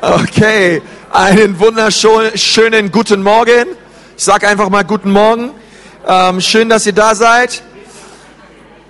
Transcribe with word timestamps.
Okay, 0.00 0.82
einen 1.10 1.58
wunderschönen 1.58 2.90
guten 2.90 3.22
Morgen. 3.22 3.68
Ich 4.16 4.24
sage 4.24 4.46
einfach 4.46 4.68
mal 4.68 4.84
guten 4.84 5.10
Morgen. 5.10 5.50
Ähm, 6.06 6.40
schön, 6.40 6.68
dass 6.68 6.84
ihr 6.84 6.92
da 6.92 7.14
seid. 7.14 7.62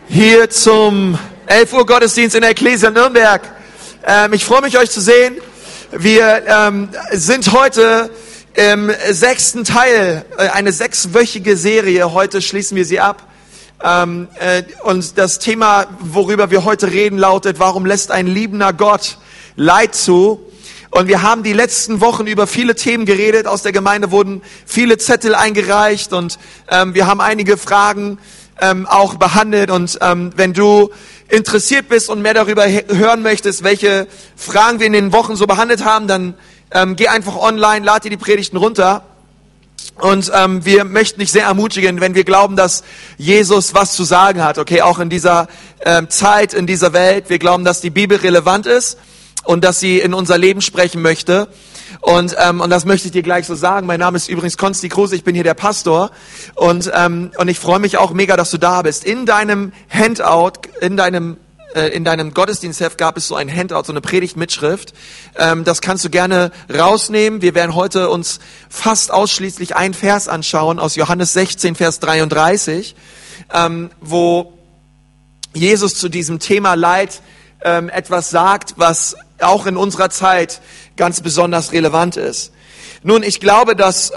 Hier 0.08 0.50
zum 0.50 1.16
11 1.46 1.72
Uhr 1.72 1.86
Gottesdienst 1.86 2.34
in 2.34 2.42
der 2.42 2.50
Ecclesia 2.50 2.90
Nürnberg. 2.90 3.42
Ähm, 4.04 4.32
ich 4.32 4.44
freue 4.44 4.62
mich, 4.62 4.76
euch 4.76 4.90
zu 4.90 5.00
sehen. 5.00 5.36
Wir 5.92 6.42
ähm, 6.46 6.88
sind 7.12 7.52
heute 7.52 8.10
im 8.54 8.90
sechsten 9.10 9.64
Teil, 9.64 10.24
äh, 10.36 10.48
eine 10.48 10.72
sechswöchige 10.72 11.56
Serie. 11.56 12.12
Heute 12.12 12.42
schließen 12.42 12.76
wir 12.76 12.84
sie 12.84 12.98
ab. 12.98 13.28
Ähm, 13.82 14.28
äh, 14.40 14.64
und 14.82 15.16
das 15.16 15.38
Thema, 15.38 15.86
worüber 16.00 16.50
wir 16.50 16.64
heute 16.64 16.90
reden, 16.90 17.18
lautet, 17.18 17.60
warum 17.60 17.86
lässt 17.86 18.10
ein 18.10 18.26
liebender 18.26 18.72
Gott 18.72 19.18
Leid 19.56 19.94
zu? 19.94 20.40
Und 20.90 21.08
wir 21.08 21.22
haben 21.22 21.42
die 21.42 21.52
letzten 21.52 22.00
Wochen 22.00 22.26
über 22.26 22.46
viele 22.46 22.76
Themen 22.76 23.04
geredet. 23.04 23.48
Aus 23.48 23.62
der 23.62 23.72
Gemeinde 23.72 24.10
wurden 24.12 24.42
viele 24.64 24.96
Zettel 24.96 25.34
eingereicht 25.34 26.12
und 26.12 26.38
ähm, 26.68 26.94
wir 26.94 27.08
haben 27.08 27.20
einige 27.20 27.56
Fragen 27.56 28.18
ähm, 28.60 28.86
auch 28.86 29.16
behandelt. 29.16 29.70
Und 29.72 29.98
ähm, 30.00 30.30
wenn 30.36 30.52
du 30.52 30.90
interessiert 31.28 31.88
bist 31.88 32.08
und 32.10 32.22
mehr 32.22 32.34
darüber 32.34 32.64
hören 32.66 33.22
möchtest, 33.22 33.64
welche 33.64 34.06
Fragen 34.36 34.78
wir 34.78 34.86
in 34.86 34.92
den 34.92 35.12
Wochen 35.12 35.34
so 35.34 35.48
behandelt 35.48 35.84
haben, 35.84 36.06
dann 36.06 36.34
ähm, 36.70 36.94
geh 36.94 37.08
einfach 37.08 37.36
online, 37.36 37.84
lad 37.84 38.04
dir 38.04 38.10
die 38.10 38.16
Predigten 38.16 38.56
runter. 38.56 39.02
Und 40.00 40.30
ähm, 40.32 40.64
wir 40.64 40.84
möchten 40.84 41.18
dich 41.18 41.32
sehr 41.32 41.46
ermutigen, 41.46 42.00
wenn 42.00 42.14
wir 42.14 42.24
glauben, 42.24 42.54
dass 42.54 42.84
Jesus 43.18 43.74
was 43.74 43.94
zu 43.94 44.04
sagen 44.04 44.44
hat, 44.44 44.58
okay, 44.58 44.82
auch 44.82 45.00
in 45.00 45.10
dieser 45.10 45.48
ähm, 45.84 46.08
Zeit, 46.08 46.54
in 46.54 46.68
dieser 46.68 46.92
Welt. 46.92 47.30
Wir 47.30 47.40
glauben, 47.40 47.64
dass 47.64 47.80
die 47.80 47.90
Bibel 47.90 48.18
relevant 48.18 48.66
ist 48.66 48.96
und 49.44 49.64
dass 49.64 49.80
sie 49.80 49.98
in 50.00 50.14
unser 50.14 50.38
Leben 50.38 50.60
sprechen 50.60 51.02
möchte. 51.02 51.48
Und, 52.00 52.36
ähm, 52.38 52.60
und 52.60 52.70
das 52.70 52.84
möchte 52.84 53.08
ich 53.08 53.12
dir 53.12 53.22
gleich 53.22 53.46
so 53.46 53.54
sagen. 53.54 53.86
Mein 53.86 54.00
Name 54.00 54.16
ist 54.16 54.28
übrigens 54.28 54.56
Konsti 54.56 54.88
Kruse, 54.88 55.16
ich 55.16 55.24
bin 55.24 55.34
hier 55.34 55.44
der 55.44 55.54
Pastor. 55.54 56.10
Und, 56.54 56.90
ähm, 56.94 57.30
und 57.38 57.48
ich 57.48 57.58
freue 57.58 57.78
mich 57.78 57.98
auch 57.98 58.12
mega, 58.12 58.36
dass 58.36 58.50
du 58.50 58.58
da 58.58 58.82
bist. 58.82 59.04
In 59.04 59.26
deinem 59.26 59.72
Handout, 59.88 60.68
in 60.80 60.96
deinem 60.96 61.36
äh, 61.74 61.88
in 61.88 62.04
deinem 62.04 62.32
Gottesdienstheft 62.32 62.98
gab 62.98 63.16
es 63.16 63.28
so 63.28 63.34
ein 63.34 63.54
Handout, 63.54 63.84
so 63.84 63.92
eine 63.92 64.00
Predigtmitschrift. 64.00 64.94
Ähm, 65.36 65.64
das 65.64 65.80
kannst 65.80 66.04
du 66.04 66.10
gerne 66.10 66.52
rausnehmen. 66.72 67.42
Wir 67.42 67.54
werden 67.54 67.74
heute 67.74 68.10
uns 68.10 68.38
fast 68.68 69.10
ausschließlich 69.12 69.74
ein 69.74 69.92
Vers 69.92 70.28
anschauen 70.28 70.78
aus 70.78 70.94
Johannes 70.94 71.32
16, 71.32 71.74
Vers 71.74 72.00
33, 72.00 72.94
ähm, 73.52 73.90
wo 74.00 74.52
Jesus 75.52 75.96
zu 75.96 76.08
diesem 76.08 76.38
Thema 76.38 76.74
Leid 76.74 77.20
ähm, 77.64 77.88
etwas 77.88 78.30
sagt, 78.30 78.74
was 78.76 79.16
auch 79.40 79.66
in 79.66 79.76
unserer 79.76 80.10
Zeit 80.10 80.60
ganz 80.96 81.20
besonders 81.20 81.72
relevant 81.72 82.16
ist. 82.16 82.52
Nun, 83.02 83.22
ich 83.22 83.40
glaube, 83.40 83.76
dass 83.76 84.12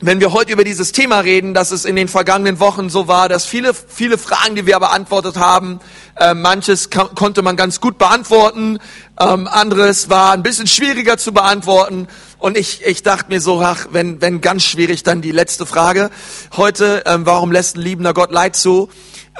wenn 0.00 0.20
wir 0.20 0.32
heute 0.32 0.52
über 0.52 0.62
dieses 0.62 0.92
Thema 0.92 1.20
reden, 1.20 1.54
dass 1.54 1.72
es 1.72 1.84
in 1.84 1.96
den 1.96 2.06
vergangenen 2.06 2.60
Wochen 2.60 2.88
so 2.88 3.08
war, 3.08 3.28
dass 3.28 3.46
viele, 3.46 3.74
viele 3.74 4.16
Fragen, 4.16 4.54
die 4.54 4.64
wir 4.64 4.78
beantwortet 4.78 5.36
haben, 5.36 5.80
äh, 6.16 6.34
manches 6.34 6.90
konnte 6.90 7.42
man 7.42 7.56
ganz 7.56 7.80
gut 7.80 7.98
beantworten, 7.98 8.78
ähm, 9.18 9.48
anderes 9.48 10.08
war 10.08 10.32
ein 10.32 10.44
bisschen 10.44 10.68
schwieriger 10.68 11.18
zu 11.18 11.32
beantworten. 11.32 12.06
Und 12.38 12.56
ich, 12.56 12.86
ich 12.86 13.02
dachte 13.02 13.26
mir 13.30 13.40
so, 13.40 13.60
ach, 13.60 13.88
wenn, 13.90 14.20
wenn 14.20 14.40
ganz 14.40 14.62
schwierig, 14.62 15.02
dann 15.02 15.20
die 15.20 15.32
letzte 15.32 15.66
Frage 15.66 16.10
heute, 16.56 17.02
ähm, 17.06 17.26
warum 17.26 17.50
lässt 17.50 17.76
ein 17.76 17.80
liebender 17.80 18.14
Gott 18.14 18.30
Leid 18.30 18.54
zu? 18.54 18.88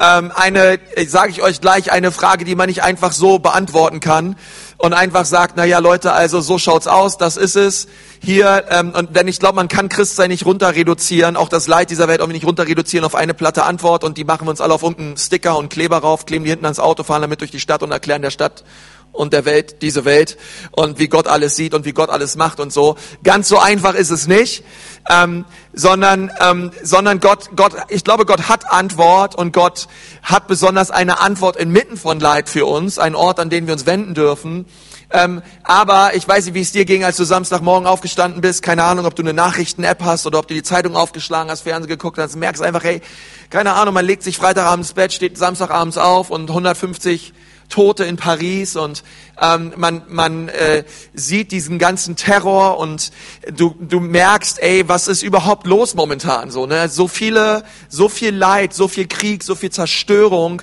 Ähm, 0.01 0.33
eine, 0.35 0.81
sage 1.07 1.31
ich 1.31 1.43
euch 1.43 1.61
gleich, 1.61 1.93
eine 1.93 2.11
Frage, 2.11 2.45
die 2.45 2.57
man 2.57 2.69
nicht 2.69 2.83
einfach 2.83 3.13
so 3.13 3.39
beantworten 3.39 4.01
kann 4.01 4.35
und 4.79 4.93
einfach 4.93 5.25
sagt, 5.25 5.55
na 5.57 5.65
ja, 5.65 5.81
Leute, 5.81 6.13
also 6.13 6.41
so 6.41 6.57
schaut's 6.57 6.87
aus, 6.87 7.19
das 7.19 7.37
ist 7.37 7.57
es. 7.57 7.89
Hier, 8.23 8.65
ähm, 8.71 8.93
und 8.97 9.17
denn 9.17 9.27
ich 9.27 9.41
glaube, 9.41 9.57
man 9.57 9.67
kann 9.67 9.89
Christsein 9.89 10.31
nicht 10.31 10.47
runter 10.47 10.75
reduzieren, 10.75 11.37
auch 11.37 11.49
das 11.49 11.67
Leid 11.67 11.91
dieser 11.91 12.07
Welt 12.07 12.21
auch 12.21 12.29
nicht 12.29 12.47
runter 12.47 12.67
reduzieren 12.67 13.05
auf 13.05 13.17
eine 13.17 13.35
platte 13.35 13.65
Antwort 13.65 14.05
und 14.05 14.17
die 14.17 14.25
machen 14.25 14.47
wir 14.47 14.51
uns 14.51 14.61
alle 14.61 14.73
auf 14.73 14.83
irgendeinen 14.85 15.17
Sticker 15.17 15.59
und 15.59 15.69
Kleber 15.69 15.99
rauf, 15.99 16.27
kleben 16.27 16.45
die 16.45 16.51
hinten 16.51 16.65
ans 16.65 16.79
Auto, 16.79 17.03
fahren 17.03 17.23
damit 17.23 17.41
durch 17.41 17.51
die 17.51 17.61
Stadt 17.61 17.83
und 17.83 17.91
erklären 17.91 18.23
der 18.23 18.31
Stadt 18.31 18.65
und 19.13 19.33
der 19.33 19.45
Welt, 19.45 19.83
diese 19.83 20.05
Welt 20.05 20.39
und 20.71 20.99
wie 20.99 21.09
Gott 21.09 21.27
alles 21.27 21.57
sieht 21.57 21.75
und 21.75 21.85
wie 21.85 21.93
Gott 21.93 22.09
alles 22.09 22.37
macht 22.37 22.61
und 22.61 22.73
so. 22.73 22.97
Ganz 23.25 23.49
so 23.49 23.59
einfach 23.59 23.95
ist 23.95 24.11
es 24.11 24.27
nicht, 24.29 24.65
ähm, 25.11 25.45
sondern, 25.73 26.31
ähm, 26.41 26.71
sondern 26.83 27.21
Gott, 27.21 27.51
Gott, 27.57 27.73
ich 27.89 28.05
glaube, 28.05 28.27
Gott 28.27 28.49
hat 28.49 28.71
Antwort 28.71 29.35
und 29.35 29.53
Gott 29.53 29.89
hat 30.23 30.47
besonders 30.47 30.91
eine 30.91 31.21
Antwort 31.21 31.57
inmitten 31.57 31.97
von 31.97 32.21
Leid 32.21 32.49
für 32.49 32.67
uns, 32.67 32.99
ein 32.99 33.15
Ort, 33.15 33.41
an 33.41 33.51
den 33.51 33.67
wir 33.67 33.75
uns 33.75 33.87
wenden 33.87 34.15
dürfen. 34.15 34.67
Ähm, 35.11 35.43
aber 35.63 36.15
ich 36.15 36.29
weiß 36.29 36.45
nicht, 36.45 36.55
wie 36.55 36.61
es 36.61 36.73
dir 36.73 36.85
ging, 36.85 37.03
als 37.03 37.17
du 37.17 37.25
Samstagmorgen 37.25 37.87
aufgestanden 37.87 38.43
bist. 38.43 38.63
Keine 38.63 38.85
Ahnung, 38.85 39.07
ob 39.07 39.17
du 39.17 39.23
eine 39.23 39.33
Nachrichten-App 39.33 40.05
hast 40.05 40.27
oder 40.27 40.39
ob 40.39 40.49
du 40.49 40.55
die 40.55 40.63
Zeitung 40.63 40.97
aufgeschlagen 40.97 41.51
hast, 41.51 41.63
Fernsehen 41.63 41.89
geguckt 41.89 42.19
hast. 42.19 42.37
Merkst 42.37 42.63
einfach, 42.63 42.85
hey, 42.85 43.01
keine 43.49 43.73
Ahnung, 43.73 43.95
man 43.95 44.05
legt 44.05 44.23
sich 44.23 44.37
Freitagabends 44.37 44.91
ins 44.91 44.95
Bett, 44.95 45.13
steht 45.15 45.39
Samstagabends 45.39 45.97
auf 45.97 46.29
und 46.31 46.51
150 46.51 47.33
Tote 47.69 48.05
in 48.05 48.17
Paris 48.17 48.77
und 48.77 49.05
ähm, 49.41 49.73
man, 49.77 50.03
man 50.09 50.49
äh, 50.49 50.85
sieht 51.13 51.53
diesen 51.53 51.79
ganzen 51.79 52.17
Terror 52.17 52.79
und 52.79 53.13
du, 53.53 53.75
du 53.79 54.01
merkst, 54.01 54.63
ey, 54.63 54.89
was 54.89 55.09
ist 55.09 55.23
überhaupt 55.23 55.67
los 55.67 55.95
momentan? 55.95 56.51
So, 56.51 56.67
ne? 56.67 56.89
so 56.89 57.09
viele, 57.09 57.65
so 57.89 58.09
viel 58.09 58.35
Leid, 58.35 58.75
so 58.75 58.89
viel 58.89 59.07
Krieg, 59.07 59.45
so 59.45 59.55
viel 59.55 59.71
Zerstörung, 59.71 60.63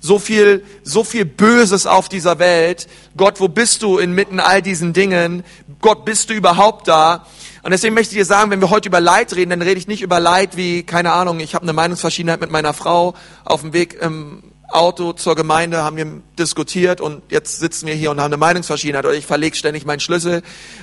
so 0.00 0.18
viel, 0.18 0.64
so 0.82 1.02
viel 1.02 1.24
Böses 1.24 1.86
auf 1.86 2.08
dieser 2.08 2.38
Welt. 2.38 2.88
Gott, 3.16 3.40
wo 3.40 3.48
bist 3.48 3.82
du 3.82 3.98
inmitten 3.98 4.38
all 4.38 4.62
diesen 4.62 4.92
Dingen? 4.92 5.44
Gott, 5.80 6.04
bist 6.04 6.30
du 6.30 6.34
überhaupt 6.34 6.88
da? 6.88 7.26
Und 7.62 7.70
deswegen 7.70 7.94
möchte 7.94 8.14
ich 8.14 8.18
dir 8.18 8.26
sagen, 8.26 8.50
wenn 8.50 8.60
wir 8.60 8.68
heute 8.68 8.90
über 8.90 9.00
Leid 9.00 9.34
reden, 9.34 9.50
dann 9.50 9.62
rede 9.62 9.78
ich 9.78 9.88
nicht 9.88 10.02
über 10.02 10.20
Leid 10.20 10.56
wie, 10.58 10.82
keine 10.82 11.12
Ahnung, 11.12 11.40
ich 11.40 11.54
habe 11.54 11.62
eine 11.62 11.72
Meinungsverschiedenheit 11.72 12.40
mit 12.40 12.50
meiner 12.50 12.74
Frau 12.74 13.14
auf 13.44 13.62
dem 13.62 13.72
Weg 13.72 13.94
im 14.02 14.53
Auto 14.74 15.12
zur 15.12 15.36
Gemeinde, 15.36 15.84
haben 15.84 15.96
wir 15.96 16.06
diskutiert 16.38 17.00
und 17.00 17.22
jetzt 17.30 17.60
sitzen 17.60 17.86
wir 17.86 17.94
hier 17.94 18.10
und 18.10 18.18
haben 18.18 18.26
eine 18.26 18.36
Meinungsverschiedenheit 18.36 19.04
oder 19.04 19.14
ich 19.14 19.24
verlege 19.24 19.56
ständig 19.56 19.86
meinen 19.86 20.00
Schlüssel, 20.00 20.42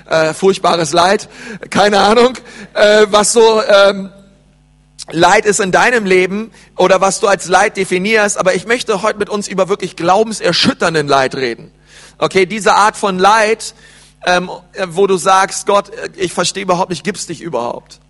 äh, 0.09 0.33
furchtbares 0.33 0.93
Leid, 0.93 1.29
keine 1.69 1.99
Ahnung, 1.99 2.37
äh, 2.73 3.05
was 3.09 3.33
so 3.33 3.61
ähm, 3.61 4.09
Leid 5.09 5.45
ist 5.45 5.59
in 5.59 5.71
deinem 5.71 6.05
Leben 6.05 6.51
oder 6.77 7.01
was 7.01 7.19
du 7.19 7.27
als 7.27 7.47
Leid 7.47 7.77
definierst, 7.77 8.37
aber 8.37 8.55
ich 8.55 8.65
möchte 8.65 9.01
heute 9.01 9.19
mit 9.19 9.29
uns 9.29 9.47
über 9.47 9.69
wirklich 9.69 9.95
glaubenserschütternden 9.95 11.07
Leid 11.07 11.35
reden. 11.35 11.71
Okay, 12.17 12.45
diese 12.45 12.75
Art 12.75 12.95
von 12.95 13.19
Leid, 13.19 13.73
ähm, 14.25 14.49
wo 14.87 15.07
du 15.07 15.17
sagst, 15.17 15.65
Gott, 15.65 15.91
ich 16.15 16.33
verstehe 16.33 16.63
überhaupt 16.63 16.89
nicht, 16.91 17.03
gibt's 17.03 17.25
dich 17.27 17.41
überhaupt? 17.41 18.00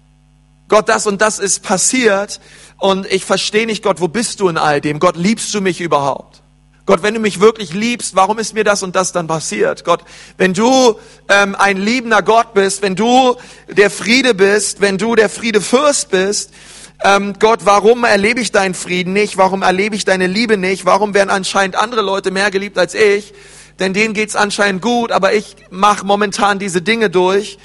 Gott, 0.71 0.87
das 0.87 1.05
und 1.05 1.21
das 1.21 1.37
ist 1.37 1.63
passiert 1.63 2.39
und 2.77 3.05
ich 3.05 3.25
verstehe 3.25 3.65
nicht, 3.65 3.83
Gott, 3.83 3.99
wo 3.99 4.07
bist 4.07 4.39
du 4.39 4.47
in 4.47 4.57
all 4.57 4.79
dem? 4.79 4.99
Gott, 4.99 5.17
liebst 5.17 5.53
du 5.53 5.59
mich 5.59 5.81
überhaupt? 5.81 6.43
Gott, 6.85 7.03
wenn 7.03 7.13
du 7.13 7.19
mich 7.19 7.41
wirklich 7.41 7.73
liebst, 7.73 8.15
warum 8.15 8.39
ist 8.39 8.53
mir 8.53 8.63
das 8.63 8.81
und 8.81 8.95
das 8.95 9.11
dann 9.11 9.27
passiert? 9.27 9.83
Gott, 9.83 10.01
wenn 10.37 10.53
du 10.53 10.97
ähm, 11.27 11.57
ein 11.59 11.75
liebender 11.75 12.21
Gott 12.21 12.53
bist, 12.53 12.81
wenn 12.83 12.95
du 12.95 13.35
der 13.67 13.89
Friede 13.89 14.33
bist, 14.33 14.79
wenn 14.79 14.97
du 14.97 15.13
der 15.15 15.27
Friedefürst 15.27 16.09
bist, 16.09 16.53
ähm, 17.03 17.33
Gott, 17.37 17.65
warum 17.65 18.05
erlebe 18.05 18.39
ich 18.39 18.53
deinen 18.53 18.73
Frieden 18.73 19.11
nicht? 19.11 19.35
Warum 19.35 19.63
erlebe 19.63 19.97
ich 19.97 20.05
deine 20.05 20.27
Liebe 20.27 20.55
nicht? 20.55 20.85
Warum 20.85 21.13
werden 21.13 21.31
anscheinend 21.31 21.75
andere 21.75 22.01
Leute 22.01 22.31
mehr 22.31 22.49
geliebt 22.49 22.77
als 22.77 22.93
ich? 22.93 23.33
Denn 23.79 23.93
denen 23.93 24.13
geht's 24.13 24.37
anscheinend 24.37 24.81
gut, 24.81 25.11
aber 25.11 25.33
ich 25.33 25.57
mache 25.69 26.05
momentan 26.05 26.59
diese 26.59 26.81
Dinge 26.81 27.09
durch. 27.09 27.57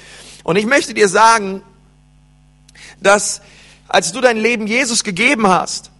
Und 0.43 0.57
ich 0.57 0.65
möchte 0.65 0.93
dir 0.93 1.07
sagen, 1.07 1.63
dass 3.01 3.41
als 3.87 4.11
du 4.11 4.21
dein 4.21 4.37
Leben 4.37 4.67
Jesus 4.67 5.03
gegeben 5.03 5.47
hast, 5.47 5.91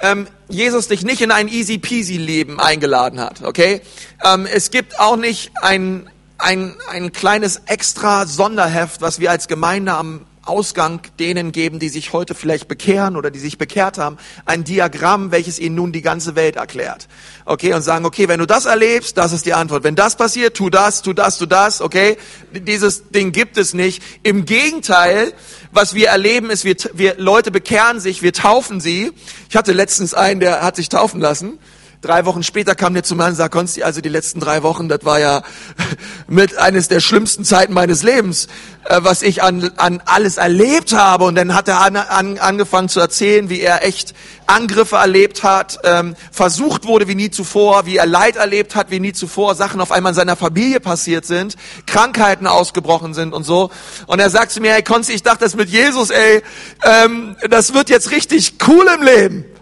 ähm, 0.00 0.28
Jesus 0.48 0.88
dich 0.88 1.02
nicht 1.02 1.20
in 1.20 1.30
ein 1.30 1.48
easy 1.48 1.78
peasy 1.78 2.16
Leben 2.16 2.60
eingeladen 2.60 3.20
hat, 3.20 3.42
okay? 3.42 3.82
Ähm, 4.24 4.46
es 4.46 4.70
gibt 4.70 4.98
auch 5.00 5.16
nicht 5.16 5.50
ein, 5.60 6.08
ein, 6.38 6.74
ein 6.88 7.12
kleines 7.12 7.62
extra 7.66 8.26
Sonderheft, 8.26 9.00
was 9.00 9.18
wir 9.18 9.30
als 9.30 9.48
Gemeinde 9.48 9.94
am 9.94 10.24
Ausgang 10.48 11.00
denen 11.18 11.52
geben, 11.52 11.78
die 11.78 11.88
sich 11.88 12.12
heute 12.12 12.34
vielleicht 12.34 12.68
bekehren 12.68 13.16
oder 13.16 13.30
die 13.30 13.38
sich 13.38 13.58
bekehrt 13.58 13.98
haben, 13.98 14.16
ein 14.44 14.64
Diagramm, 14.64 15.30
welches 15.30 15.58
ihnen 15.58 15.74
nun 15.74 15.92
die 15.92 16.02
ganze 16.02 16.34
Welt 16.34 16.56
erklärt. 16.56 17.08
Okay, 17.44 17.74
und 17.74 17.82
sagen, 17.82 18.04
okay, 18.04 18.28
wenn 18.28 18.40
du 18.40 18.46
das 18.46 18.66
erlebst, 18.66 19.18
das 19.18 19.32
ist 19.32 19.46
die 19.46 19.54
Antwort. 19.54 19.84
Wenn 19.84 19.96
das 19.96 20.16
passiert, 20.16 20.56
tu 20.56 20.70
das, 20.70 21.02
tu 21.02 21.12
das, 21.12 21.38
tu 21.38 21.46
das, 21.46 21.80
okay? 21.80 22.16
Dieses 22.52 23.10
Ding 23.10 23.32
gibt 23.32 23.58
es 23.58 23.74
nicht. 23.74 24.02
Im 24.22 24.44
Gegenteil, 24.44 25.32
was 25.72 25.94
wir 25.94 26.08
erleben, 26.08 26.50
ist, 26.50 26.64
wir, 26.64 26.76
wir 26.94 27.16
Leute 27.18 27.50
bekehren 27.50 28.00
sich, 28.00 28.22
wir 28.22 28.32
taufen 28.32 28.80
sie. 28.80 29.12
Ich 29.48 29.56
hatte 29.56 29.72
letztens 29.72 30.14
einen, 30.14 30.40
der 30.40 30.62
hat 30.62 30.76
sich 30.76 30.88
taufen 30.88 31.20
lassen. 31.20 31.58
Drei 32.00 32.26
Wochen 32.26 32.44
später 32.44 32.76
kam 32.76 32.94
der 32.94 33.02
zu 33.02 33.16
mir 33.16 33.26
und 33.26 33.34
sagte, 33.34 33.58
Konsti, 33.58 33.82
also 33.82 34.00
die 34.00 34.08
letzten 34.08 34.38
drei 34.38 34.62
Wochen, 34.62 34.88
das 34.88 35.04
war 35.04 35.18
ja 35.18 35.42
mit 36.28 36.56
eines 36.56 36.86
der 36.86 37.00
schlimmsten 37.00 37.44
Zeiten 37.44 37.72
meines 37.72 38.04
Lebens, 38.04 38.46
äh, 38.84 39.00
was 39.02 39.22
ich 39.22 39.42
an, 39.42 39.72
an 39.76 40.00
alles 40.04 40.36
erlebt 40.36 40.92
habe. 40.92 41.24
Und 41.24 41.34
dann 41.34 41.54
hat 41.54 41.66
er 41.66 41.80
an, 41.80 41.96
an, 41.96 42.38
angefangen 42.38 42.88
zu 42.88 43.00
erzählen, 43.00 43.50
wie 43.50 43.60
er 43.60 43.84
echt 43.84 44.14
Angriffe 44.46 44.94
erlebt 44.94 45.42
hat, 45.42 45.80
ähm, 45.82 46.14
versucht 46.30 46.86
wurde 46.86 47.08
wie 47.08 47.16
nie 47.16 47.30
zuvor, 47.30 47.84
wie 47.84 47.96
er 47.96 48.06
Leid 48.06 48.36
erlebt 48.36 48.76
hat 48.76 48.92
wie 48.92 49.00
nie 49.00 49.12
zuvor, 49.12 49.56
Sachen 49.56 49.80
auf 49.80 49.90
einmal 49.90 50.12
in 50.12 50.16
seiner 50.16 50.36
Familie 50.36 50.78
passiert 50.78 51.26
sind, 51.26 51.56
Krankheiten 51.86 52.46
ausgebrochen 52.46 53.12
sind 53.12 53.34
und 53.34 53.42
so. 53.42 53.70
Und 54.06 54.20
er 54.20 54.30
sagt 54.30 54.52
zu 54.52 54.60
mir, 54.60 54.72
hey 54.72 54.84
Konsti, 54.84 55.14
ich 55.14 55.24
dachte 55.24 55.44
das 55.44 55.56
mit 55.56 55.68
Jesus, 55.68 56.10
ey, 56.10 56.42
ähm, 56.84 57.34
das 57.50 57.74
wird 57.74 57.90
jetzt 57.90 58.12
richtig 58.12 58.54
cool 58.68 58.86
im 58.94 59.02
Leben. 59.02 59.57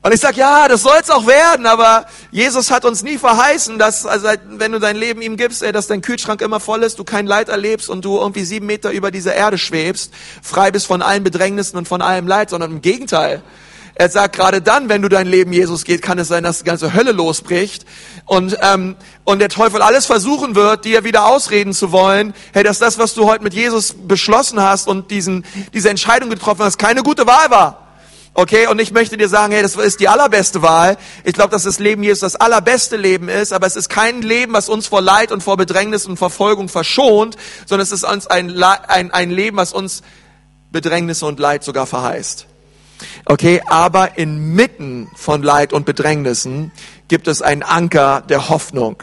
Und 0.00 0.14
ich 0.14 0.20
sag, 0.20 0.36
ja, 0.36 0.68
das 0.68 0.82
soll's 0.82 1.10
auch 1.10 1.26
werden, 1.26 1.66
aber 1.66 2.06
Jesus 2.30 2.70
hat 2.70 2.84
uns 2.84 3.02
nie 3.02 3.18
verheißen, 3.18 3.80
dass, 3.80 4.06
also 4.06 4.28
wenn 4.50 4.70
du 4.70 4.78
dein 4.78 4.96
Leben 4.96 5.20
ihm 5.20 5.36
gibst, 5.36 5.62
ey, 5.62 5.72
dass 5.72 5.88
dein 5.88 6.02
Kühlschrank 6.02 6.40
immer 6.40 6.60
voll 6.60 6.84
ist, 6.84 7.00
du 7.00 7.04
kein 7.04 7.26
Leid 7.26 7.48
erlebst 7.48 7.88
und 7.88 8.04
du 8.04 8.16
irgendwie 8.16 8.44
sieben 8.44 8.66
Meter 8.66 8.92
über 8.92 9.10
dieser 9.10 9.34
Erde 9.34 9.58
schwebst, 9.58 10.12
frei 10.40 10.70
bist 10.70 10.86
von 10.86 11.02
allen 11.02 11.24
Bedrängnissen 11.24 11.76
und 11.76 11.88
von 11.88 12.00
allem 12.00 12.28
Leid, 12.28 12.50
sondern 12.50 12.70
im 12.70 12.80
Gegenteil. 12.80 13.42
Er 13.96 14.08
sagt, 14.08 14.36
gerade 14.36 14.62
dann, 14.62 14.88
wenn 14.88 15.02
du 15.02 15.08
dein 15.08 15.26
Leben 15.26 15.52
Jesus 15.52 15.84
geht, 15.84 16.00
kann 16.00 16.20
es 16.20 16.28
sein, 16.28 16.44
dass 16.44 16.58
die 16.58 16.64
ganze 16.64 16.94
Hölle 16.94 17.10
losbricht 17.10 17.84
und, 18.26 18.56
ähm, 18.62 18.94
und 19.24 19.40
der 19.40 19.48
Teufel 19.48 19.82
alles 19.82 20.06
versuchen 20.06 20.54
wird, 20.54 20.84
dir 20.84 21.02
wieder 21.02 21.26
ausreden 21.26 21.72
zu 21.72 21.90
wollen, 21.90 22.32
hey, 22.52 22.62
dass 22.62 22.78
das, 22.78 22.98
was 23.00 23.14
du 23.14 23.26
heute 23.26 23.42
mit 23.42 23.54
Jesus 23.54 23.96
beschlossen 24.06 24.62
hast 24.62 24.86
und 24.86 25.10
diesen, 25.10 25.44
diese 25.74 25.90
Entscheidung 25.90 26.30
getroffen 26.30 26.62
hast, 26.62 26.78
keine 26.78 27.02
gute 27.02 27.26
Wahl 27.26 27.50
war. 27.50 27.87
Okay, 28.38 28.68
und 28.68 28.80
ich 28.80 28.92
möchte 28.92 29.16
dir 29.16 29.28
sagen, 29.28 29.52
hey, 29.52 29.62
das 29.62 29.74
ist 29.74 29.98
die 29.98 30.06
allerbeste 30.06 30.62
Wahl. 30.62 30.96
Ich 31.24 31.32
glaube, 31.32 31.50
dass 31.50 31.64
das 31.64 31.80
Leben 31.80 32.04
Jesus 32.04 32.20
das 32.20 32.36
allerbeste 32.36 32.96
Leben 32.96 33.28
ist, 33.28 33.52
aber 33.52 33.66
es 33.66 33.74
ist 33.74 33.88
kein 33.88 34.22
Leben, 34.22 34.52
was 34.52 34.68
uns 34.68 34.86
vor 34.86 35.02
Leid 35.02 35.32
und 35.32 35.42
vor 35.42 35.56
Bedrängnis 35.56 36.06
und 36.06 36.18
Verfolgung 36.18 36.68
verschont, 36.68 37.36
sondern 37.66 37.82
es 37.82 37.90
ist 37.90 38.04
uns 38.04 38.28
ein, 38.28 38.62
ein, 38.62 39.10
ein 39.10 39.30
Leben, 39.32 39.56
was 39.56 39.72
uns 39.72 40.04
Bedrängnisse 40.70 41.26
und 41.26 41.40
Leid 41.40 41.64
sogar 41.64 41.86
verheißt. 41.86 42.46
Okay, 43.24 43.60
aber 43.66 44.18
inmitten 44.18 45.10
von 45.16 45.42
Leid 45.42 45.72
und 45.72 45.84
Bedrängnissen 45.84 46.70
gibt 47.08 47.26
es 47.26 47.42
einen 47.42 47.64
Anker 47.64 48.20
der 48.20 48.50
Hoffnung. 48.50 49.02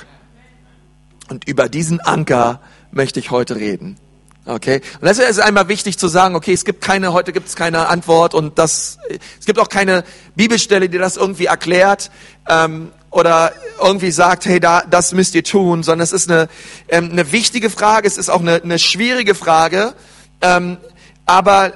Und 1.29 1.45
über 1.45 1.67
diesen 1.67 1.99
Anker 1.99 2.61
möchte 2.89 3.19
ich 3.19 3.31
heute 3.31 3.57
reden. 3.57 3.97
Okay, 4.47 4.81
und 5.01 5.05
das 5.05 5.17
ist 5.17 5.39
einmal 5.39 5.69
wichtig 5.69 5.97
zu 5.97 6.07
sagen, 6.07 6.35
okay, 6.35 6.53
es 6.53 6.65
gibt 6.65 6.79
keine, 6.79 7.13
heute 7.13 7.33
gibt 7.33 7.47
es 7.47 7.55
keine 7.55 7.87
Antwort 7.87 8.35
und 8.35 8.59
das, 8.59 8.99
es 9.39 9.45
gibt 9.47 9.57
auch 9.57 9.69
keine 9.69 10.03
Bibelstelle, 10.35 10.87
die 10.87 10.99
das 10.99 11.17
irgendwie 11.17 11.47
erklärt 11.47 12.11
ähm, 12.47 12.91
oder 13.09 13.53
irgendwie 13.81 14.11
sagt, 14.11 14.45
hey, 14.45 14.59
da, 14.59 14.83
das 14.87 15.13
müsst 15.13 15.33
ihr 15.33 15.43
tun, 15.43 15.81
sondern 15.81 16.03
es 16.03 16.13
ist 16.13 16.29
eine, 16.29 16.47
ähm, 16.89 17.09
eine 17.11 17.31
wichtige 17.31 17.71
Frage, 17.71 18.07
es 18.07 18.19
ist 18.19 18.29
auch 18.29 18.41
eine, 18.41 18.61
eine 18.61 18.77
schwierige 18.77 19.33
Frage, 19.33 19.95
ähm, 20.41 20.77
aber 21.25 21.73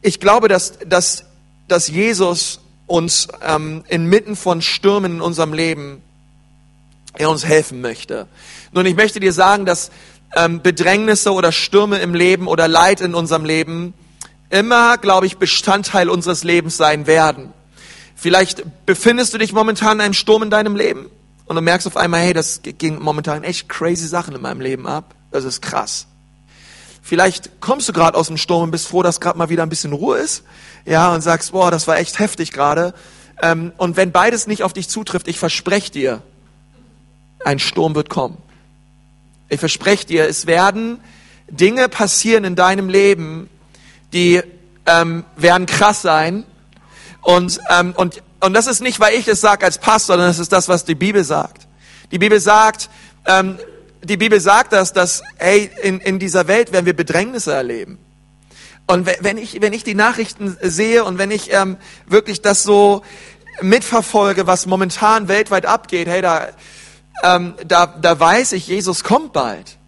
ich 0.00 0.20
glaube, 0.20 0.46
dass, 0.46 0.74
dass, 0.86 1.24
dass 1.66 1.88
Jesus 1.88 2.60
uns 2.86 3.26
ähm, 3.44 3.82
inmitten 3.88 4.36
von 4.36 4.62
Stürmen 4.62 5.16
in 5.16 5.20
unserem 5.20 5.52
Leben 5.52 6.02
er 7.14 7.30
uns 7.30 7.44
helfen 7.44 7.80
möchte. 7.80 8.26
Nun, 8.72 8.86
ich 8.86 8.96
möchte 8.96 9.20
dir 9.20 9.32
sagen, 9.32 9.66
dass 9.66 9.90
ähm, 10.34 10.62
Bedrängnisse 10.62 11.32
oder 11.32 11.52
Stürme 11.52 11.98
im 11.98 12.14
Leben 12.14 12.46
oder 12.46 12.68
Leid 12.68 13.00
in 13.00 13.14
unserem 13.14 13.44
Leben 13.44 13.94
immer, 14.50 14.98
glaube 14.98 15.26
ich, 15.26 15.38
Bestandteil 15.38 16.08
unseres 16.08 16.44
Lebens 16.44 16.76
sein 16.76 17.06
werden. 17.06 17.52
Vielleicht 18.14 18.64
befindest 18.86 19.34
du 19.34 19.38
dich 19.38 19.52
momentan 19.52 19.98
in 19.98 20.00
einem 20.02 20.14
Sturm 20.14 20.42
in 20.42 20.50
deinem 20.50 20.76
Leben 20.76 21.10
und 21.46 21.56
du 21.56 21.62
merkst 21.62 21.86
auf 21.86 21.96
einmal, 21.96 22.20
hey, 22.20 22.32
das 22.32 22.60
ging 22.62 23.00
momentan 23.00 23.42
echt 23.42 23.68
crazy 23.68 24.06
Sachen 24.06 24.34
in 24.34 24.42
meinem 24.42 24.60
Leben 24.60 24.86
ab. 24.86 25.14
Das 25.30 25.44
ist 25.44 25.60
krass. 25.60 26.06
Vielleicht 27.02 27.60
kommst 27.60 27.88
du 27.88 27.92
gerade 27.92 28.16
aus 28.16 28.28
dem 28.28 28.38
Sturm 28.38 28.62
und 28.62 28.70
bist 28.70 28.88
froh, 28.88 29.02
dass 29.02 29.20
gerade 29.20 29.36
mal 29.36 29.50
wieder 29.50 29.62
ein 29.62 29.68
bisschen 29.68 29.92
Ruhe 29.92 30.18
ist. 30.18 30.44
Ja, 30.86 31.12
und 31.12 31.20
sagst, 31.20 31.52
boah, 31.52 31.70
das 31.70 31.86
war 31.86 31.98
echt 31.98 32.18
heftig 32.18 32.50
gerade. 32.50 32.94
Ähm, 33.42 33.72
und 33.76 33.96
wenn 33.96 34.12
beides 34.12 34.46
nicht 34.46 34.62
auf 34.62 34.72
dich 34.72 34.88
zutrifft, 34.88 35.28
ich 35.28 35.38
verspreche 35.38 35.92
dir, 35.92 36.22
ein 37.44 37.58
Sturm 37.58 37.94
wird 37.94 38.08
kommen. 38.08 38.38
Ich 39.48 39.60
verspreche 39.60 40.06
dir, 40.06 40.28
es 40.28 40.46
werden 40.46 41.00
Dinge 41.48 41.88
passieren 41.88 42.44
in 42.44 42.56
deinem 42.56 42.88
Leben, 42.88 43.48
die 44.12 44.42
ähm, 44.86 45.24
werden 45.36 45.66
krass 45.66 46.02
sein. 46.02 46.44
Und, 47.20 47.60
ähm, 47.70 47.94
und, 47.96 48.22
und 48.40 48.54
das 48.54 48.66
ist 48.66 48.80
nicht, 48.80 49.00
weil 49.00 49.14
ich 49.14 49.28
es 49.28 49.40
sage 49.40 49.64
als 49.64 49.78
Pastor, 49.78 50.16
sondern 50.16 50.28
das 50.28 50.38
ist 50.38 50.52
das, 50.52 50.68
was 50.68 50.84
die 50.84 50.94
Bibel 50.94 51.24
sagt. 51.24 51.66
Die 52.10 52.18
Bibel 52.18 52.40
sagt, 52.40 52.90
ähm, 53.26 53.58
die 54.02 54.16
Bibel 54.16 54.40
sagt 54.40 54.72
das, 54.72 54.92
dass, 54.92 55.22
hey, 55.36 55.70
in, 55.82 56.00
in 56.00 56.18
dieser 56.18 56.46
Welt 56.46 56.72
werden 56.72 56.86
wir 56.86 56.94
Bedrängnisse 56.94 57.52
erleben. 57.52 57.98
Und 58.86 59.06
wenn 59.20 59.38
ich, 59.38 59.62
wenn 59.62 59.72
ich 59.72 59.82
die 59.82 59.94
Nachrichten 59.94 60.58
sehe 60.60 61.04
und 61.04 61.16
wenn 61.16 61.30
ich 61.30 61.50
ähm, 61.52 61.78
wirklich 62.06 62.42
das 62.42 62.62
so 62.62 63.02
mitverfolge, 63.62 64.46
was 64.46 64.66
momentan 64.66 65.28
weltweit 65.28 65.64
abgeht, 65.64 66.06
hey, 66.06 66.20
da, 66.20 66.48
ähm, 67.22 67.54
da, 67.66 67.86
da 67.86 68.18
weiß 68.18 68.52
ich, 68.52 68.66
Jesus 68.66 69.04
kommt 69.04 69.32
bald. 69.32 69.78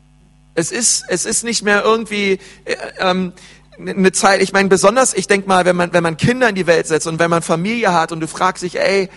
Es 0.54 0.70
ist, 0.70 1.04
es 1.08 1.26
ist 1.26 1.44
nicht 1.44 1.62
mehr 1.62 1.84
irgendwie 1.84 2.38
äh, 2.64 2.76
ähm, 2.98 3.32
eine 3.78 4.12
Zeit, 4.12 4.40
ich 4.40 4.52
meine 4.52 4.68
besonders, 4.68 5.12
ich 5.14 5.26
denke 5.26 5.48
mal, 5.48 5.64
wenn 5.64 5.76
man, 5.76 5.92
wenn 5.92 6.02
man 6.02 6.16
Kinder 6.16 6.48
in 6.48 6.54
die 6.54 6.66
Welt 6.66 6.86
setzt 6.86 7.06
und 7.06 7.18
wenn 7.18 7.30
man 7.30 7.42
Familie 7.42 7.92
hat 7.92 8.10
und 8.10 8.20
du 8.20 8.28
fragst 8.28 8.62
dich, 8.62 8.78
ey, 8.78 9.10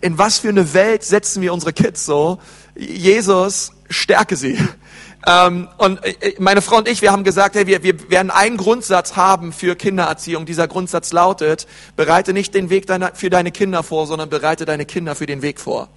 in 0.00 0.16
was 0.16 0.38
für 0.38 0.48
eine 0.48 0.72
Welt 0.72 1.02
setzen 1.04 1.42
wir 1.42 1.52
unsere 1.52 1.72
Kids 1.72 2.06
so? 2.06 2.38
Jesus, 2.74 3.72
stärke 3.88 4.36
sie. 4.36 4.58
Ähm, 5.28 5.66
und 5.78 6.04
äh, 6.04 6.36
meine 6.38 6.62
Frau 6.62 6.76
und 6.76 6.86
ich, 6.86 7.02
wir 7.02 7.10
haben 7.10 7.24
gesagt, 7.24 7.56
hey, 7.56 7.66
wir, 7.66 7.82
wir 7.82 8.10
werden 8.10 8.30
einen 8.30 8.56
Grundsatz 8.56 9.16
haben 9.16 9.52
für 9.52 9.74
Kindererziehung. 9.74 10.46
Dieser 10.46 10.68
Grundsatz 10.68 11.12
lautet, 11.12 11.66
bereite 11.96 12.32
nicht 12.32 12.54
den 12.54 12.70
Weg 12.70 12.86
deiner, 12.86 13.12
für 13.12 13.28
deine 13.28 13.50
Kinder 13.50 13.82
vor, 13.82 14.06
sondern 14.06 14.28
bereite 14.28 14.66
deine 14.66 14.86
Kinder 14.86 15.16
für 15.16 15.26
den 15.26 15.42
Weg 15.42 15.58
vor. 15.58 15.88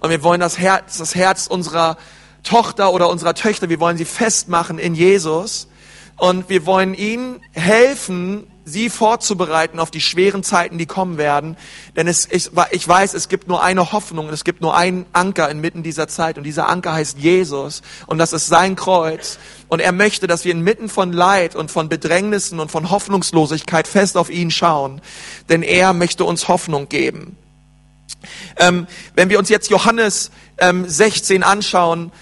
Und 0.00 0.10
wir 0.10 0.22
wollen 0.22 0.40
das 0.40 0.58
Herz, 0.58 0.98
das 0.98 1.14
Herz 1.14 1.46
unserer 1.46 1.96
Tochter 2.42 2.92
oder 2.92 3.08
unserer 3.08 3.34
Töchter, 3.34 3.68
wir 3.68 3.80
wollen 3.80 3.96
sie 3.96 4.04
festmachen 4.04 4.78
in 4.78 4.94
Jesus. 4.94 5.68
Und 6.16 6.48
wir 6.48 6.64
wollen 6.64 6.94
ihnen 6.94 7.40
helfen, 7.52 8.46
sie 8.64 8.88
vorzubereiten 8.88 9.78
auf 9.78 9.90
die 9.90 10.00
schweren 10.00 10.42
Zeiten, 10.42 10.78
die 10.78 10.86
kommen 10.86 11.18
werden. 11.18 11.56
Denn 11.94 12.08
es, 12.08 12.26
ich, 12.30 12.50
ich 12.70 12.88
weiß, 12.88 13.12
es 13.12 13.28
gibt 13.28 13.48
nur 13.48 13.62
eine 13.62 13.92
Hoffnung, 13.92 14.28
es 14.30 14.42
gibt 14.42 14.62
nur 14.62 14.74
einen 14.74 15.04
Anker 15.12 15.50
inmitten 15.50 15.82
dieser 15.82 16.08
Zeit. 16.08 16.38
Und 16.38 16.44
dieser 16.44 16.68
Anker 16.68 16.94
heißt 16.94 17.18
Jesus. 17.18 17.82
Und 18.06 18.18
das 18.18 18.32
ist 18.32 18.46
sein 18.46 18.76
Kreuz. 18.76 19.38
Und 19.68 19.80
er 19.80 19.92
möchte, 19.92 20.26
dass 20.26 20.44
wir 20.44 20.52
inmitten 20.52 20.88
von 20.88 21.12
Leid 21.12 21.54
und 21.54 21.70
von 21.70 21.88
Bedrängnissen 21.88 22.60
und 22.60 22.70
von 22.70 22.90
Hoffnungslosigkeit 22.90 23.86
fest 23.86 24.16
auf 24.16 24.30
ihn 24.30 24.50
schauen. 24.50 25.02
Denn 25.48 25.62
er 25.62 25.92
möchte 25.92 26.24
uns 26.24 26.48
Hoffnung 26.48 26.88
geben. 26.88 27.36
Ähm, 28.58 28.86
wenn 29.14 29.30
wir 29.30 29.38
uns 29.38 29.48
jetzt 29.48 29.70
Johannes 29.70 30.30
ähm, 30.58 30.88
16 30.88 31.42
anschauen, 31.42 32.12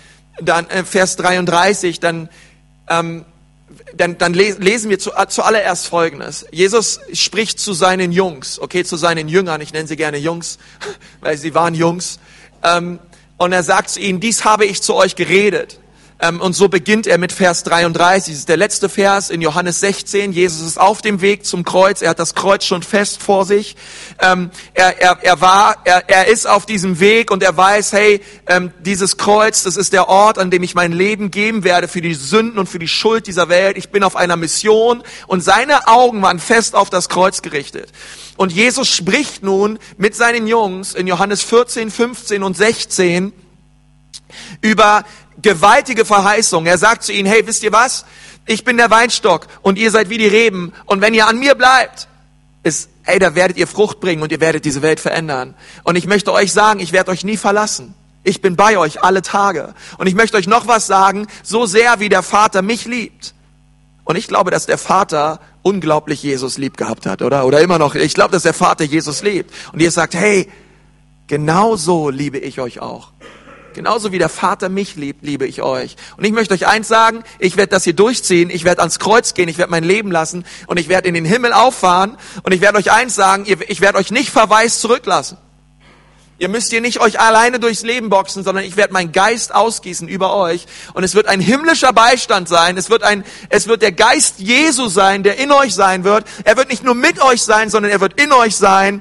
dann 0.40 0.68
äh, 0.68 0.84
Vers 0.84 1.16
33, 1.16 2.00
dann, 2.00 2.28
ähm, 2.88 3.24
dann, 3.96 4.18
dann 4.18 4.34
lesen 4.34 4.90
wir 4.90 4.98
zu, 4.98 5.12
äh, 5.12 5.28
zuallererst 5.28 5.86
Folgendes. 5.86 6.46
Jesus 6.50 7.00
spricht 7.12 7.60
zu 7.60 7.72
seinen 7.72 8.12
Jungs, 8.12 8.58
okay, 8.58 8.84
zu 8.84 8.96
seinen 8.96 9.28
Jüngern, 9.28 9.60
ich 9.60 9.72
nenne 9.72 9.86
sie 9.86 9.96
gerne 9.96 10.18
Jungs, 10.18 10.58
weil 11.20 11.36
sie 11.38 11.54
waren 11.54 11.74
Jungs, 11.74 12.18
ähm, 12.62 12.98
und 13.36 13.52
er 13.52 13.62
sagt 13.62 13.90
zu 13.90 14.00
ihnen, 14.00 14.20
dies 14.20 14.44
habe 14.44 14.64
ich 14.64 14.82
zu 14.82 14.94
euch 14.94 15.16
geredet. 15.16 15.78
Ähm, 16.24 16.40
und 16.40 16.54
so 16.54 16.68
beginnt 16.68 17.06
er 17.06 17.18
mit 17.18 17.32
Vers 17.32 17.64
33. 17.64 18.32
Das 18.32 18.38
ist 18.38 18.48
der 18.48 18.56
letzte 18.56 18.88
Vers 18.88 19.28
in 19.28 19.42
Johannes 19.42 19.80
16. 19.80 20.32
Jesus 20.32 20.66
ist 20.66 20.80
auf 20.80 21.02
dem 21.02 21.20
Weg 21.20 21.44
zum 21.44 21.64
Kreuz. 21.64 22.00
Er 22.00 22.10
hat 22.10 22.18
das 22.18 22.34
Kreuz 22.34 22.64
schon 22.64 22.82
fest 22.82 23.22
vor 23.22 23.44
sich. 23.44 23.76
Ähm, 24.20 24.50
er, 24.72 25.00
er, 25.02 25.18
er 25.20 25.40
war, 25.42 25.76
er, 25.84 26.08
er 26.08 26.28
ist 26.28 26.46
auf 26.46 26.64
diesem 26.64 26.98
Weg 26.98 27.30
und 27.30 27.42
er 27.42 27.54
weiß, 27.54 27.92
hey, 27.92 28.22
ähm, 28.46 28.72
dieses 28.80 29.18
Kreuz, 29.18 29.64
das 29.64 29.76
ist 29.76 29.92
der 29.92 30.08
Ort, 30.08 30.38
an 30.38 30.50
dem 30.50 30.62
ich 30.62 30.74
mein 30.74 30.92
Leben 30.92 31.30
geben 31.30 31.62
werde 31.62 31.88
für 31.88 32.00
die 32.00 32.14
Sünden 32.14 32.58
und 32.58 32.68
für 32.68 32.78
die 32.78 32.88
Schuld 32.88 33.26
dieser 33.26 33.50
Welt. 33.50 33.76
Ich 33.76 33.90
bin 33.90 34.02
auf 34.02 34.16
einer 34.16 34.36
Mission 34.36 35.02
und 35.26 35.42
seine 35.42 35.88
Augen 35.88 36.22
waren 36.22 36.38
fest 36.38 36.74
auf 36.74 36.88
das 36.88 37.10
Kreuz 37.10 37.42
gerichtet. 37.42 37.90
Und 38.36 38.50
Jesus 38.50 38.88
spricht 38.88 39.42
nun 39.42 39.78
mit 39.98 40.16
seinen 40.16 40.46
Jungs 40.46 40.94
in 40.94 41.06
Johannes 41.06 41.42
14, 41.42 41.90
15 41.90 42.42
und 42.42 42.56
16 42.56 43.32
über 44.60 45.04
gewaltige 45.44 46.04
Verheißung. 46.04 46.66
Er 46.66 46.78
sagt 46.78 47.04
zu 47.04 47.12
ihnen, 47.12 47.28
hey, 47.28 47.46
wisst 47.46 47.62
ihr 47.62 47.72
was? 47.72 48.04
Ich 48.46 48.64
bin 48.64 48.76
der 48.76 48.90
Weinstock 48.90 49.46
und 49.62 49.78
ihr 49.78 49.90
seid 49.90 50.08
wie 50.08 50.18
die 50.18 50.26
Reben. 50.26 50.72
Und 50.86 51.00
wenn 51.00 51.14
ihr 51.14 51.28
an 51.28 51.38
mir 51.38 51.54
bleibt, 51.54 52.08
ist, 52.62 52.88
hey, 53.02 53.18
da 53.18 53.34
werdet 53.34 53.58
ihr 53.58 53.66
Frucht 53.66 54.00
bringen 54.00 54.22
und 54.22 54.32
ihr 54.32 54.40
werdet 54.40 54.64
diese 54.64 54.82
Welt 54.82 55.00
verändern. 55.00 55.54
Und 55.84 55.96
ich 55.96 56.06
möchte 56.06 56.32
euch 56.32 56.52
sagen, 56.52 56.80
ich 56.80 56.92
werde 56.92 57.10
euch 57.10 57.24
nie 57.24 57.36
verlassen. 57.36 57.94
Ich 58.24 58.40
bin 58.40 58.56
bei 58.56 58.78
euch 58.78 59.02
alle 59.02 59.20
Tage. 59.20 59.74
Und 59.98 60.06
ich 60.06 60.14
möchte 60.14 60.38
euch 60.38 60.46
noch 60.46 60.66
was 60.66 60.86
sagen, 60.86 61.26
so 61.42 61.66
sehr 61.66 62.00
wie 62.00 62.08
der 62.08 62.22
Vater 62.22 62.62
mich 62.62 62.86
liebt. 62.86 63.34
Und 64.04 64.16
ich 64.16 64.26
glaube, 64.26 64.50
dass 64.50 64.66
der 64.66 64.78
Vater 64.78 65.40
unglaublich 65.62 66.22
Jesus 66.22 66.56
lieb 66.56 66.76
gehabt 66.78 67.06
hat, 67.06 67.20
oder? 67.20 67.46
Oder 67.46 67.60
immer 67.60 67.78
noch, 67.78 67.94
ich 67.94 68.14
glaube, 68.14 68.32
dass 68.32 68.42
der 68.42 68.54
Vater 68.54 68.84
Jesus 68.84 69.22
liebt. 69.22 69.52
Und 69.72 69.80
ihr 69.80 69.90
sagt, 69.90 70.14
hey, 70.14 70.48
genauso 71.26 72.08
liebe 72.08 72.38
ich 72.38 72.60
euch 72.60 72.80
auch. 72.80 73.13
Genauso 73.74 74.12
wie 74.12 74.18
der 74.18 74.28
Vater 74.28 74.68
mich 74.68 74.94
liebt, 74.94 75.24
liebe 75.24 75.46
ich 75.46 75.60
euch. 75.62 75.96
Und 76.16 76.24
ich 76.24 76.32
möchte 76.32 76.54
euch 76.54 76.66
eins 76.66 76.88
sagen, 76.88 77.24
ich 77.38 77.56
werde 77.56 77.70
das 77.70 77.84
hier 77.84 77.92
durchziehen, 77.92 78.50
ich 78.50 78.64
werde 78.64 78.80
ans 78.80 78.98
Kreuz 78.98 79.34
gehen, 79.34 79.48
ich 79.48 79.58
werde 79.58 79.70
mein 79.70 79.84
Leben 79.84 80.10
lassen 80.10 80.44
und 80.66 80.78
ich 80.78 80.88
werde 80.88 81.08
in 81.08 81.14
den 81.14 81.24
Himmel 81.24 81.52
auffahren 81.52 82.16
und 82.44 82.52
ich 82.52 82.60
werde 82.60 82.78
euch 82.78 82.92
eins 82.92 83.14
sagen, 83.14 83.44
ich 83.46 83.80
werde 83.80 83.98
euch 83.98 84.10
nicht 84.10 84.30
verwaist 84.30 84.80
zurücklassen. 84.80 85.38
Ihr 86.38 86.48
müsst 86.48 86.70
hier 86.70 86.80
nicht 86.80 87.00
euch 87.00 87.20
alleine 87.20 87.60
durchs 87.60 87.82
Leben 87.82 88.10
boxen, 88.10 88.42
sondern 88.42 88.64
ich 88.64 88.76
werde 88.76 88.92
meinen 88.92 89.12
Geist 89.12 89.54
ausgießen 89.54 90.08
über 90.08 90.34
euch 90.34 90.66
und 90.92 91.04
es 91.04 91.14
wird 91.14 91.26
ein 91.28 91.40
himmlischer 91.40 91.92
Beistand 91.92 92.48
sein. 92.48 92.76
Es 92.76 92.90
wird 92.90 93.04
ein, 93.04 93.24
es 93.50 93.68
wird 93.68 93.82
der 93.82 93.92
Geist 93.92 94.40
Jesu 94.40 94.88
sein, 94.88 95.22
der 95.22 95.38
in 95.38 95.52
euch 95.52 95.74
sein 95.74 96.02
wird. 96.02 96.26
Er 96.44 96.56
wird 96.56 96.70
nicht 96.70 96.82
nur 96.82 96.94
mit 96.94 97.22
euch 97.22 97.42
sein, 97.42 97.70
sondern 97.70 97.92
er 97.92 98.00
wird 98.00 98.20
in 98.20 98.32
euch 98.32 98.56
sein 98.56 99.00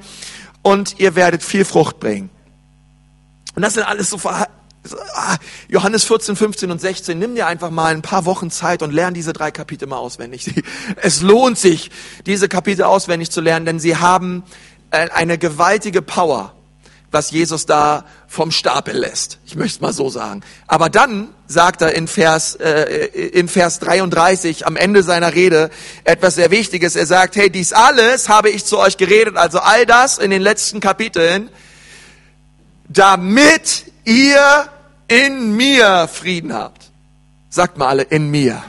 und 0.62 1.00
ihr 1.00 1.16
werdet 1.16 1.44
viel 1.44 1.66
Frucht 1.66 2.00
bringen. 2.00 2.30
Und 3.56 3.62
das 3.64 3.74
sind 3.74 3.84
alles 3.84 4.10
so 4.10 4.18
ah, 4.30 4.48
Johannes 5.70 6.04
14, 6.04 6.36
15 6.36 6.72
und 6.72 6.82
16. 6.82 7.18
Nimm 7.18 7.36
dir 7.36 7.48
einfach 7.48 7.70
mal 7.70 7.94
ein 7.94 8.02
paar 8.02 8.26
Wochen 8.26 8.52
Zeit 8.52 8.82
und 8.82 8.92
lern 8.92 9.14
diese 9.14 9.34
drei 9.34 9.52
Kapitel 9.52 9.88
mal 9.88 9.98
auswendig. 9.98 10.52
Es 11.02 11.22
lohnt 11.22 11.58
sich, 11.58 11.92
diese 12.26 12.50
Kapitel 12.50 12.84
auswendig 12.84 13.32
zu 13.32 13.42
lernen, 13.42 13.66
denn 13.66 13.80
sie 13.80 13.98
haben 13.98 14.44
äh, 14.92 15.10
eine 15.10 15.38
gewaltige 15.38 16.02
Power 16.02 16.54
was 17.14 17.30
Jesus 17.30 17.66
da 17.66 18.06
vom 18.28 18.52
Stapel 18.52 18.98
lässt. 18.98 19.38
Ich 19.46 19.56
möchte 19.56 19.76
es 19.76 19.82
mal 19.82 19.94
so 19.94 20.10
sagen. 20.10 20.42
Aber 20.66 20.90
dann 20.90 21.30
sagt 21.48 21.84
er 21.84 21.94
in 21.94 22.08
Vers, 22.08 22.56
äh, 22.56 23.06
in 23.06 23.48
Vers 23.48 23.80
33 23.80 24.66
am 24.66 24.76
Ende 24.76 25.04
seiner 25.04 25.36
Rede 25.36 25.70
etwas 26.04 26.36
sehr 26.36 26.50
Wichtiges. 26.50 26.96
Er 26.96 27.06
sagt, 27.06 27.36
hey, 27.36 27.52
dies 27.52 27.72
alles 27.72 28.30
habe 28.30 28.50
ich 28.50 28.66
zu 28.66 28.80
euch 28.80 28.98
geredet, 28.98 29.38
also 29.38 29.60
all 29.60 29.86
das 29.86 30.18
in 30.18 30.32
den 30.32 30.42
letzten 30.42 30.80
Kapiteln, 30.80 31.50
damit 32.90 33.93
ihr 34.06 34.70
in 35.08 35.56
mir 35.56 36.08
Frieden 36.12 36.54
habt. 36.54 36.92
Sagt 37.50 37.78
mal 37.78 37.88
alle, 37.88 38.04
in 38.04 38.32
mir. 38.32 38.64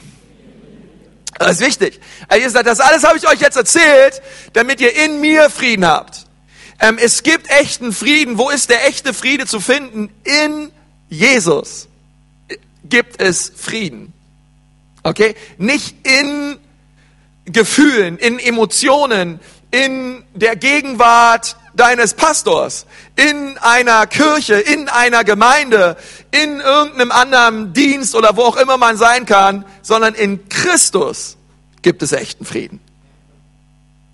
Das 1.37 1.59
ist 1.59 1.61
wichtig. 1.61 1.99
Er 2.29 2.49
sagt, 2.49 2.67
das 2.67 2.79
alles 2.79 3.03
habe 3.03 3.17
ich 3.17 3.27
euch 3.27 3.41
jetzt 3.41 3.57
erzählt, 3.57 4.21
damit 4.53 4.79
ihr 4.79 4.95
in 4.95 5.19
mir 5.19 5.49
Frieden 5.49 5.85
habt. 5.85 6.25
Ähm, 6.79 6.97
es 7.01 7.23
gibt 7.23 7.49
echten 7.49 7.91
Frieden. 7.91 8.37
Wo 8.37 8.49
ist 8.49 8.69
der 8.69 8.87
echte 8.87 9.13
Friede 9.13 9.45
zu 9.45 9.59
finden? 9.59 10.09
In 10.23 10.71
Jesus 11.09 11.87
gibt 12.83 13.21
es 13.21 13.51
Frieden. 13.55 14.13
Okay? 15.03 15.35
Nicht 15.57 15.95
in 16.05 16.57
Gefühlen, 17.45 18.17
in 18.17 18.39
Emotionen, 18.39 19.39
in 19.71 20.23
der 20.33 20.55
Gegenwart 20.55 21.57
deines 21.75 22.13
Pastors, 22.13 22.85
in 23.15 23.57
einer 23.57 24.07
Kirche, 24.07 24.55
in 24.55 24.89
einer 24.89 25.23
Gemeinde, 25.23 25.97
in 26.31 26.59
irgendeinem 26.59 27.11
anderen 27.11 27.73
Dienst 27.73 28.15
oder 28.15 28.35
wo 28.35 28.43
auch 28.43 28.57
immer 28.57 28.77
man 28.77 28.97
sein 28.97 29.25
kann, 29.25 29.65
sondern 29.81 30.13
in 30.13 30.47
Christus 30.49 31.37
gibt 31.81 32.01
es 32.01 32.11
echten 32.11 32.45
Frieden. 32.45 32.79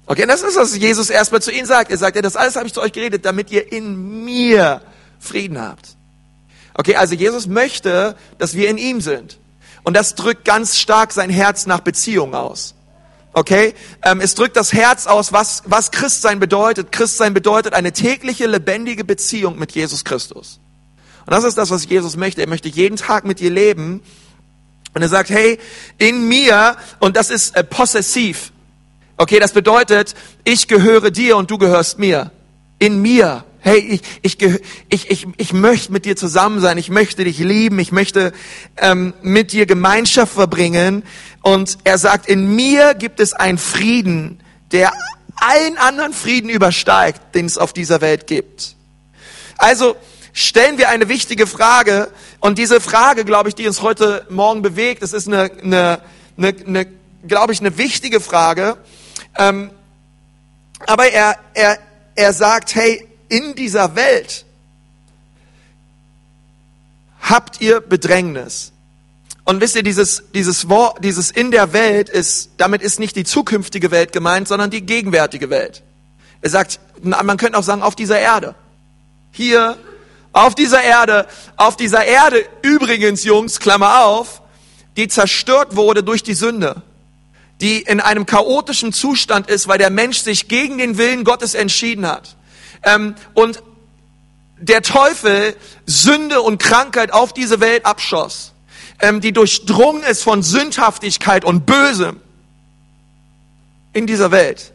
Okay, 0.06 0.26
das 0.26 0.42
ist, 0.42 0.58
was 0.58 0.76
Jesus 0.76 1.10
erstmal 1.10 1.42
zu 1.42 1.52
ihnen 1.52 1.66
sagt. 1.66 1.90
Er 1.90 1.98
sagt, 1.98 2.16
ja, 2.16 2.22
das 2.22 2.36
alles 2.36 2.56
habe 2.56 2.68
ich 2.68 2.74
zu 2.74 2.82
euch 2.82 2.92
geredet, 2.92 3.26
damit 3.26 3.50
ihr 3.52 3.72
in 3.72 4.26
mir 4.26 4.82
Frieden 5.20 5.62
habt. 5.62 5.96
Okay, 6.74 6.96
also 6.96 7.16
Jesus 7.16 7.48
möchte, 7.48 8.16
dass 8.38 8.54
wir 8.56 8.70
in 8.70 8.78
ihm 8.78 9.02
sind. 9.02 9.38
Und 9.84 9.96
das 9.96 10.16
drückt 10.16 10.46
ganz 10.46 10.78
stark 10.78 11.14
sein 11.14 11.30
Herz 11.30 11.66
nach 11.66 11.80
Beziehung 11.80 12.36
aus. 12.36 12.76
Okay, 13.34 13.74
ähm, 14.04 14.20
es 14.20 14.36
drückt 14.36 14.58
das 14.58 14.74
Herz 14.74 15.08
aus, 15.08 15.32
was, 15.32 15.64
was 15.66 15.92
Christsein 15.92 16.40
bedeutet. 16.40 16.92
Christsein 16.92 17.34
bedeutet 17.34 17.74
eine 17.74 17.94
tägliche, 17.94 18.46
lebendige 18.46 19.06
Beziehung 19.06 19.58
mit 19.58 19.72
Jesus 19.72 20.04
Christus. 20.04 20.60
Und 21.26 21.32
das 21.32 21.46
ist 21.46 21.58
das, 21.58 21.70
was 21.70 21.88
Jesus 21.88 22.18
möchte. 22.18 22.42
Er 22.42 22.50
möchte 22.50 22.68
jeden 22.68 22.98
Tag 22.98 23.24
mit 23.24 23.40
dir 23.40 23.50
leben. 23.50 24.02
Und 24.94 25.02
er 25.02 25.08
sagt, 25.08 25.30
hey, 25.30 25.60
in 25.98 26.28
mir, 26.28 26.76
und 27.00 27.16
das 27.16 27.30
ist 27.30 27.56
äh, 27.56 27.64
possessiv. 27.64 28.52
Okay, 29.16 29.40
das 29.40 29.54
bedeutet, 29.54 30.16
ich 30.44 30.68
gehöre 30.68 31.12
dir 31.12 31.38
und 31.38 31.50
du 31.50 31.58
gehörst 31.58 32.00
mir. 32.00 32.32
In 32.80 33.02
mir. 33.02 33.46
Hey, 33.64 33.78
ich, 33.78 34.02
ich, 34.24 34.60
ich, 34.90 35.12
ich, 35.12 35.28
ich 35.38 35.54
möchte 35.54 35.92
mit 35.92 36.06
dir 36.06 36.16
zusammen 36.16 36.60
sein. 36.62 36.80
Ich 36.80 36.90
möchte 36.90 37.24
dich 37.24 37.38
lieben. 37.38 37.78
Ich 37.78 37.92
möchte 37.92 38.34
ähm, 38.78 39.14
mit 39.22 39.52
dir 39.52 39.68
Gemeinschaft 39.68 40.34
verbringen. 40.34 41.04
Und 41.44 41.78
er 41.84 42.00
sagt, 42.00 42.28
in 42.28 42.56
mir 42.56 42.96
gibt 42.96 43.20
es 43.20 43.34
einen 43.34 43.60
Frieden, 43.60 44.42
der 44.72 44.92
allen 45.36 45.78
anderen 45.78 46.12
Frieden 46.12 46.50
übersteigt, 46.50 47.36
den 47.36 47.46
es 47.46 47.60
auf 47.60 47.72
dieser 47.72 48.02
Welt 48.02 48.26
gibt. 48.26 48.76
Also 49.58 49.96
stellen 50.34 50.80
wir 50.80 50.90
eine 50.90 51.08
wichtige 51.08 51.46
Frage. 51.46 52.10
Und 52.40 52.58
diese 52.58 52.82
Frage, 52.82 53.26
glaube 53.26 53.50
ich, 53.50 53.54
die 53.54 53.68
uns 53.68 53.84
heute 53.84 54.26
Morgen 54.32 54.64
bewegt, 54.64 55.04
das 55.04 55.14
ist 55.14 55.28
eine, 55.28 55.52
eine, 55.62 56.02
eine, 56.36 56.56
eine 56.66 56.88
glaube 57.28 57.54
ich, 57.54 57.60
eine 57.60 57.78
wichtige 57.78 58.22
Frage. 58.22 58.78
Ähm, 59.38 59.70
aber 60.88 61.12
er, 61.12 61.36
er, 61.54 61.78
er 62.16 62.34
sagt, 62.34 62.74
hey, 62.74 63.08
in 63.32 63.56
dieser 63.56 63.96
Welt 63.96 64.46
habt 67.22 67.62
ihr 67.62 67.82
Bedrängnis. 67.82 68.72
Und 69.44 69.62
wisst 69.62 69.76
ihr, 69.76 69.84
dieses, 69.84 70.24
dieses 70.34 70.70
Wort, 70.70 71.04
dieses 71.04 71.32
in 71.32 71.52
der 71.52 71.74
Welt 71.74 72.10
ist, 72.10 72.52
damit 72.58 72.82
ist 72.82 73.00
nicht 73.00 73.16
die 73.16 73.24
zukünftige 73.24 73.90
Welt 73.90 74.12
gemeint, 74.12 74.48
sondern 74.48 74.70
die 74.70 74.82
gegenwärtige 74.82 75.50
Welt. 75.50 75.82
Er 76.42 76.50
sagt, 76.50 76.80
man 77.02 77.38
könnte 77.38 77.58
auch 77.58 77.64
sagen, 77.64 77.82
auf 77.82 77.96
dieser 77.96 78.20
Erde. 78.20 78.56
Hier, 79.32 79.78
auf 80.34 80.54
dieser 80.54 80.84
Erde, 80.84 81.28
auf 81.58 81.76
dieser 81.76 82.06
Erde, 82.06 82.46
übrigens, 82.62 83.24
Jungs, 83.24 83.60
Klammer 83.60 84.06
auf, 84.06 84.42
die 84.98 85.08
zerstört 85.08 85.76
wurde 85.76 86.04
durch 86.04 86.22
die 86.22 86.34
Sünde 86.34 86.84
die 87.62 87.84
in 87.84 88.00
einem 88.00 88.26
chaotischen 88.26 88.92
Zustand 88.92 89.48
ist, 89.48 89.68
weil 89.68 89.78
der 89.78 89.92
Mensch 89.92 90.20
sich 90.20 90.48
gegen 90.48 90.80
den 90.80 90.98
Willen 90.98 91.24
Gottes 91.24 91.54
entschieden 91.54 92.08
hat. 92.08 92.36
Ähm, 92.84 93.16
und 93.34 93.64
der 94.58 94.82
Teufel 94.82 95.56
Sünde 95.86 96.42
und 96.42 96.60
Krankheit 96.60 97.12
auf 97.12 97.34
diese 97.34 97.60
Welt 97.60 97.86
abschoss, 97.86 98.54
ähm, 99.00 99.22
die 99.22 99.34
durchdrungen 99.34 100.04
ist 100.04 100.24
von 100.24 100.44
Sündhaftigkeit 100.44 101.44
und 101.44 101.66
Bösem. 101.66 102.22
In 103.94 104.08
dieser 104.08 104.32
Welt 104.32 104.72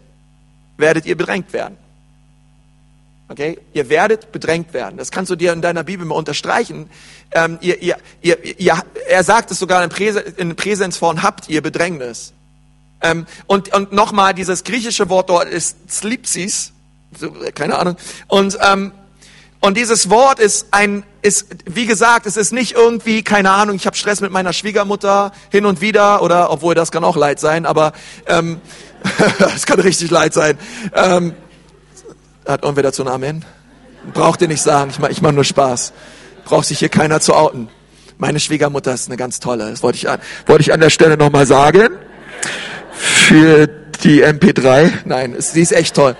werdet 0.77 1.07
ihr 1.07 1.17
bedrängt 1.17 1.53
werden. 1.53 1.79
Okay? 3.29 3.59
Ihr 3.73 3.89
werdet 3.89 4.31
bedrängt 4.33 4.73
werden. 4.73 4.97
Das 4.99 5.11
kannst 5.11 5.31
du 5.31 5.37
dir 5.37 5.53
in 5.53 5.63
deiner 5.63 5.85
Bibel 5.85 6.07
mal 6.07 6.15
unterstreichen. 6.15 6.91
Ähm, 7.33 7.59
ihr, 7.61 7.81
ihr, 7.83 7.97
ihr, 8.23 8.61
ihr, 8.61 8.83
er 9.09 9.25
sagt 9.25 9.51
es 9.51 9.59
sogar 9.59 9.83
in, 9.83 9.91
Präse, 9.91 10.21
in 10.21 10.55
Präsenzform, 10.55 11.23
habt 11.23 11.49
ihr 11.49 11.63
Bedrängnis. 11.63 12.33
Ähm, 13.01 13.27
und 13.47 13.75
und 13.75 13.93
nochmal, 13.93 14.35
dieses 14.35 14.65
griechische 14.65 15.09
Wort 15.09 15.29
dort 15.29 15.49
ist 15.49 15.91
Slipsis, 15.91 16.73
so, 17.18 17.32
keine 17.54 17.78
Ahnung. 17.78 17.96
Und, 18.28 18.58
ähm, 18.70 18.92
und 19.61 19.76
dieses 19.76 20.11
Wort 20.11 20.38
ist 20.38 20.68
ein, 20.70 21.04
ist, 21.23 21.49
wie 21.64 21.87
gesagt, 21.87 22.26
es 22.26 22.37
ist 22.37 22.52
nicht 22.52 22.73
irgendwie, 22.73 23.23
keine 23.23 23.50
Ahnung, 23.50 23.76
ich 23.76 23.87
habe 23.87 23.96
Stress 23.96 24.20
mit 24.20 24.30
meiner 24.30 24.52
Schwiegermutter 24.52 25.32
hin 25.50 25.66
und 25.66 25.80
wieder, 25.80 26.23
oder 26.23 26.50
obwohl 26.50 26.75
das 26.75 26.92
kann 26.92 27.04
auch 27.04 27.16
Leid 27.16 27.40
sein, 27.40 27.66
aber 27.66 27.92
ähm, 28.26 28.61
das 29.38 29.66
kann 29.66 29.80
richtig 29.80 30.11
Leid 30.11 30.35
sein. 30.35 30.58
Ähm, 30.94 31.35
hat 32.46 32.62
irgendwer 32.62 32.85
dazu 32.85 33.02
ein 33.02 33.08
Amen? 33.08 33.44
Braucht 34.12 34.40
ihr 34.40 34.49
nicht 34.49 34.62
sagen, 34.62 34.90
ich 34.90 34.99
mache 34.99 35.11
ich 35.11 35.20
mach 35.20 35.32
nur 35.32 35.44
Spaß. 35.44 35.92
Braucht 36.44 36.66
sich 36.66 36.78
hier 36.78 36.88
keiner 36.88 37.20
zu 37.20 37.35
outen. 37.35 37.68
Meine 38.18 38.38
Schwiegermutter 38.38 38.94
ist 38.94 39.08
eine 39.08 39.16
ganz 39.16 39.40
tolle, 39.40 39.70
das 39.70 39.82
wollte 39.82 39.96
ich 39.96 40.08
an, 40.08 40.20
wollte 40.46 40.62
ich 40.62 40.73
an 40.73 40.80
der 40.80 40.90
Stelle 40.90 41.16
nochmal 41.16 41.44
sagen 41.44 41.90
für 42.92 43.66
die 44.04 44.25
MP3. 44.25 44.92
Nein, 45.04 45.35
sie 45.38 45.61
ist 45.61 45.73
echt 45.73 45.96
toll. 45.96 46.16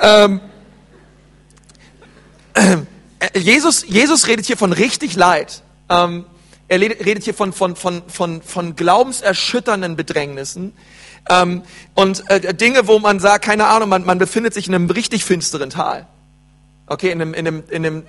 Ähm, 0.00 0.40
äh, 2.54 3.38
Jesus, 3.38 3.84
Jesus 3.86 4.26
redet 4.26 4.46
hier 4.46 4.56
von 4.56 4.72
richtig 4.72 5.14
Leid. 5.16 5.62
Ähm, 5.88 6.24
er 6.68 6.80
redet 6.80 7.24
hier 7.24 7.34
von, 7.34 7.52
von, 7.52 7.76
von, 7.76 8.02
von, 8.08 8.42
von 8.42 8.76
glaubenserschütternden 8.76 9.96
Bedrängnissen. 9.96 10.72
Ähm, 11.28 11.62
und 11.94 12.28
äh, 12.30 12.54
Dinge, 12.54 12.86
wo 12.86 12.98
man 12.98 13.20
sagt, 13.20 13.44
keine 13.44 13.66
Ahnung, 13.66 13.88
man, 13.88 14.04
man 14.04 14.18
befindet 14.18 14.54
sich 14.54 14.68
in 14.68 14.74
einem 14.74 14.88
richtig 14.88 15.24
finsteren 15.24 15.70
Tal. 15.70 16.06
Okay, 16.86 17.10
in 17.10 17.20
einem, 17.20 17.34
in 17.34 17.46
einem, 17.46 17.62
in 17.68 17.86
einem, 17.86 18.02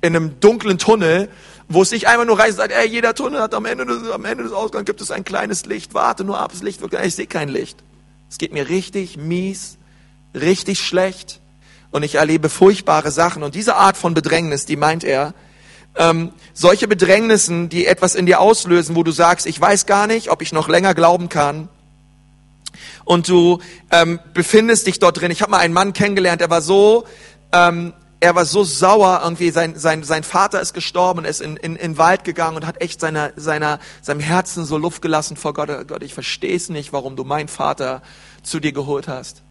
in 0.00 0.16
einem 0.16 0.40
dunklen 0.40 0.78
Tunnel 0.78 1.28
wo 1.68 1.82
es 1.82 1.90
nicht 1.90 2.08
einfach 2.08 2.24
nur 2.24 2.38
reicht, 2.38 2.56
sagt, 2.56 2.72
ey, 2.72 2.88
jeder 2.88 3.14
Tunnel 3.14 3.40
hat 3.40 3.54
am 3.54 3.66
Ende, 3.66 3.84
des, 3.84 4.10
am 4.10 4.24
Ende 4.24 4.44
des 4.44 4.52
Ausgangs 4.52 4.86
gibt 4.86 5.00
es 5.00 5.10
ein 5.10 5.24
kleines 5.24 5.66
Licht, 5.66 5.92
warte 5.94 6.24
nur 6.24 6.38
ab, 6.38 6.50
das 6.52 6.62
Licht 6.62 6.80
wird, 6.80 6.94
ich 7.04 7.14
sehe 7.14 7.26
kein 7.26 7.48
Licht. 7.48 7.78
Es 8.30 8.38
geht 8.38 8.52
mir 8.52 8.68
richtig 8.68 9.16
mies, 9.16 9.77
richtig 10.40 10.80
schlecht 10.80 11.40
und 11.90 12.02
ich 12.02 12.16
erlebe 12.16 12.48
furchtbare 12.48 13.10
Sachen. 13.10 13.42
Und 13.42 13.54
diese 13.54 13.76
Art 13.76 13.96
von 13.96 14.14
Bedrängnis, 14.14 14.66
die 14.66 14.76
meint 14.76 15.04
er, 15.04 15.34
ähm, 15.96 16.32
solche 16.54 16.86
Bedrängnissen, 16.88 17.68
die 17.68 17.86
etwas 17.86 18.14
in 18.14 18.26
dir 18.26 18.40
auslösen, 18.40 18.96
wo 18.96 19.02
du 19.02 19.10
sagst, 19.10 19.46
ich 19.46 19.60
weiß 19.60 19.86
gar 19.86 20.06
nicht, 20.06 20.30
ob 20.30 20.42
ich 20.42 20.52
noch 20.52 20.68
länger 20.68 20.94
glauben 20.94 21.28
kann, 21.28 21.68
und 23.08 23.26
du 23.28 23.58
ähm, 23.90 24.20
befindest 24.34 24.86
dich 24.86 24.98
dort 24.98 25.18
drin. 25.18 25.30
Ich 25.30 25.40
habe 25.40 25.50
mal 25.50 25.58
einen 25.58 25.72
Mann 25.72 25.94
kennengelernt, 25.94 26.42
der 26.42 26.50
war 26.50 26.60
so, 26.60 27.06
ähm, 27.52 27.94
er 28.20 28.34
war 28.34 28.44
so 28.44 28.64
sauer 28.64 29.20
irgendwie. 29.24 29.50
Sein 29.50 29.78
sein 29.78 30.02
sein 30.02 30.24
Vater 30.24 30.60
ist 30.60 30.74
gestorben 30.74 31.20
und 31.20 31.24
ist 31.24 31.40
in 31.40 31.56
in, 31.56 31.76
in 31.76 31.92
den 31.92 31.98
Wald 31.98 32.24
gegangen 32.24 32.56
und 32.56 32.66
hat 32.66 32.82
echt 32.82 33.00
seiner 33.00 33.32
seiner 33.36 33.78
seinem 34.02 34.20
Herzen 34.20 34.66
so 34.66 34.76
Luft 34.76 35.00
gelassen 35.00 35.38
vor 35.38 35.54
Gott. 35.54 35.70
Gott, 35.88 36.02
ich 36.02 36.12
verstehe 36.12 36.54
es 36.54 36.68
nicht, 36.68 36.92
warum 36.92 37.16
du 37.16 37.24
meinen 37.24 37.48
Vater 37.48 38.02
zu 38.42 38.60
dir 38.60 38.72
geholt 38.72 39.08
hast. 39.08 39.42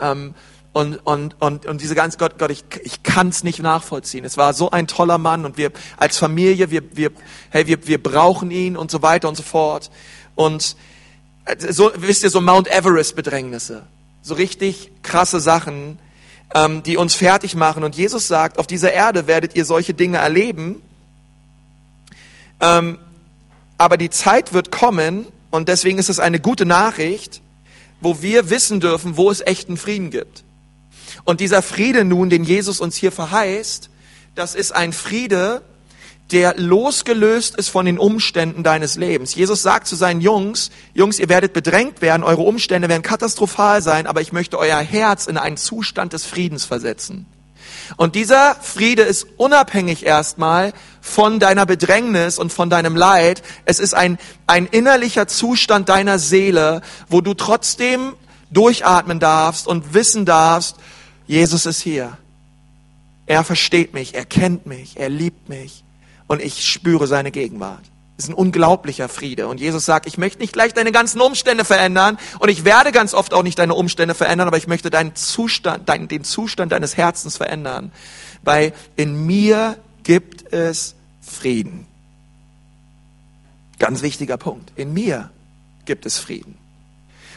Ähm, 0.00 0.34
und, 0.72 0.96
und, 1.04 1.34
und, 1.40 1.66
und 1.66 1.80
diese 1.80 1.94
ganze 1.94 2.18
Gott, 2.18 2.38
Gott, 2.38 2.50
ich, 2.50 2.64
ich 2.84 3.02
kann 3.02 3.28
es 3.30 3.42
nicht 3.42 3.60
nachvollziehen. 3.60 4.24
Es 4.24 4.36
war 4.36 4.54
so 4.54 4.70
ein 4.70 4.86
toller 4.86 5.18
Mann 5.18 5.44
und 5.44 5.56
wir 5.56 5.72
als 5.96 6.18
Familie, 6.18 6.70
wir, 6.70 6.82
wir, 6.96 7.10
hey, 7.50 7.66
wir, 7.66 7.86
wir 7.86 8.00
brauchen 8.00 8.50
ihn 8.50 8.76
und 8.76 8.90
so 8.90 9.02
weiter 9.02 9.28
und 9.28 9.36
so 9.36 9.42
fort. 9.42 9.90
Und 10.34 10.76
äh, 11.46 11.72
so, 11.72 11.90
wisst 11.96 12.22
ihr, 12.22 12.30
so 12.30 12.40
Mount 12.40 12.68
Everest 12.68 13.16
Bedrängnisse. 13.16 13.82
So 14.22 14.34
richtig 14.34 14.92
krasse 15.02 15.40
Sachen, 15.40 15.98
ähm, 16.54 16.82
die 16.82 16.96
uns 16.96 17.14
fertig 17.14 17.56
machen. 17.56 17.82
Und 17.82 17.96
Jesus 17.96 18.28
sagt, 18.28 18.58
auf 18.58 18.66
dieser 18.66 18.92
Erde 18.92 19.26
werdet 19.26 19.56
ihr 19.56 19.64
solche 19.64 19.94
Dinge 19.94 20.18
erleben. 20.18 20.80
Ähm, 22.60 22.98
aber 23.78 23.96
die 23.96 24.10
Zeit 24.10 24.52
wird 24.52 24.70
kommen 24.70 25.26
und 25.50 25.68
deswegen 25.68 25.98
ist 25.98 26.10
es 26.10 26.20
eine 26.20 26.40
gute 26.40 26.66
Nachricht, 26.66 27.40
wo 28.00 28.22
wir 28.22 28.50
wissen 28.50 28.80
dürfen, 28.80 29.16
wo 29.16 29.30
es 29.30 29.40
echten 29.40 29.76
Frieden 29.76 30.10
gibt. 30.10 30.44
Und 31.24 31.40
dieser 31.40 31.62
Friede 31.62 32.04
nun, 32.04 32.30
den 32.30 32.44
Jesus 32.44 32.80
uns 32.80 32.96
hier 32.96 33.12
verheißt, 33.12 33.90
das 34.34 34.54
ist 34.54 34.72
ein 34.72 34.92
Friede, 34.92 35.62
der 36.30 36.56
losgelöst 36.58 37.56
ist 37.56 37.68
von 37.68 37.86
den 37.86 37.98
Umständen 37.98 38.62
deines 38.62 38.96
Lebens. 38.96 39.34
Jesus 39.34 39.62
sagt 39.62 39.86
zu 39.86 39.96
seinen 39.96 40.20
Jungs, 40.20 40.70
Jungs, 40.92 41.18
ihr 41.18 41.28
werdet 41.28 41.54
bedrängt 41.54 42.02
werden, 42.02 42.22
eure 42.22 42.42
Umstände 42.42 42.88
werden 42.88 43.02
katastrophal 43.02 43.82
sein, 43.82 44.06
aber 44.06 44.20
ich 44.20 44.32
möchte 44.32 44.58
euer 44.58 44.78
Herz 44.78 45.26
in 45.26 45.38
einen 45.38 45.56
Zustand 45.56 46.12
des 46.12 46.26
Friedens 46.26 46.64
versetzen. 46.64 47.26
Und 47.96 48.14
dieser 48.14 48.54
Friede 48.56 49.02
ist 49.02 49.26
unabhängig 49.36 50.04
erstmal 50.04 50.72
von 51.00 51.40
deiner 51.40 51.66
Bedrängnis 51.66 52.38
und 52.38 52.52
von 52.52 52.70
deinem 52.70 52.96
Leid. 52.96 53.42
Es 53.64 53.80
ist 53.80 53.94
ein, 53.94 54.18
ein 54.46 54.66
innerlicher 54.66 55.26
Zustand 55.26 55.88
deiner 55.88 56.18
Seele, 56.18 56.82
wo 57.08 57.20
du 57.20 57.34
trotzdem 57.34 58.14
durchatmen 58.50 59.20
darfst 59.20 59.66
und 59.66 59.94
wissen 59.94 60.24
darfst, 60.24 60.76
Jesus 61.26 61.66
ist 61.66 61.80
hier. 61.80 62.16
Er 63.26 63.44
versteht 63.44 63.92
mich, 63.92 64.14
er 64.14 64.24
kennt 64.24 64.66
mich, 64.66 64.98
er 64.98 65.10
liebt 65.10 65.48
mich 65.48 65.84
und 66.26 66.40
ich 66.40 66.66
spüre 66.66 67.06
seine 67.06 67.30
Gegenwart. 67.30 67.82
Ist 68.18 68.28
ein 68.28 68.34
unglaublicher 68.34 69.08
Friede. 69.08 69.46
Und 69.46 69.60
Jesus 69.60 69.84
sagt, 69.84 70.06
ich 70.06 70.18
möchte 70.18 70.40
nicht 70.40 70.52
gleich 70.52 70.74
deine 70.74 70.92
ganzen 70.92 71.20
Umstände 71.20 71.64
verändern 71.64 72.18
und 72.40 72.48
ich 72.48 72.64
werde 72.64 72.92
ganz 72.92 73.14
oft 73.14 73.32
auch 73.32 73.44
nicht 73.44 73.58
deine 73.58 73.74
Umstände 73.74 74.14
verändern, 74.14 74.48
aber 74.48 74.56
ich 74.56 74.66
möchte 74.66 74.90
deinen 74.90 75.14
Zustand, 75.14 75.88
deinen, 75.88 76.08
den 76.08 76.24
Zustand 76.24 76.72
deines 76.72 76.96
Herzens 76.96 77.36
verändern. 77.36 77.92
Weil 78.42 78.74
in 78.96 79.24
mir 79.24 79.78
gibt 80.02 80.52
es 80.52 80.96
Frieden. 81.22 81.86
Ganz 83.78 84.02
wichtiger 84.02 84.36
Punkt. 84.36 84.72
In 84.74 84.92
mir 84.92 85.30
gibt 85.84 86.04
es 86.04 86.18
Frieden. 86.18 86.58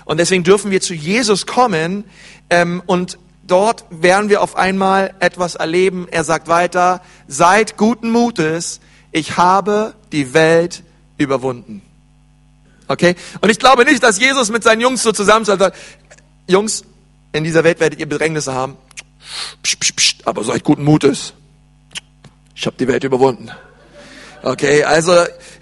Und 0.06 0.20
deswegen 0.20 0.44
dürfen 0.44 0.72
wir 0.72 0.82
zu 0.82 0.94
Jesus 0.94 1.46
kommen 1.46 2.06
ähm, 2.50 2.82
und 2.88 3.20
dort 3.46 3.86
werden 3.90 4.30
wir 4.30 4.42
auf 4.42 4.56
einmal 4.56 5.14
etwas 5.20 5.56
erleben. 5.56 6.08
Er 6.10 6.24
sagt 6.24 6.48
weiter, 6.48 7.02
seid 7.28 7.78
guten 7.78 8.10
Mutes, 8.10 8.80
ich 9.12 9.38
habe 9.38 9.94
die 10.12 10.34
Welt 10.34 10.84
überwunden. 11.18 11.82
Okay? 12.88 13.16
Und 13.40 13.50
ich 13.50 13.60
glaube 13.60 13.86
nicht, 13.86 14.04
dass 14.04 14.20
Jesus 14.20 14.50
mit 14.50 14.64
seinen 14.64 14.82
Jungs 14.82 15.04
so 15.04 15.12
zusammen 15.12 15.46
sagt, 15.46 15.76
Jungs, 16.48 16.84
in 17.34 17.44
dieser 17.44 17.64
Welt 17.64 17.80
werdet 17.80 18.00
ihr 18.00 18.10
Bedrängnisse 18.10 18.54
haben, 18.54 18.78
psch, 19.64 19.78
psch, 19.80 19.96
psch, 19.96 20.16
aber 20.26 20.44
seid 20.44 20.64
guten 20.64 20.84
Mutes. 20.84 21.34
Ich 22.56 22.66
habe 22.66 22.76
die 22.78 22.88
Welt 22.88 23.04
überwunden. 23.04 23.50
Okay, 24.44 24.84
also 24.84 25.14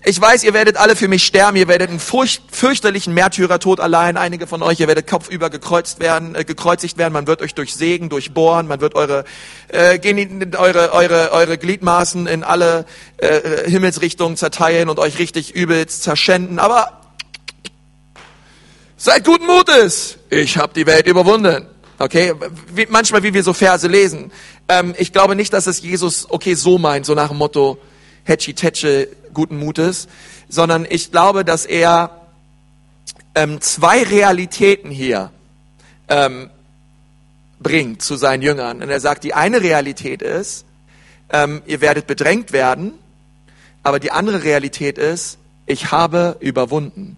ich 0.04 0.20
weiß, 0.20 0.44
ihr 0.44 0.54
werdet 0.54 0.78
alle 0.78 0.96
für 0.96 1.08
mich 1.08 1.26
sterben, 1.26 1.58
ihr 1.58 1.68
werdet 1.68 1.90
einen 1.90 2.00
furcht, 2.00 2.44
fürchterlichen 2.52 3.14
Märtyrertod 3.14 3.80
allein, 3.80 4.16
einige 4.16 4.48
von 4.48 4.64
euch, 4.64 4.80
ihr 4.80 4.88
werdet 4.88 5.08
kopfüber 5.08 5.50
gekreuzt 5.50 6.00
werden, 6.00 6.36
äh, 6.36 6.46
gekreuzigt 6.46 6.98
werden, 6.98 7.14
man 7.14 7.28
wird 7.28 7.42
euch 7.42 7.54
durchsägen, 7.54 8.08
durchbohren, 8.10 8.68
man 8.68 8.80
wird 8.80 8.96
eure, 8.96 9.26
äh, 9.68 10.00
eure, 10.58 10.94
eure, 10.94 11.32
eure 11.34 11.58
Gliedmaßen 11.58 12.28
in 12.28 12.44
alle 12.44 12.86
äh, 13.18 13.70
Himmelsrichtungen 13.70 14.38
zerteilen 14.38 14.90
und 14.90 15.00
euch 15.00 15.20
richtig 15.20 15.54
übelst 15.54 16.04
zerschänden, 16.04 16.60
aber 16.60 17.02
seid 18.96 19.26
guten 19.26 19.46
Mutes, 19.46 20.18
ich 20.30 20.58
habe 20.58 20.74
die 20.74 20.86
Welt 20.86 21.08
überwunden. 21.08 21.68
Okay, 22.02 22.34
wie, 22.74 22.88
manchmal 22.90 23.24
wie 23.24 23.34
wir 23.34 23.44
so 23.44 23.52
Verse 23.52 23.86
lesen. 23.86 24.32
Ähm, 24.70 24.96
ich 24.98 25.12
glaube 25.12 25.36
nicht, 25.36 25.52
dass 25.52 25.68
es 25.68 25.82
Jesus 25.82 26.28
okay 26.30 26.54
so 26.54 26.78
meint, 26.78 27.06
so 27.06 27.14
nach 27.14 27.28
dem 27.28 27.38
Motto, 27.38 27.78
Hetschi 28.24 28.54
Tetsche 28.54 29.10
guten 29.34 29.58
Mutes, 29.58 30.08
sondern 30.48 30.86
ich 30.90 31.12
glaube, 31.12 31.46
dass 31.46 31.66
er 31.66 32.12
ähm, 33.36 33.62
zwei 33.62 34.04
Realitäten 34.04 34.92
hier 34.92 35.32
ähm, 36.08 36.50
bringt 37.60 38.02
zu 38.02 38.16
seinen 38.16 38.42
Jüngern. 38.42 38.82
Und 38.82 38.90
er 38.90 39.00
sagt, 39.00 39.24
die 39.24 39.34
eine 39.34 39.62
Realität 39.62 40.22
ist, 40.22 40.66
ähm, 41.32 41.62
ihr 41.66 41.82
werdet 41.82 42.08
bedrängt 42.08 42.52
werden, 42.52 42.94
aber 43.84 44.00
die 44.00 44.12
andere 44.12 44.44
Realität 44.44 44.98
ist, 44.98 45.38
ich 45.66 45.92
habe 45.92 46.38
überwunden. 46.40 47.18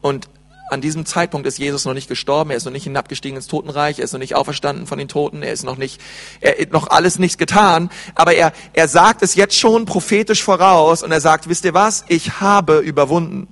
Und 0.00 0.28
an 0.70 0.80
diesem 0.80 1.06
Zeitpunkt 1.06 1.46
ist 1.46 1.58
Jesus 1.58 1.84
noch 1.84 1.94
nicht 1.94 2.08
gestorben, 2.08 2.50
er 2.50 2.56
ist 2.56 2.64
noch 2.64 2.72
nicht 2.72 2.84
hinabgestiegen 2.84 3.36
ins 3.36 3.46
Totenreich, 3.46 3.98
er 3.98 4.04
ist 4.04 4.12
noch 4.12 4.18
nicht 4.18 4.34
auferstanden 4.34 4.86
von 4.86 4.98
den 4.98 5.08
Toten, 5.08 5.42
er 5.42 5.52
ist 5.52 5.64
noch 5.64 5.76
nicht, 5.76 6.00
er 6.40 6.58
hat 6.58 6.72
noch 6.72 6.88
alles 6.88 7.18
nichts 7.18 7.38
getan, 7.38 7.90
aber 8.14 8.34
er, 8.34 8.52
er 8.72 8.88
sagt 8.88 9.22
es 9.22 9.34
jetzt 9.34 9.56
schon 9.56 9.84
prophetisch 9.84 10.42
voraus 10.42 11.02
und 11.02 11.12
er 11.12 11.20
sagt, 11.20 11.48
wisst 11.48 11.64
ihr 11.64 11.74
was, 11.74 12.04
ich 12.08 12.40
habe 12.40 12.78
überwunden 12.78 13.48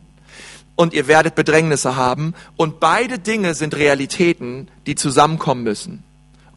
und 0.77 0.95
ihr 0.95 1.09
werdet 1.09 1.35
Bedrängnisse 1.35 1.97
haben 1.97 2.35
und 2.57 2.81
beide 2.81 3.19
Dinge 3.19 3.55
sind 3.55 3.77
Realitäten, 3.77 4.71
die 4.87 4.95
zusammenkommen 4.95 5.65
müssen. 5.65 6.05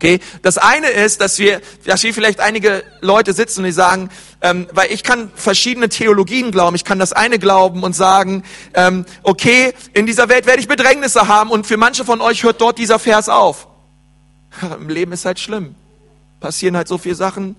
Okay, 0.01 0.19
das 0.41 0.57
eine 0.57 0.87
ist, 0.87 1.21
dass 1.21 1.37
wir, 1.37 1.61
dass 1.85 2.01
hier 2.01 2.11
vielleicht 2.11 2.39
einige 2.39 2.83
Leute 3.01 3.33
sitzen 3.33 3.59
und 3.59 3.65
die 3.65 3.71
sagen, 3.71 4.09
ähm, 4.41 4.67
weil 4.71 4.91
ich 4.91 5.03
kann 5.03 5.31
verschiedene 5.35 5.89
Theologien 5.89 6.49
glauben. 6.49 6.75
Ich 6.75 6.83
kann 6.83 6.97
das 6.97 7.13
eine 7.13 7.37
glauben 7.37 7.83
und 7.83 7.95
sagen, 7.95 8.41
ähm, 8.73 9.05
okay, 9.21 9.75
in 9.93 10.07
dieser 10.07 10.27
Welt 10.27 10.47
werde 10.47 10.59
ich 10.59 10.67
Bedrängnisse 10.67 11.27
haben 11.27 11.51
und 11.51 11.67
für 11.67 11.77
manche 11.77 12.03
von 12.03 12.19
euch 12.19 12.41
hört 12.41 12.61
dort 12.61 12.79
dieser 12.79 12.97
Vers 12.97 13.29
auf. 13.29 13.67
Im 14.75 14.89
Leben 14.89 15.11
ist 15.11 15.25
halt 15.25 15.39
schlimm. 15.39 15.75
Passieren 16.39 16.75
halt 16.75 16.87
so 16.87 16.97
viele 16.97 17.13
Sachen. 17.13 17.55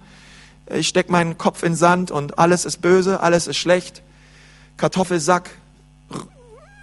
Ich 0.68 0.88
steck 0.88 1.10
meinen 1.10 1.38
Kopf 1.38 1.62
in 1.62 1.76
Sand 1.76 2.10
und 2.10 2.40
alles 2.40 2.64
ist 2.64 2.82
böse, 2.82 3.20
alles 3.20 3.46
ist 3.46 3.58
schlecht. 3.58 4.02
Kartoffelsack, 4.78 5.48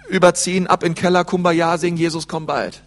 überziehen, 0.08 0.68
ab 0.68 0.84
in 0.84 0.94
den 0.94 0.98
Keller, 0.98 1.26
Kumbaya 1.26 1.76
singen, 1.76 1.98
Jesus 1.98 2.28
komm 2.28 2.46
bald. 2.46 2.80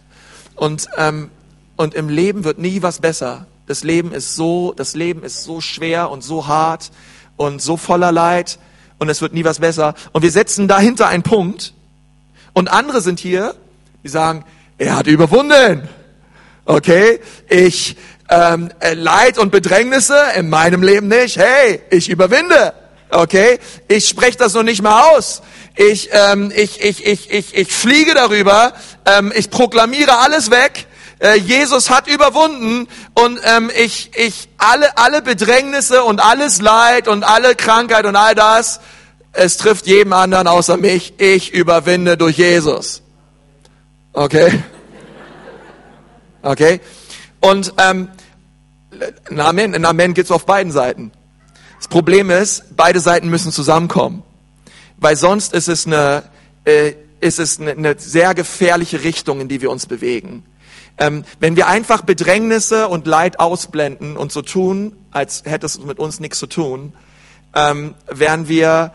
Und 0.56 0.88
ähm, 0.96 1.30
und 1.76 1.94
im 1.94 2.08
Leben 2.08 2.44
wird 2.44 2.58
nie 2.58 2.82
was 2.82 3.00
besser. 3.00 3.46
Das 3.66 3.82
Leben 3.82 4.12
ist 4.12 4.36
so, 4.36 4.74
das 4.76 4.94
Leben 4.94 5.22
ist 5.22 5.44
so 5.44 5.60
schwer 5.60 6.10
und 6.10 6.22
so 6.22 6.46
hart 6.46 6.90
und 7.36 7.62
so 7.62 7.76
voller 7.76 8.12
Leid 8.12 8.58
und 8.98 9.08
es 9.08 9.22
wird 9.22 9.32
nie 9.32 9.44
was 9.44 9.60
besser. 9.60 9.94
Und 10.12 10.22
wir 10.22 10.30
setzen 10.30 10.68
dahinter 10.68 11.08
einen 11.08 11.22
Punkt. 11.22 11.72
Und 12.52 12.68
andere 12.68 13.00
sind 13.00 13.18
hier, 13.18 13.54
die 14.02 14.08
sagen, 14.08 14.44
er 14.78 14.96
hat 14.96 15.06
überwunden. 15.06 15.88
Okay, 16.66 17.20
ich 17.48 17.96
ähm, 18.28 18.70
äh, 18.80 18.94
Leid 18.94 19.38
und 19.38 19.50
Bedrängnisse 19.50 20.16
in 20.36 20.48
meinem 20.48 20.82
Leben 20.82 21.08
nicht. 21.08 21.36
Hey, 21.36 21.82
ich 21.90 22.08
überwinde. 22.08 22.72
Okay, 23.10 23.58
ich 23.88 24.08
spreche 24.08 24.38
das 24.38 24.54
noch 24.54 24.62
nicht 24.62 24.82
mal 24.82 25.14
aus. 25.14 25.42
Ich, 25.76 26.08
ähm, 26.12 26.52
ich, 26.54 26.80
ich, 26.82 27.04
ich, 27.06 27.30
ich, 27.30 27.54
ich 27.54 27.72
fliege 27.72 28.14
darüber. 28.14 28.72
Ähm, 29.04 29.32
ich 29.34 29.50
proklamiere 29.50 30.18
alles 30.18 30.50
weg 30.50 30.86
äh, 31.18 31.36
Jesus 31.38 31.90
hat 31.90 32.08
überwunden 32.08 32.88
und 33.14 33.38
ähm, 33.44 33.70
ich, 33.76 34.10
ich, 34.16 34.48
alle, 34.58 34.96
alle 34.98 35.22
Bedrängnisse 35.22 36.02
und 36.04 36.20
alles 36.20 36.60
Leid 36.60 37.08
und 37.08 37.24
alle 37.24 37.54
Krankheit 37.54 38.06
und 38.06 38.16
all 38.16 38.34
das, 38.34 38.80
es 39.32 39.56
trifft 39.56 39.86
jedem 39.86 40.12
anderen 40.12 40.46
außer 40.46 40.76
mich. 40.76 41.14
Ich 41.18 41.52
überwinde 41.52 42.16
durch 42.16 42.38
Jesus. 42.38 43.02
Okay? 44.12 44.62
Okay? 46.42 46.80
Und 47.40 47.74
ähm, 47.78 48.08
ein 49.30 49.40
Amen, 49.40 49.74
ein 49.74 49.84
Amen 49.84 50.14
gibt's 50.14 50.30
auf 50.30 50.46
beiden 50.46 50.72
Seiten. 50.72 51.10
Das 51.78 51.88
Problem 51.88 52.30
ist, 52.30 52.76
beide 52.76 53.00
Seiten 53.00 53.28
müssen 53.28 53.50
zusammenkommen. 53.50 54.22
Weil 54.96 55.16
sonst 55.16 55.52
ist 55.52 55.68
es 55.68 55.86
eine, 55.86 56.22
äh, 56.64 56.92
ist 57.20 57.38
es 57.38 57.60
eine, 57.60 57.72
eine 57.72 57.98
sehr 57.98 58.34
gefährliche 58.34 59.02
Richtung, 59.02 59.40
in 59.40 59.48
die 59.48 59.60
wir 59.60 59.70
uns 59.70 59.86
bewegen. 59.86 60.44
Ähm, 60.96 61.24
wenn 61.40 61.56
wir 61.56 61.66
einfach 61.66 62.02
Bedrängnisse 62.02 62.88
und 62.88 63.06
Leid 63.06 63.40
ausblenden 63.40 64.16
und 64.16 64.30
so 64.30 64.42
tun, 64.42 64.96
als 65.10 65.42
hätte 65.44 65.66
es 65.66 65.80
mit 65.80 65.98
uns 65.98 66.20
nichts 66.20 66.38
zu 66.38 66.46
tun, 66.46 66.92
ähm, 67.54 67.94
werden 68.08 68.48
wir 68.48 68.92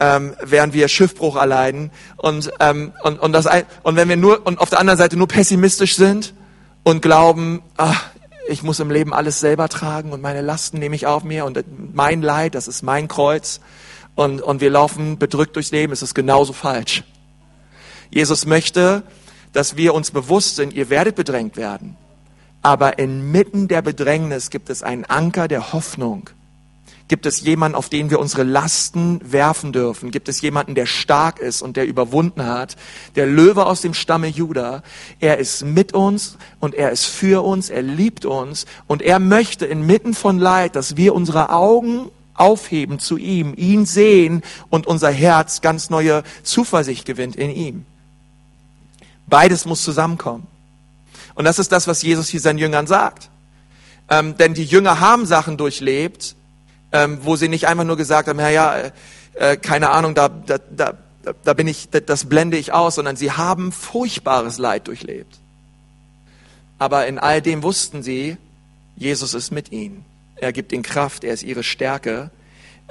ähm, 0.00 0.34
während 0.42 0.74
wir 0.74 0.88
Schiffbruch 0.88 1.36
erleiden 1.36 1.90
und, 2.16 2.50
ähm, 2.60 2.92
und, 3.02 3.20
und, 3.20 3.32
das, 3.32 3.46
und 3.82 3.96
wenn 3.96 4.08
wir 4.08 4.16
nur 4.16 4.44
und 4.44 4.58
auf 4.58 4.70
der 4.70 4.80
anderen 4.80 4.98
Seite 4.98 5.16
nur 5.16 5.28
pessimistisch 5.28 5.94
sind 5.96 6.34
und 6.82 7.00
glauben, 7.00 7.62
ach, 7.76 8.06
ich 8.48 8.62
muss 8.62 8.80
im 8.80 8.90
Leben 8.90 9.14
alles 9.14 9.40
selber 9.40 9.68
tragen 9.68 10.12
und 10.12 10.20
meine 10.20 10.42
Lasten 10.42 10.78
nehme 10.78 10.96
ich 10.96 11.06
auf 11.06 11.24
mir 11.24 11.44
und 11.44 11.64
mein 11.94 12.22
Leid, 12.22 12.54
das 12.54 12.68
ist 12.68 12.82
mein 12.82 13.08
Kreuz 13.08 13.60
und, 14.14 14.42
und 14.42 14.60
wir 14.60 14.70
laufen 14.70 15.18
bedrückt 15.18 15.56
durchs 15.56 15.70
Leben, 15.70 15.92
ist 15.92 16.02
es 16.02 16.14
genauso 16.14 16.52
falsch. 16.52 17.04
Jesus 18.10 18.46
möchte, 18.46 19.02
dass 19.54 19.76
wir 19.76 19.94
uns 19.94 20.10
bewusst 20.10 20.56
sind, 20.56 20.74
ihr 20.74 20.90
werdet 20.90 21.16
bedrängt 21.16 21.56
werden. 21.56 21.96
Aber 22.60 22.98
inmitten 22.98 23.68
der 23.68 23.82
Bedrängnis 23.82 24.50
gibt 24.50 24.68
es 24.68 24.82
einen 24.82 25.04
Anker 25.04 25.48
der 25.48 25.72
Hoffnung 25.72 26.28
Gibt 27.06 27.26
es 27.26 27.42
jemanden, 27.42 27.76
auf 27.76 27.90
den 27.90 28.08
wir 28.08 28.18
unsere 28.18 28.44
Lasten 28.44 29.20
werfen 29.22 29.74
dürfen? 29.74 30.10
Gibt 30.10 30.28
es 30.30 30.40
jemanden, 30.40 30.74
der 30.74 30.86
stark 30.86 31.38
ist 31.38 31.60
und 31.60 31.76
der 31.76 31.86
überwunden 31.86 32.46
hat? 32.46 32.76
Der 33.14 33.26
Löwe 33.26 33.66
aus 33.66 33.82
dem 33.82 33.92
Stamme 33.92 34.28
Juda. 34.28 34.82
Er 35.20 35.36
ist 35.36 35.64
mit 35.64 35.92
uns 35.92 36.38
und 36.60 36.74
er 36.74 36.92
ist 36.92 37.04
für 37.04 37.44
uns. 37.44 37.68
Er 37.68 37.82
liebt 37.82 38.24
uns 38.24 38.64
und 38.86 39.02
er 39.02 39.18
möchte 39.18 39.66
inmitten 39.66 40.14
von 40.14 40.38
Leid, 40.38 40.76
dass 40.76 40.96
wir 40.96 41.14
unsere 41.14 41.50
Augen 41.50 42.10
aufheben 42.32 42.98
zu 42.98 43.18
ihm, 43.18 43.52
ihn 43.54 43.84
sehen 43.84 44.42
und 44.70 44.86
unser 44.86 45.10
Herz 45.10 45.60
ganz 45.60 45.90
neue 45.90 46.22
Zuversicht 46.42 47.04
gewinnt 47.04 47.36
in 47.36 47.50
ihm. 47.50 47.86
Beides 49.34 49.64
muss 49.64 49.82
zusammenkommen. 49.82 50.46
Und 51.34 51.44
das 51.44 51.58
ist 51.58 51.72
das, 51.72 51.88
was 51.88 52.02
Jesus 52.02 52.28
hier 52.28 52.38
seinen 52.38 52.58
Jüngern 52.58 52.86
sagt. 52.86 53.30
Ähm, 54.08 54.36
denn 54.36 54.54
die 54.54 54.62
Jünger 54.62 55.00
haben 55.00 55.26
Sachen 55.26 55.56
durchlebt, 55.56 56.36
ähm, 56.92 57.18
wo 57.22 57.34
sie 57.34 57.48
nicht 57.48 57.66
einfach 57.66 57.82
nur 57.82 57.96
gesagt 57.96 58.28
haben, 58.28 58.38
ja, 58.38 58.76
äh, 58.76 58.92
äh, 59.34 59.56
keine 59.56 59.90
Ahnung, 59.90 60.14
da, 60.14 60.28
da, 60.28 60.58
da, 60.70 60.94
da 61.42 61.52
bin 61.52 61.66
ich, 61.66 61.88
das 61.90 62.28
blende 62.28 62.56
ich 62.56 62.72
aus, 62.72 62.94
sondern 62.94 63.16
sie 63.16 63.32
haben 63.32 63.72
furchtbares 63.72 64.58
Leid 64.58 64.86
durchlebt. 64.86 65.40
Aber 66.78 67.08
in 67.08 67.18
all 67.18 67.42
dem 67.42 67.64
wussten 67.64 68.04
sie, 68.04 68.36
Jesus 68.94 69.34
ist 69.34 69.50
mit 69.50 69.72
ihnen. 69.72 70.04
Er 70.36 70.52
gibt 70.52 70.72
ihnen 70.72 70.84
Kraft, 70.84 71.24
er 71.24 71.34
ist 71.34 71.42
ihre 71.42 71.64
Stärke. 71.64 72.30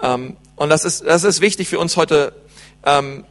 Ähm, 0.01 0.35
und 0.57 0.67
das 0.67 0.83
ist, 0.83 1.05
das 1.05 1.23
ist 1.23 1.39
wichtig 1.39 1.69
für 1.69 1.79
uns 1.79 1.95
heute, 1.95 2.35
ähm, 2.85 3.23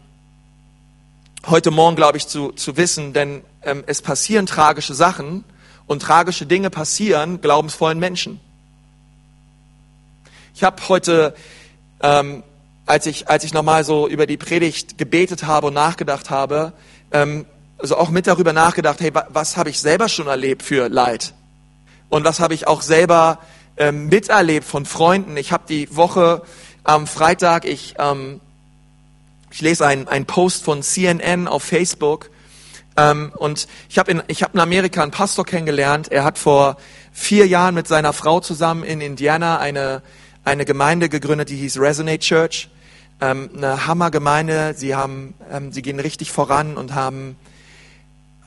heute 1.47 1.71
Morgen, 1.71 1.97
glaube 1.97 2.19
ich, 2.19 2.29
zu, 2.29 2.53
zu 2.53 2.77
wissen, 2.77 3.13
denn 3.13 3.43
ähm, 3.63 3.83
es 3.87 4.03
passieren 4.03 4.47
tragische 4.47 4.95
Sachen 4.95 5.45
und 5.87 6.01
tragische 6.01 6.47
Dinge 6.47 6.71
passieren 6.71 7.41
glaubensvollen 7.41 7.99
Menschen. 7.99 8.41
Ich 10.55 10.63
habe 10.63 10.89
heute, 10.89 11.35
ähm, 12.03 12.43
als 12.87 13.07
ich, 13.07 13.29
als 13.29 13.45
ich 13.45 13.53
nochmal 13.55 13.85
so 13.85 14.07
über 14.07 14.27
die 14.27 14.37
Predigt 14.37 14.99
gebetet 14.99 15.45
habe 15.45 15.69
und 15.69 15.75
nachgedacht 15.75 16.31
habe, 16.31 16.73
ähm, 17.11 17.47
also 17.79 17.97
auch 17.97 18.11
mit 18.11 18.27
darüber 18.27 18.53
nachgedacht, 18.53 19.01
hey, 19.01 19.13
was 19.29 19.57
habe 19.57 19.71
ich 19.71 19.81
selber 19.81 20.09
schon 20.09 20.29
erlebt 20.29 20.63
für 20.63 20.89
Leid? 20.89 21.35
Und 22.09 22.25
was 22.25 22.39
habe 22.39 22.55
ich 22.55 22.69
auch 22.69 22.83
selber 22.83 23.39
ähm, 23.77 24.07
miterlebt 24.07 24.67
von 24.67 24.87
Freunden? 24.87 25.37
Ich 25.37 25.51
habe 25.51 25.65
die 25.69 25.95
Woche 25.97 26.43
am 26.85 27.07
Freitag, 27.07 27.65
ich, 27.65 27.95
ähm, 27.99 28.41
ich 29.53 29.61
lese 29.61 29.87
einen, 29.87 30.09
einen 30.09 30.27
Post 30.27 30.65
von 30.65 30.83
CNN 30.83 31.47
auf 31.47 31.63
Facebook 31.63 32.31
ähm, 32.97 33.33
und 33.37 33.69
ich 33.89 33.99
habe 33.99 34.11
in, 34.11 34.23
ich 34.27 34.43
hab 34.43 34.55
in 34.55 34.61
Amerika 34.61 35.03
einen 35.03 35.13
Pastor 35.13 35.45
kennengelernt. 35.45 36.11
Er 36.11 36.25
hat 36.25 36.39
vor 36.39 36.77
vier 37.13 37.47
Jahren 37.47 37.75
mit 37.75 37.87
seiner 37.87 38.13
Frau 38.13 38.41
zusammen 38.41 38.83
in 38.83 39.01
Indiana 39.01 39.59
eine 39.59 40.03
eine 40.45 40.65
Gemeinde 40.65 41.09
gegründet, 41.09 41.51
die 41.51 41.57
hieß 41.57 41.79
Resonate 41.79 42.19
Church. 42.19 42.69
Ähm, 43.21 43.51
eine 43.57 43.87
Hammergemeinde. 43.87 44.75
Sie 44.77 44.95
haben, 44.95 45.35
ähm, 45.51 45.73
sie 45.73 45.83
gehen 45.83 46.01
richtig 46.01 46.33
voran 46.33 46.77
und 46.77 46.95
haben 46.95 47.37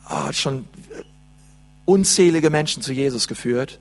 oh, 0.09 0.31
schon 0.31 0.67
unzählige 1.85 2.49
Menschen 2.49 2.81
zu 2.81 2.91
Jesus 2.91 3.27
geführt. 3.27 3.79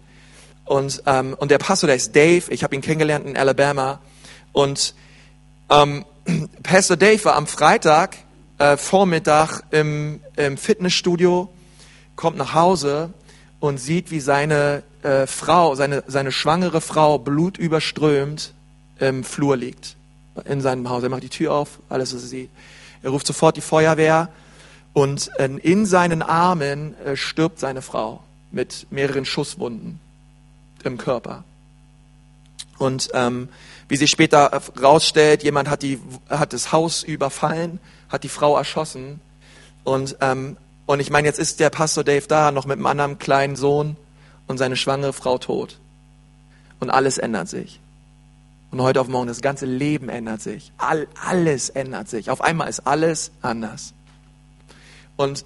Und, 0.64 1.02
ähm, 1.06 1.34
und 1.38 1.50
der 1.50 1.58
Pastor, 1.58 1.88
der 1.88 1.96
ist 1.96 2.14
Dave. 2.14 2.44
Ich 2.50 2.62
habe 2.62 2.74
ihn 2.74 2.80
kennengelernt 2.80 3.26
in 3.26 3.36
Alabama. 3.36 3.98
Und 4.52 4.94
ähm, 5.68 6.04
Pastor 6.62 6.96
Dave 6.96 7.24
war 7.24 7.36
am 7.36 7.46
Freitag 7.46 8.16
äh, 8.58 8.76
Vormittag 8.76 9.62
im, 9.70 10.20
im 10.36 10.56
Fitnessstudio, 10.56 11.52
kommt 12.16 12.36
nach 12.36 12.54
Hause 12.54 13.12
und 13.60 13.78
sieht, 13.78 14.10
wie 14.10 14.20
seine 14.20 14.82
äh, 15.02 15.26
Frau, 15.26 15.74
seine, 15.74 16.02
seine 16.06 16.32
schwangere 16.32 16.80
Frau 16.80 17.18
blutüberströmt 17.18 18.54
im 19.00 19.24
Flur 19.24 19.56
liegt, 19.56 19.96
in 20.44 20.60
seinem 20.60 20.88
Haus. 20.88 21.02
Er 21.02 21.10
macht 21.10 21.22
die 21.24 21.28
Tür 21.28 21.52
auf, 21.52 21.78
alles, 21.88 22.14
was 22.14 22.22
er 22.22 22.28
sieht. 22.28 22.50
Er 23.02 23.10
ruft 23.10 23.26
sofort 23.26 23.56
die 23.56 23.60
Feuerwehr 23.60 24.30
und 24.92 25.30
äh, 25.38 25.46
in 25.46 25.84
seinen 25.84 26.22
Armen 26.22 26.98
äh, 27.04 27.16
stirbt 27.16 27.58
seine 27.58 27.82
Frau 27.82 28.22
mit 28.50 28.86
mehreren 28.90 29.24
Schusswunden 29.24 30.00
im 30.84 30.96
Körper. 30.96 31.44
Und 32.78 33.10
ähm, 33.14 33.48
wie 33.88 33.96
sich 33.96 34.10
später 34.10 34.60
rausstellt, 34.80 35.42
jemand 35.42 35.68
hat, 35.68 35.82
die, 35.82 36.00
hat 36.28 36.52
das 36.52 36.72
Haus 36.72 37.02
überfallen, 37.02 37.80
hat 38.08 38.24
die 38.24 38.28
Frau 38.28 38.56
erschossen. 38.56 39.20
Und, 39.84 40.16
ähm, 40.20 40.56
und 40.86 41.00
ich 41.00 41.10
meine, 41.10 41.26
jetzt 41.28 41.38
ist 41.38 41.60
der 41.60 41.70
Pastor 41.70 42.04
Dave 42.04 42.26
da, 42.26 42.50
noch 42.50 42.66
mit 42.66 42.76
einem 42.76 42.86
anderen 42.86 43.18
kleinen 43.18 43.56
Sohn 43.56 43.96
und 44.46 44.58
seine 44.58 44.76
schwangere 44.76 45.12
Frau 45.12 45.38
tot. 45.38 45.78
Und 46.80 46.90
alles 46.90 47.18
ändert 47.18 47.48
sich. 47.48 47.80
Und 48.70 48.82
heute 48.82 49.00
auf 49.00 49.08
morgen, 49.08 49.28
das 49.28 49.40
ganze 49.40 49.66
Leben 49.66 50.08
ändert 50.08 50.42
sich. 50.42 50.72
All, 50.78 51.06
alles 51.24 51.70
ändert 51.70 52.08
sich. 52.08 52.30
Auf 52.30 52.40
einmal 52.40 52.68
ist 52.68 52.80
alles 52.86 53.30
anders. 53.40 53.94
Und, 55.16 55.44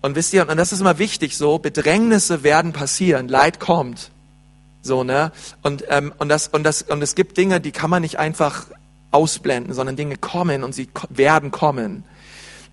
und 0.00 0.16
wisst 0.16 0.32
ihr, 0.32 0.48
und 0.48 0.56
das 0.56 0.72
ist 0.72 0.80
immer 0.80 0.98
wichtig 0.98 1.36
so, 1.36 1.58
Bedrängnisse 1.58 2.42
werden 2.42 2.72
passieren, 2.72 3.28
Leid 3.28 3.60
kommt. 3.60 4.10
So, 4.84 5.02
ne? 5.02 5.32
Und, 5.62 5.84
ähm, 5.88 6.12
und, 6.18 6.28
das, 6.28 6.48
und, 6.48 6.62
das, 6.62 6.82
und 6.82 7.02
es 7.02 7.14
gibt 7.14 7.38
Dinge, 7.38 7.58
die 7.58 7.72
kann 7.72 7.88
man 7.88 8.02
nicht 8.02 8.18
einfach 8.18 8.66
ausblenden, 9.12 9.72
sondern 9.72 9.96
Dinge 9.96 10.18
kommen 10.18 10.62
und 10.62 10.74
sie 10.74 10.88
werden 11.08 11.50
kommen. 11.50 12.04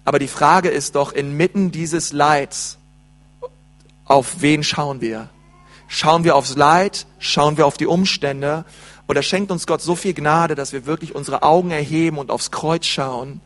Aber 0.04 0.20
die 0.20 0.28
Frage 0.28 0.68
ist 0.68 0.96
doch, 0.96 1.14
inmitten 1.14 1.72
dieses 1.72 2.12
Leids, 2.12 2.78
auf 4.04 4.42
wen 4.42 4.62
schauen 4.62 5.00
wir? 5.00 5.30
Schauen 5.88 6.26
wir 6.26 6.36
aufs 6.36 6.58
Leid? 6.58 7.06
Schauen 7.18 7.56
wir 7.56 7.66
auf 7.66 7.78
die 7.78 7.88
Umstände? 7.88 8.66
Oder 9.08 9.24
schenkt 9.24 9.50
uns 9.50 9.66
Gott 9.66 9.82
so 9.82 9.96
viel 9.96 10.14
Gnade, 10.14 10.56
dass 10.56 10.74
wir 10.74 10.86
wirklich 10.86 11.16
unsere 11.16 11.44
Augen 11.44 11.72
erheben 11.72 12.18
und 12.18 12.30
aufs 12.30 12.52
Kreuz 12.52 12.86
schauen 12.86 13.40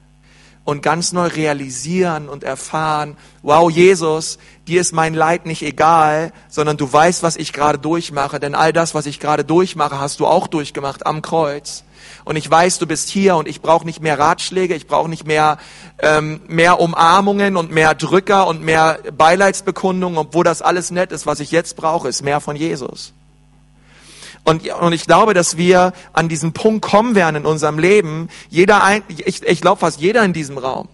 und 0.65 0.81
ganz 0.81 1.13
neu 1.13 1.27
realisieren 1.27 2.27
und 2.27 2.43
erfahren, 2.43 3.15
wow, 3.43 3.71
Jesus, 3.71 4.37
dir 4.67 4.81
ist 4.81 4.91
mein 4.91 5.13
Leid 5.13 5.45
nicht 5.45 5.61
egal, 5.61 6.33
sondern 6.49 6.75
du 6.75 6.91
weißt, 6.91 7.23
was 7.23 7.37
ich 7.37 7.53
gerade 7.53 7.77
durchmache, 7.77 8.39
denn 8.39 8.55
all 8.55 8.73
das, 8.73 8.93
was 8.93 9.05
ich 9.05 9.21
gerade 9.21 9.45
durchmache, 9.45 9.99
hast 9.99 10.19
du 10.19 10.27
auch 10.27 10.47
durchgemacht 10.47 11.05
am 11.05 11.21
Kreuz 11.21 11.85
und 12.25 12.35
ich 12.35 12.49
weiß, 12.49 12.79
du 12.79 12.87
bist 12.87 13.09
hier 13.09 13.35
und 13.35 13.47
ich 13.47 13.61
brauche 13.61 13.85
nicht 13.85 14.01
mehr 14.01 14.17
Ratschläge, 14.17 14.73
ich 14.75 14.87
brauche 14.87 15.09
nicht 15.09 15.27
mehr, 15.27 15.57
ähm, 15.99 16.41
mehr 16.47 16.79
Umarmungen 16.79 17.55
und 17.55 17.71
mehr 17.71 17.93
Drücker 17.93 18.47
und 18.47 18.63
mehr 18.63 18.99
Beileidsbekundungen, 19.15 20.17
obwohl 20.17 20.43
das 20.43 20.61
alles 20.61 20.89
nett 20.91 21.11
ist. 21.11 21.27
Was 21.27 21.39
ich 21.39 21.51
jetzt 21.51 21.75
brauche, 21.75 22.09
ist 22.09 22.23
mehr 22.23 22.41
von 22.41 22.55
Jesus. 22.55 23.13
Und, 24.45 24.69
und 24.69 24.93
ich 24.93 25.05
glaube, 25.05 25.33
dass 25.33 25.57
wir 25.57 25.91
an 26.13 26.29
diesen 26.29 26.53
Punkt 26.53 26.85
kommen 26.85 27.15
werden 27.15 27.37
in 27.37 27.45
unserem 27.45 27.79
Leben. 27.79 28.29
Jeder, 28.49 28.83
ein, 28.83 29.03
ich, 29.07 29.41
ich 29.43 29.59
glaube 29.59 29.79
fast 29.79 29.99
jeder 29.99 30.23
in 30.23 30.33
diesem 30.33 30.59
Raum. 30.59 30.87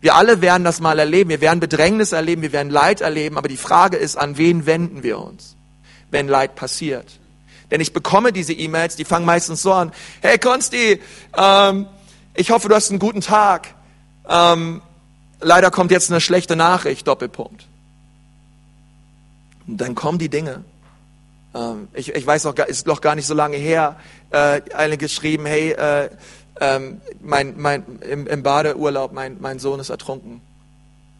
Wir 0.00 0.14
alle 0.14 0.40
werden 0.40 0.62
das 0.62 0.80
mal 0.80 0.98
erleben. 0.98 1.28
Wir 1.28 1.40
werden 1.40 1.58
Bedrängnis 1.58 2.12
erleben, 2.12 2.42
wir 2.42 2.52
werden 2.52 2.70
Leid 2.70 3.00
erleben. 3.00 3.36
Aber 3.36 3.48
die 3.48 3.56
Frage 3.56 3.96
ist, 3.96 4.16
an 4.16 4.38
wen 4.38 4.66
wenden 4.66 5.02
wir 5.02 5.18
uns, 5.18 5.56
wenn 6.10 6.28
Leid 6.28 6.54
passiert? 6.54 7.18
Denn 7.72 7.80
ich 7.80 7.92
bekomme 7.92 8.32
diese 8.32 8.52
E-Mails, 8.52 8.94
die 8.96 9.04
fangen 9.04 9.26
meistens 9.26 9.62
so 9.62 9.72
an. 9.72 9.92
Hey 10.20 10.38
Konsti, 10.38 11.00
ähm, 11.36 11.86
ich 12.34 12.50
hoffe, 12.50 12.68
du 12.68 12.74
hast 12.74 12.90
einen 12.90 13.00
guten 13.00 13.20
Tag. 13.20 13.74
Ähm, 14.28 14.80
leider 15.40 15.72
kommt 15.72 15.90
jetzt 15.90 16.10
eine 16.10 16.20
schlechte 16.20 16.54
Nachricht, 16.54 17.08
Doppelpunkt. 17.08 17.66
Und 19.66 19.80
dann 19.80 19.96
kommen 19.96 20.18
die 20.18 20.28
Dinge. 20.28 20.64
Ähm, 21.54 21.88
ich, 21.92 22.14
ich 22.14 22.26
weiß 22.26 22.44
noch, 22.44 22.54
ist 22.54 22.86
noch 22.86 23.00
gar 23.00 23.14
nicht 23.14 23.26
so 23.26 23.34
lange 23.34 23.56
her, 23.56 23.96
äh, 24.30 24.60
eine 24.74 24.98
geschrieben, 24.98 25.46
hey, 25.46 25.72
äh, 25.72 26.10
ähm, 26.60 27.00
mein, 27.20 27.54
mein, 27.58 27.84
im, 28.08 28.26
im 28.26 28.42
Badeurlaub, 28.42 29.12
mein, 29.12 29.36
mein 29.40 29.58
Sohn 29.58 29.80
ist 29.80 29.90
ertrunken 29.90 30.40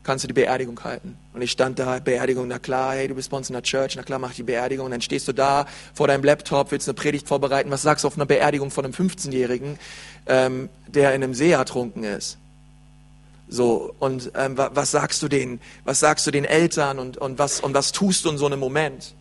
kannst 0.03 0.25
du 0.25 0.29
die 0.29 0.35
Beerdigung 0.35 0.83
halten? 0.83 1.17
Und 1.33 1.43
ich 1.43 1.51
stand 1.51 1.79
da, 1.79 1.99
Beerdigung, 1.99 2.49
na 2.49 2.59
klar, 2.59 2.95
hey, 2.95 3.09
du 3.09 3.15
bist 3.15 3.31
bei 3.31 3.37
uns 3.37 3.49
in 3.49 3.55
der 3.55 3.63
Church, 3.63 3.97
na 3.97 4.03
klar, 4.03 4.19
mach 4.19 4.35
die 4.35 4.43
Beerdigung. 4.43 4.87
Und 4.87 4.93
dann 4.93 5.01
stehst 5.01 5.29
du 5.29 5.33
da 5.33 5.67
vor 5.95 6.09
deinem 6.09 6.25
Laptop, 6.25 6.71
willst 6.71 6.89
eine 6.89 6.95
Predigt 6.95 7.29
vorbereiten. 7.29 7.71
Was 7.71 7.83
sagst 7.83 8.05
du 8.05 8.09
auf 8.09 8.17
einer 8.17 8.27
Beerdigung 8.27 8.71
von 8.71 8.85
einem 8.85 8.95
15-Jährigen, 8.95 9.79
ähm, 10.27 10.69
der 10.89 11.15
in 11.15 11.23
einem 11.23 11.35
See 11.35 11.53
ertrunken 11.53 12.05
ist? 12.05 12.39
So, 13.49 13.95
und 13.99 14.33
ähm, 14.35 14.57
was 14.57 14.93
sagst 14.93 15.23
du 15.23 15.29
denen? 15.29 15.61
Was 15.85 16.01
sagst 16.01 16.27
du 16.27 16.31
den 16.31 16.45
Eltern 16.45 16.99
und, 16.99 17.19
und, 17.19 17.39
was, 17.39 17.61
und 17.61 17.75
was 17.75 17.93
tust 17.93 18.25
du 18.25 18.31
in 18.31 18.39
so 18.39 18.47
einem 18.47 18.61
Moment? 18.61 19.15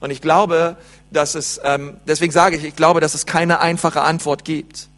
Und 0.00 0.10
ich 0.10 0.20
glaube, 0.20 0.76
dass 1.10 1.34
es, 1.34 1.60
ähm, 1.64 1.98
deswegen 2.06 2.32
sage 2.32 2.56
ich, 2.56 2.64
ich 2.64 2.76
glaube, 2.76 3.00
dass 3.00 3.14
es 3.14 3.26
keine 3.26 3.60
einfache 3.60 4.02
Antwort 4.02 4.44
gibt. 4.44 4.88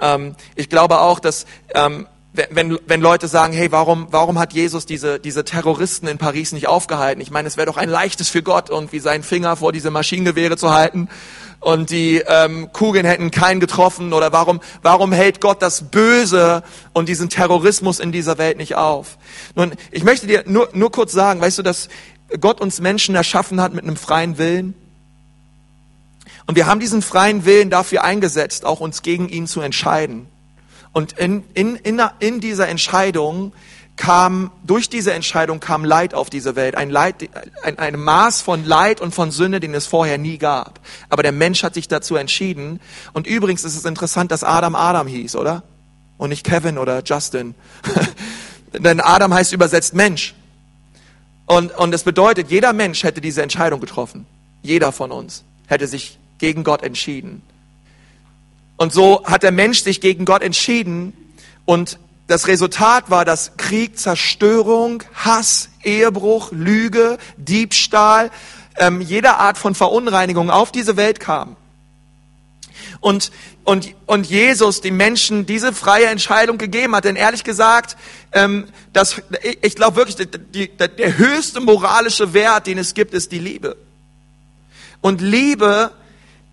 Ähm, 0.00 0.34
ich 0.54 0.68
glaube 0.68 1.00
auch, 1.00 1.20
dass 1.20 1.46
ähm, 1.74 2.06
wenn, 2.32 2.78
wenn 2.86 3.02
Leute 3.02 3.28
sagen, 3.28 3.52
hey, 3.52 3.72
warum, 3.72 4.06
warum 4.10 4.38
hat 4.38 4.54
Jesus 4.54 4.86
diese, 4.86 5.20
diese 5.20 5.44
Terroristen 5.44 6.06
in 6.06 6.16
Paris 6.16 6.52
nicht 6.52 6.66
aufgehalten? 6.66 7.20
Ich 7.20 7.30
meine, 7.30 7.46
es 7.46 7.58
wäre 7.58 7.66
doch 7.66 7.76
ein 7.76 7.90
leichtes 7.90 8.30
für 8.30 8.42
Gott, 8.42 8.70
irgendwie 8.70 9.00
seinen 9.00 9.22
Finger 9.22 9.56
vor 9.56 9.72
diese 9.72 9.90
Maschinengewehre 9.90 10.56
zu 10.56 10.72
halten 10.72 11.08
und 11.62 11.90
die 11.90 12.22
ähm, 12.26 12.72
Kugeln 12.72 13.06
hätten 13.06 13.30
keinen 13.30 13.60
getroffen 13.60 14.12
oder 14.12 14.32
warum, 14.32 14.60
warum 14.82 15.12
hält 15.12 15.40
Gott 15.40 15.62
das 15.62 15.90
Böse 15.90 16.64
und 16.92 17.08
diesen 17.08 17.28
Terrorismus 17.28 18.00
in 18.00 18.10
dieser 18.10 18.36
Welt 18.36 18.58
nicht 18.58 18.74
auf? 18.74 19.16
Nun, 19.54 19.72
ich 19.92 20.02
möchte 20.02 20.26
dir 20.26 20.42
nur, 20.46 20.68
nur 20.72 20.90
kurz 20.90 21.12
sagen, 21.12 21.40
weißt 21.40 21.58
du, 21.58 21.62
dass 21.62 21.88
Gott 22.40 22.60
uns 22.60 22.80
Menschen 22.80 23.14
erschaffen 23.14 23.60
hat 23.60 23.74
mit 23.74 23.84
einem 23.84 23.96
freien 23.96 24.38
Willen? 24.38 24.74
Und 26.46 26.56
wir 26.56 26.66
haben 26.66 26.80
diesen 26.80 27.02
freien 27.02 27.44
Willen 27.44 27.70
dafür 27.70 28.04
eingesetzt, 28.04 28.64
auch 28.64 28.80
uns 28.80 29.02
gegen 29.02 29.28
ihn 29.28 29.46
zu 29.46 29.60
entscheiden. 29.60 30.26
Und 30.92 31.12
in, 31.12 31.44
in, 31.54 31.76
in, 31.76 32.00
in 32.18 32.40
dieser 32.40 32.68
Entscheidung 32.68 33.52
kam, 33.96 34.50
durch 34.64 34.88
diese 34.88 35.12
Entscheidung 35.12 35.60
kam 35.60 35.84
Leid 35.84 36.14
auf 36.14 36.30
diese 36.30 36.56
Welt. 36.56 36.76
Ein 36.76 36.90
Leid, 36.90 37.28
ein, 37.62 37.78
ein 37.78 37.98
Maß 37.98 38.42
von 38.42 38.64
Leid 38.64 39.00
und 39.00 39.14
von 39.14 39.30
Sünde, 39.30 39.60
den 39.60 39.74
es 39.74 39.86
vorher 39.86 40.18
nie 40.18 40.38
gab. 40.38 40.80
Aber 41.08 41.22
der 41.22 41.32
Mensch 41.32 41.62
hat 41.62 41.74
sich 41.74 41.88
dazu 41.88 42.16
entschieden. 42.16 42.80
Und 43.12 43.26
übrigens 43.26 43.64
ist 43.64 43.76
es 43.76 43.84
interessant, 43.84 44.30
dass 44.30 44.44
Adam 44.44 44.74
Adam 44.74 45.06
hieß, 45.06 45.36
oder? 45.36 45.62
Und 46.18 46.30
nicht 46.30 46.44
Kevin 46.44 46.78
oder 46.78 47.02
Justin. 47.04 47.54
Denn 48.72 49.00
Adam 49.00 49.32
heißt 49.32 49.52
übersetzt 49.52 49.94
Mensch. 49.94 50.34
Und, 51.46 51.76
und 51.76 51.94
es 51.94 52.02
bedeutet, 52.02 52.50
jeder 52.50 52.72
Mensch 52.72 53.02
hätte 53.02 53.20
diese 53.20 53.42
Entscheidung 53.42 53.80
getroffen. 53.80 54.26
Jeder 54.62 54.92
von 54.92 55.10
uns 55.10 55.44
hätte 55.66 55.86
sich 55.86 56.18
gegen 56.38 56.64
Gott 56.64 56.82
entschieden. 56.82 57.42
Und 58.76 58.92
so 58.92 59.24
hat 59.24 59.42
der 59.42 59.52
Mensch 59.52 59.82
sich 59.82 60.00
gegen 60.00 60.24
Gott 60.24 60.42
entschieden 60.42 61.12
und 61.64 61.98
das 62.26 62.46
Resultat 62.46 63.10
war, 63.10 63.24
dass 63.24 63.56
Krieg, 63.56 63.98
Zerstörung, 63.98 65.02
Hass, 65.14 65.68
Ehebruch, 65.82 66.50
Lüge, 66.52 67.18
Diebstahl, 67.36 68.30
ähm, 68.76 69.00
jede 69.00 69.36
Art 69.36 69.58
von 69.58 69.74
Verunreinigung 69.74 70.50
auf 70.50 70.72
diese 70.72 70.96
Welt 70.96 71.20
kam. 71.20 71.56
Und, 73.00 73.32
und, 73.64 73.94
und 74.06 74.26
Jesus 74.26 74.80
die 74.80 74.90
Menschen 74.90 75.46
diese 75.46 75.72
freie 75.72 76.06
Entscheidung 76.06 76.58
gegeben 76.58 76.96
hat. 76.96 77.04
Denn 77.04 77.16
ehrlich 77.16 77.44
gesagt, 77.44 77.96
ähm, 78.32 78.66
das, 78.92 79.22
ich 79.60 79.76
glaube 79.76 79.96
wirklich, 79.96 80.16
die, 80.16 80.26
die, 80.26 80.68
der 80.76 81.18
höchste 81.18 81.60
moralische 81.60 82.34
Wert, 82.34 82.66
den 82.66 82.78
es 82.78 82.94
gibt, 82.94 83.14
ist 83.14 83.32
die 83.32 83.38
Liebe. 83.38 83.76
Und 85.00 85.20
Liebe 85.20 85.92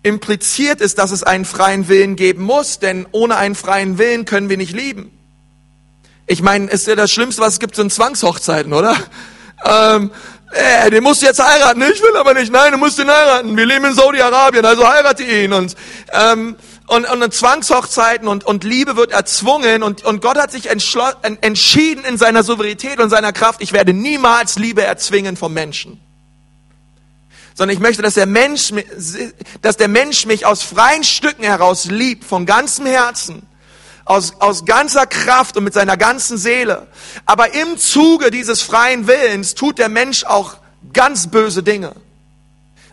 impliziert 0.02 0.80
ist, 0.80 0.98
dass 0.98 1.10
es 1.10 1.22
einen 1.22 1.44
freien 1.44 1.88
Willen 1.88 2.16
geben 2.16 2.42
muss, 2.42 2.78
denn 2.78 3.06
ohne 3.12 3.36
einen 3.36 3.54
freien 3.54 3.98
Willen 3.98 4.24
können 4.24 4.48
wir 4.48 4.56
nicht 4.56 4.72
lieben. 4.72 5.10
Ich 6.26 6.42
meine, 6.42 6.70
ist 6.70 6.86
ja 6.86 6.94
das 6.94 7.10
Schlimmste, 7.10 7.42
was 7.42 7.54
es 7.54 7.58
gibt, 7.58 7.74
sind 7.74 7.92
Zwangshochzeiten, 7.92 8.72
oder? 8.72 8.96
Ähm, 9.64 10.10
äh, 10.52 10.90
den 10.90 11.02
musst 11.02 11.22
du 11.22 11.26
jetzt 11.26 11.42
heiraten. 11.42 11.82
Ich 11.82 12.02
will 12.02 12.16
aber 12.16 12.34
nicht. 12.34 12.52
Nein, 12.52 12.72
du 12.72 12.78
musst 12.78 12.98
ihn 12.98 13.10
heiraten. 13.10 13.56
Wir 13.56 13.66
leben 13.66 13.84
in 13.84 13.94
Saudi-Arabien, 13.94 14.64
also 14.64 14.88
heirate 14.88 15.22
ihn. 15.22 15.52
Und, 15.52 15.76
ähm, 16.12 16.56
und, 16.90 17.04
und 17.06 17.32
Zwangshochzeiten 17.32 18.26
und, 18.26 18.44
und 18.44 18.64
Liebe 18.64 18.96
wird 18.96 19.12
erzwungen 19.12 19.82
und, 19.82 20.04
und 20.04 20.20
Gott 20.20 20.36
hat 20.36 20.50
sich 20.50 20.68
entschieden 20.70 22.04
in 22.04 22.18
seiner 22.18 22.42
Souveränität 22.42 22.98
und 22.98 23.10
seiner 23.10 23.32
Kraft, 23.32 23.62
ich 23.62 23.72
werde 23.72 23.92
niemals 23.92 24.58
Liebe 24.58 24.82
erzwingen 24.82 25.36
vom 25.36 25.54
Menschen 25.54 26.00
sondern 27.54 27.76
ich 27.76 27.82
möchte, 27.82 28.00
dass 28.00 28.14
der 28.14 28.24
Mensch, 28.24 28.72
dass 29.60 29.76
der 29.76 29.88
Mensch 29.88 30.24
mich 30.24 30.46
aus 30.46 30.62
freien 30.62 31.04
Stücken 31.04 31.42
heraus 31.42 31.84
liebt, 31.84 32.24
von 32.24 32.46
ganzem 32.46 32.86
Herzen, 32.86 33.42
aus, 34.06 34.34
aus 34.38 34.64
ganzer 34.64 35.06
Kraft 35.06 35.58
und 35.58 35.64
mit 35.64 35.74
seiner 35.74 35.98
ganzen 35.98 36.38
Seele. 36.38 36.86
Aber 37.26 37.52
im 37.52 37.76
Zuge 37.76 38.30
dieses 38.30 38.62
freien 38.62 39.06
Willens 39.06 39.54
tut 39.54 39.78
der 39.78 39.90
Mensch 39.90 40.24
auch 40.24 40.56
ganz 40.94 41.26
böse 41.26 41.62
Dinge. 41.62 41.92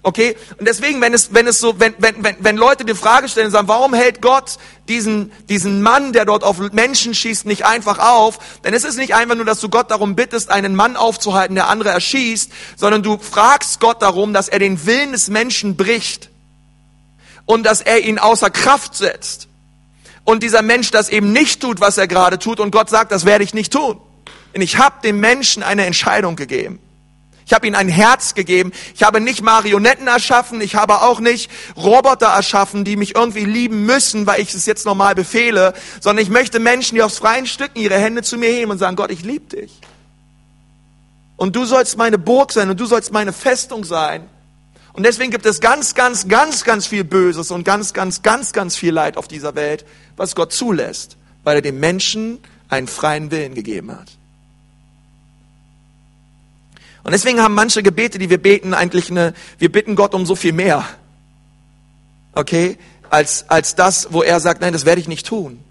Okay? 0.07 0.37
Und 0.57 0.65
deswegen, 0.65 1.01
wenn 1.01 1.13
es, 1.13 1.33
wenn 1.33 1.47
es 1.47 1.59
so, 1.59 1.81
wenn, 1.81 1.93
wenn, 1.97 2.23
wenn, 2.23 2.37
wenn 2.39 2.55
Leute 2.55 2.85
die 2.85 2.95
Frage 2.95 3.27
stellen 3.27 3.47
und 3.47 3.51
sagen, 3.51 3.67
warum 3.67 3.93
hält 3.93 4.21
Gott 4.21 4.57
diesen, 4.87 5.33
diesen 5.49 5.81
Mann, 5.81 6.13
der 6.13 6.23
dort 6.23 6.45
auf 6.45 6.59
Menschen 6.71 7.13
schießt, 7.13 7.45
nicht 7.45 7.65
einfach 7.65 7.99
auf, 7.99 8.39
dann 8.61 8.73
ist 8.73 8.85
es 8.85 8.95
nicht 8.95 9.15
einfach 9.15 9.35
nur, 9.35 9.43
dass 9.43 9.59
du 9.59 9.67
Gott 9.67 9.91
darum 9.91 10.15
bittest, 10.15 10.49
einen 10.49 10.77
Mann 10.77 10.95
aufzuhalten, 10.95 11.55
der 11.55 11.67
andere 11.67 11.89
erschießt, 11.89 12.49
sondern 12.77 13.03
du 13.03 13.17
fragst 13.17 13.81
Gott 13.81 14.01
darum, 14.01 14.31
dass 14.31 14.47
er 14.47 14.59
den 14.59 14.85
Willen 14.85 15.11
des 15.11 15.27
Menschen 15.27 15.75
bricht 15.75 16.29
und 17.45 17.63
dass 17.63 17.81
er 17.81 17.99
ihn 17.99 18.17
außer 18.17 18.49
Kraft 18.49 18.95
setzt. 18.95 19.49
Und 20.23 20.41
dieser 20.41 20.61
Mensch 20.61 20.89
das 20.89 21.09
eben 21.09 21.33
nicht 21.33 21.59
tut, 21.59 21.81
was 21.81 21.97
er 21.97 22.07
gerade 22.07 22.39
tut 22.39 22.61
und 22.61 22.71
Gott 22.71 22.89
sagt, 22.89 23.11
das 23.11 23.25
werde 23.25 23.43
ich 23.43 23.53
nicht 23.53 23.73
tun. 23.73 23.99
Denn 24.55 24.61
ich 24.61 24.77
habe 24.77 25.01
dem 25.03 25.19
Menschen 25.19 25.63
eine 25.63 25.85
Entscheidung 25.85 26.37
gegeben. 26.37 26.79
Ich 27.47 27.53
habe 27.53 27.65
ihnen 27.65 27.77
ein 27.77 27.87
Herz 27.87 28.33
gegeben. 28.33 28.73
Ich 28.93 29.03
habe 29.03 29.21
nicht 29.21 29.41
Marionetten 29.41 30.05
erschaffen. 30.05 30.59
Ich 30.59 30.75
habe 30.75 31.01
auch 31.01 31.21
nicht 31.21 31.49
Roboter 31.77 32.27
erschaffen, 32.27 32.83
die 32.83 32.97
mich 32.97 33.15
irgendwie 33.15 33.45
lieben 33.45 33.85
müssen, 33.85 34.27
weil 34.27 34.41
ich 34.41 34.53
es 34.53 34.65
jetzt 34.65 34.85
normal 34.85 35.15
befehle, 35.15 35.73
sondern 36.01 36.21
ich 36.21 36.29
möchte 36.29 36.59
Menschen, 36.59 36.95
die 36.95 37.01
aus 37.01 37.17
freien 37.17 37.47
Stücken 37.47 37.79
ihre 37.79 37.97
Hände 37.97 38.21
zu 38.21 38.37
mir 38.37 38.49
heben 38.49 38.71
und 38.71 38.79
sagen, 38.79 38.97
Gott, 38.97 39.11
ich 39.11 39.23
liebe 39.23 39.55
dich. 39.55 39.71
Und 41.37 41.55
du 41.55 41.63
sollst 41.63 41.97
meine 41.97 42.17
Burg 42.17 42.51
sein 42.51 42.69
und 42.69 42.77
du 42.77 42.85
sollst 42.85 43.13
meine 43.13 43.31
Festung 43.31 43.85
sein. 43.85 44.27
Und 44.91 45.05
deswegen 45.05 45.31
gibt 45.31 45.45
es 45.45 45.61
ganz, 45.61 45.95
ganz, 45.95 46.27
ganz, 46.27 46.65
ganz 46.65 46.85
viel 46.85 47.05
Böses 47.05 47.49
und 47.51 47.63
ganz, 47.63 47.93
ganz, 47.93 48.23
ganz, 48.23 48.51
ganz 48.51 48.75
viel 48.75 48.91
Leid 48.91 49.15
auf 49.15 49.29
dieser 49.29 49.55
Welt, 49.55 49.85
was 50.17 50.35
Gott 50.35 50.51
zulässt, 50.51 51.15
weil 51.45 51.55
er 51.55 51.61
dem 51.61 51.79
Menschen 51.79 52.39
einen 52.67 52.87
freien 52.87 53.31
Willen 53.31 53.53
gegeben 53.53 53.93
hat. 53.93 54.17
Und 57.07 57.13
deswegen 57.13 57.41
haben 57.41 57.55
manche 57.55 57.83
Gebete, 57.83 58.19
die 58.19 58.29
wir 58.29 58.37
beten, 58.37 58.73
eigentlich 58.73 59.09
eine, 59.09 59.33
wir 59.59 59.71
bitten 59.71 59.95
Gott 59.95 60.13
um 60.13 60.25
so 60.25 60.35
viel 60.35 60.51
mehr. 60.51 60.83
Okay? 62.33 62.77
Als, 63.09 63.49
als 63.49 63.75
das, 63.75 64.09
wo 64.11 64.23
er 64.23 64.41
sagt, 64.41 64.59
nein, 64.59 64.73
das 64.73 64.83
werde 64.83 64.99
ich 64.99 65.07
nicht 65.07 65.25
tun. 65.25 65.61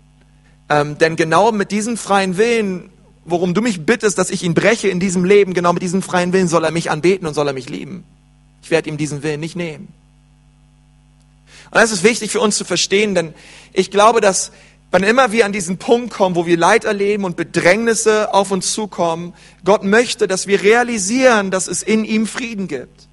Ähm, 0.70 0.96
denn 0.96 1.14
genau 1.14 1.53
mit 1.53 1.72
diesem 1.72 1.99
freien 1.99 2.38
Willen, 2.38 2.88
worum 3.27 3.53
du 3.53 3.61
mich 3.61 3.85
bittest, 3.85 4.16
dass 4.16 4.31
ich 4.31 4.44
ihn 4.44 4.55
breche 4.55 4.88
in 4.88 4.99
diesem 4.99 5.27
Leben, 5.27 5.53
genau 5.53 5.75
mit 5.75 5.83
diesem 5.83 6.01
freien 6.01 6.33
Willen 6.33 6.49
soll 6.49 6.64
er 6.64 6.70
mich 6.70 6.90
anbeten 6.90 7.29
und 7.29 7.35
soll 7.35 7.49
er 7.49 7.53
mich 7.53 7.68
lieben. 7.68 8.05
Ich 8.62 8.70
werde 8.70 8.88
ihm 8.88 8.96
diesen 8.96 9.22
Willen 9.22 9.40
nicht 9.40 9.57
nehmen. 9.57 9.88
Und 11.70 11.83
das 11.83 11.92
ist 11.92 12.03
wichtig 12.03 12.31
für 12.31 12.40
uns 12.40 12.57
zu 12.57 12.64
verstehen, 12.64 13.14
denn 13.14 13.35
ich 13.75 13.90
glaube, 13.90 14.22
dass 14.22 14.53
Wann 14.90 15.03
immer 15.03 15.33
wir 15.33 15.44
an 15.44 15.53
diesen 15.53 15.79
Punkt 15.79 16.14
kommen, 16.14 16.37
wo 16.37 16.46
wir 16.46 16.57
Leid 16.57 16.85
erleben 16.85 17.25
und 17.25 17.37
Bedrängnisse 17.37 18.33
auf 18.33 18.51
uns 18.51 18.72
zukommen, 18.72 19.35
Gott 19.64 19.83
möchte, 19.83 20.29
dass 20.29 20.46
wir 20.46 20.62
realisieren, 20.62 21.51
dass 21.51 21.66
es 21.66 21.83
in 21.83 22.05
ihm 22.05 22.27
Frieden 22.27 22.68
gibt. 22.68 23.09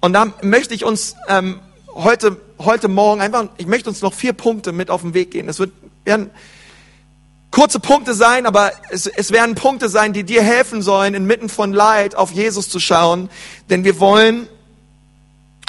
Und 0.00 0.12
da 0.12 0.32
möchte 0.42 0.74
ich 0.74 0.84
uns 0.84 1.16
ähm, 1.28 1.60
heute, 1.94 2.36
heute 2.58 2.88
Morgen 2.88 3.20
einfach, 3.20 3.48
ich 3.56 3.66
möchte 3.66 3.88
uns 3.88 4.02
noch 4.02 4.12
vier 4.12 4.32
Punkte 4.32 4.72
mit 4.72 4.90
auf 4.90 5.02
den 5.02 5.14
Weg 5.14 5.30
gehen. 5.30 5.48
Es 5.48 5.58
wird, 5.58 5.72
werden 6.04 6.30
kurze 7.50 7.80
Punkte 7.80 8.14
sein, 8.14 8.46
aber 8.46 8.72
es, 8.90 9.06
es 9.06 9.30
werden 9.30 9.54
Punkte 9.54 9.88
sein, 9.88 10.12
die 10.12 10.24
dir 10.24 10.42
helfen 10.42 10.82
sollen, 10.82 11.14
inmitten 11.14 11.48
von 11.48 11.72
Leid 11.72 12.16
auf 12.16 12.32
Jesus 12.32 12.68
zu 12.68 12.80
schauen. 12.80 13.30
Denn 13.70 13.84
wir 13.84 14.00
wollen 14.00 14.48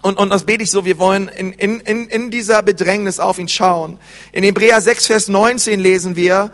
und, 0.04 0.18
und 0.18 0.30
das 0.30 0.44
bete 0.44 0.63
ich 0.63 0.70
so, 0.70 0.84
wir 0.84 1.00
wollen 1.00 1.30
in, 1.30 1.54
in, 1.54 1.80
in, 1.80 2.08
in 2.10 2.30
dieser 2.30 2.62
Bedrängnis 2.62 3.20
auf 3.20 3.39
ihn 3.39 3.48
schauen. 3.48 3.98
In 4.34 4.44
Hebräer 4.44 4.82
6, 4.82 5.08
Vers 5.08 5.28
19 5.30 5.80
lesen 5.80 6.16
wir, 6.18 6.52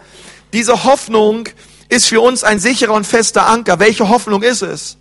diese 0.53 0.83
Hoffnung 0.83 1.49
ist 1.89 2.05
für 2.07 2.21
uns 2.21 2.43
ein 2.43 2.59
sicherer 2.59 2.93
und 2.93 3.07
fester 3.07 3.47
Anker. 3.47 3.79
Welche 3.79 4.07
Hoffnung 4.07 4.43
ist 4.43 4.61
es? 4.61 4.97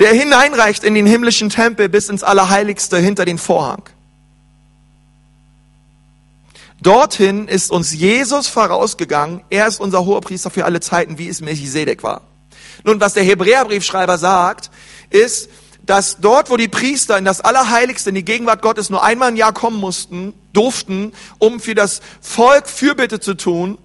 Der 0.00 0.12
hineinreicht 0.12 0.82
in 0.82 0.94
den 0.94 1.06
himmlischen 1.06 1.50
Tempel 1.50 1.88
bis 1.88 2.08
ins 2.08 2.24
Allerheiligste 2.24 2.98
hinter 2.98 3.24
den 3.24 3.38
Vorhang. 3.38 3.84
Dorthin 6.82 7.48
ist 7.48 7.70
uns 7.70 7.94
Jesus 7.94 8.48
vorausgegangen. 8.48 9.42
Er 9.50 9.68
ist 9.68 9.80
unser 9.80 10.04
Hohepriester 10.04 10.50
für 10.50 10.64
alle 10.64 10.80
Zeiten, 10.80 11.16
wie 11.18 11.28
es 11.28 11.40
Melchisedek 11.40 12.02
war. 12.02 12.22
Nun, 12.84 13.00
was 13.00 13.14
der 13.14 13.22
Hebräerbriefschreiber 13.22 14.18
sagt, 14.18 14.70
ist, 15.10 15.48
dass 15.86 16.18
dort, 16.18 16.50
wo 16.50 16.56
die 16.56 16.68
Priester 16.68 17.16
in 17.16 17.24
das 17.24 17.40
Allerheiligste, 17.40 18.10
in 18.10 18.16
die 18.16 18.24
Gegenwart 18.24 18.60
Gottes 18.60 18.90
nur 18.90 19.02
einmal 19.02 19.30
im 19.30 19.36
Jahr 19.36 19.52
kommen 19.52 19.78
mussten, 19.78 20.34
durften, 20.52 21.12
um 21.38 21.60
für 21.60 21.74
das 21.74 22.00
Volk 22.20 22.68
Fürbitte 22.68 23.20
zu 23.20 23.34
tun, 23.34 23.78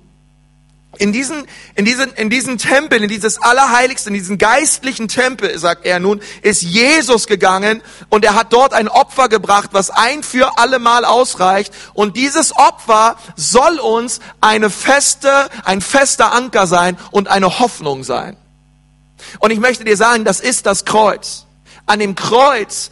in 0.98 1.14
diesen, 1.14 1.48
in 1.76 1.86
diesen, 1.86 2.12
in 2.14 2.30
diesen 2.30 2.58
Tempel, 2.58 3.02
in 3.02 3.08
dieses 3.08 3.42
Allerheiligste, 3.42 4.10
in 4.10 4.14
diesen 4.14 4.38
geistlichen 4.38 5.08
Tempel, 5.08 5.58
sagt 5.58 5.86
er 5.86 6.00
nun, 6.00 6.22
ist 6.42 6.64
Jesus 6.64 7.28
gegangen 7.28 7.82
und 8.10 8.26
er 8.26 8.36
hat 8.36 8.52
dort 8.52 8.74
ein 8.74 8.90
Opfer 8.90 9.30
gebracht, 9.30 9.70
was 9.72 9.90
ein 9.90 10.22
für 10.22 10.58
alle 10.58 10.80
Mal 10.80 11.06
ausreicht. 11.06 11.74
Und 11.94 12.18
dieses 12.18 12.54
Opfer 12.56 13.16
soll 13.38 13.80
uns 13.80 14.20
eine 14.42 14.70
feste, 14.70 15.50
ein 15.64 15.80
fester 15.80 16.34
Anker 16.34 16.68
sein 16.68 16.98
und 17.12 17.30
eine 17.30 17.60
Hoffnung 17.60 18.04
sein. 18.04 18.36
Und 19.40 19.52
ich 19.52 19.60
möchte 19.60 19.86
dir 19.86 19.96
sagen, 19.96 20.26
das 20.26 20.42
ist 20.42 20.66
das 20.66 20.84
Kreuz 20.84 21.46
an 21.86 22.00
dem 22.00 22.16
Kreuz 22.16 22.92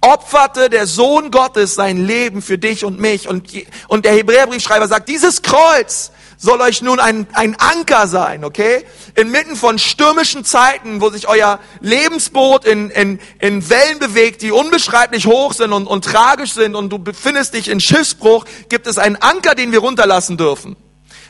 opferte 0.00 0.68
der 0.68 0.86
Sohn 0.86 1.30
Gottes 1.30 1.74
sein 1.74 2.06
Leben 2.06 2.42
für 2.42 2.58
dich 2.58 2.84
und 2.84 3.00
mich. 3.00 3.26
Und, 3.28 3.48
und 3.88 4.04
der 4.04 4.12
Hebräerbriefschreiber 4.12 4.86
sagt, 4.86 5.08
dieses 5.08 5.42
Kreuz 5.42 6.10
soll 6.36 6.60
euch 6.60 6.82
nun 6.82 7.00
ein, 7.00 7.26
ein 7.32 7.56
Anker 7.58 8.06
sein, 8.06 8.44
okay? 8.44 8.84
Inmitten 9.14 9.56
von 9.56 9.78
stürmischen 9.78 10.44
Zeiten, 10.44 11.00
wo 11.00 11.08
sich 11.08 11.26
euer 11.26 11.58
Lebensboot 11.80 12.66
in, 12.66 12.90
in, 12.90 13.18
in 13.38 13.68
Wellen 13.70 13.98
bewegt, 13.98 14.42
die 14.42 14.52
unbeschreiblich 14.52 15.26
hoch 15.26 15.54
sind 15.54 15.72
und, 15.72 15.86
und 15.86 16.04
tragisch 16.04 16.52
sind 16.52 16.74
und 16.74 16.90
du 16.90 16.98
befindest 16.98 17.54
dich 17.54 17.68
in 17.68 17.80
Schiffsbruch, 17.80 18.44
gibt 18.68 18.86
es 18.86 18.98
einen 18.98 19.16
Anker, 19.16 19.54
den 19.54 19.72
wir 19.72 19.78
runterlassen 19.78 20.36
dürfen. 20.36 20.76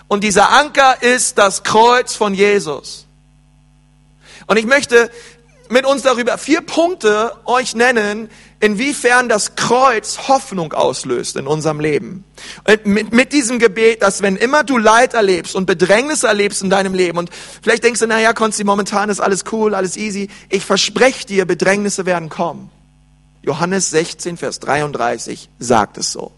Und 0.09 0.25
dieser 0.25 0.51
Anker 0.51 1.03
ist 1.03 1.38
das 1.38 1.62
Kreuz 1.62 2.14
von 2.14 2.35
Jesus. 2.35 3.07
Und 4.47 4.59
ich 4.59 4.67
möchte 4.67 5.11
mit 5.75 5.85
uns 5.87 6.03
darüber 6.03 6.39
vier 6.39 6.61
Punkte 6.61 7.33
euch 7.47 7.75
nennen, 7.75 8.31
inwiefern 8.61 9.29
das 9.29 9.57
Kreuz 9.57 10.29
Hoffnung 10.29 10.73
auslöst 10.73 11.35
in 11.35 11.49
unserem 11.49 11.81
Leben. 11.81 12.25
Mit, 12.85 13.13
mit 13.13 13.33
diesem 13.33 13.59
Gebet, 13.59 14.01
dass 14.01 14.23
wenn 14.23 14.37
immer 14.37 14.63
du 14.63 14.79
Leid 14.79 15.15
erlebst 15.15 15.57
und 15.57 15.67
Bedrängnis 15.67 16.23
erlebst 16.23 16.63
in 16.63 16.71
deinem 16.71 16.95
Leben 16.95 17.19
und 17.19 17.29
vielleicht 17.61 17.83
denkst 17.83 17.99
du, 17.99 18.07
naja, 18.07 18.33
Konsti, 18.33 18.63
momentan 18.63 19.11
ist 19.11 19.19
alles 19.19 19.45
cool, 19.51 19.75
alles 19.75 19.97
easy. 19.97 20.29
Ich 20.49 20.65
verspreche 20.65 21.27
dir, 21.27 21.45
Bedrängnisse 21.45 22.07
werden 22.07 22.29
kommen. 22.29 22.71
Johannes 23.43 23.91
16, 23.91 24.37
Vers 24.37 24.61
33 24.61 25.51
sagt 25.59 25.99
es 25.99 26.13
so. 26.13 26.31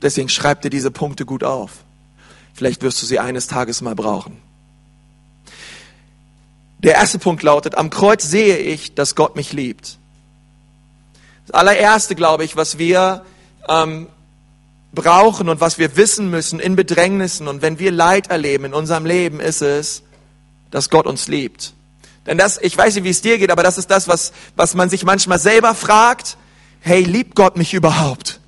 Deswegen 0.00 0.28
schreib 0.28 0.62
dir 0.62 0.70
diese 0.70 0.92
Punkte 0.92 1.26
gut 1.26 1.42
auf. 1.42 1.72
Vielleicht 2.54 2.82
wirst 2.82 3.02
du 3.02 3.06
sie 3.06 3.18
eines 3.18 3.48
Tages 3.48 3.80
mal 3.80 3.96
brauchen. 3.96 4.43
Der 6.84 6.96
erste 6.96 7.18
Punkt 7.18 7.42
lautet, 7.42 7.76
am 7.76 7.88
Kreuz 7.88 8.24
sehe 8.24 8.58
ich, 8.58 8.94
dass 8.94 9.14
Gott 9.14 9.36
mich 9.36 9.54
liebt. 9.54 9.98
Das 11.46 11.54
allererste, 11.54 12.14
glaube 12.14 12.44
ich, 12.44 12.56
was 12.56 12.76
wir 12.76 13.24
ähm, 13.68 14.06
brauchen 14.92 15.48
und 15.48 15.62
was 15.62 15.78
wir 15.78 15.96
wissen 15.96 16.28
müssen 16.28 16.60
in 16.60 16.76
Bedrängnissen 16.76 17.48
und 17.48 17.62
wenn 17.62 17.78
wir 17.78 17.90
Leid 17.90 18.28
erleben 18.28 18.66
in 18.66 18.74
unserem 18.74 19.06
Leben, 19.06 19.40
ist 19.40 19.62
es, 19.62 20.02
dass 20.70 20.90
Gott 20.90 21.06
uns 21.06 21.26
liebt. 21.26 21.72
Denn 22.26 22.36
das, 22.36 22.58
ich 22.60 22.76
weiß 22.76 22.94
nicht, 22.96 23.04
wie 23.04 23.10
es 23.10 23.22
dir 23.22 23.38
geht, 23.38 23.50
aber 23.50 23.62
das 23.62 23.78
ist 23.78 23.90
das, 23.90 24.06
was, 24.06 24.32
was 24.54 24.74
man 24.74 24.90
sich 24.90 25.04
manchmal 25.04 25.38
selber 25.38 25.74
fragt. 25.74 26.36
Hey, 26.80 27.02
liebt 27.02 27.34
Gott 27.34 27.56
mich 27.56 27.72
überhaupt? 27.72 28.40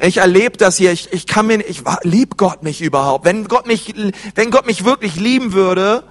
Ich 0.00 0.16
erlebe 0.16 0.56
das 0.56 0.76
hier, 0.76 0.90
ich, 0.90 1.12
ich 1.12 1.28
kann 1.28 1.46
mir, 1.46 1.64
ich 1.64 1.82
lieb 2.02 2.36
Gott 2.36 2.64
mich 2.64 2.80
überhaupt. 2.80 3.24
Wenn 3.24 3.46
Gott 3.46 3.66
mich, 3.66 3.94
wenn 4.34 4.50
Gott 4.50 4.66
mich 4.66 4.84
wirklich 4.84 5.14
lieben 5.14 5.52
würde, 5.52 6.02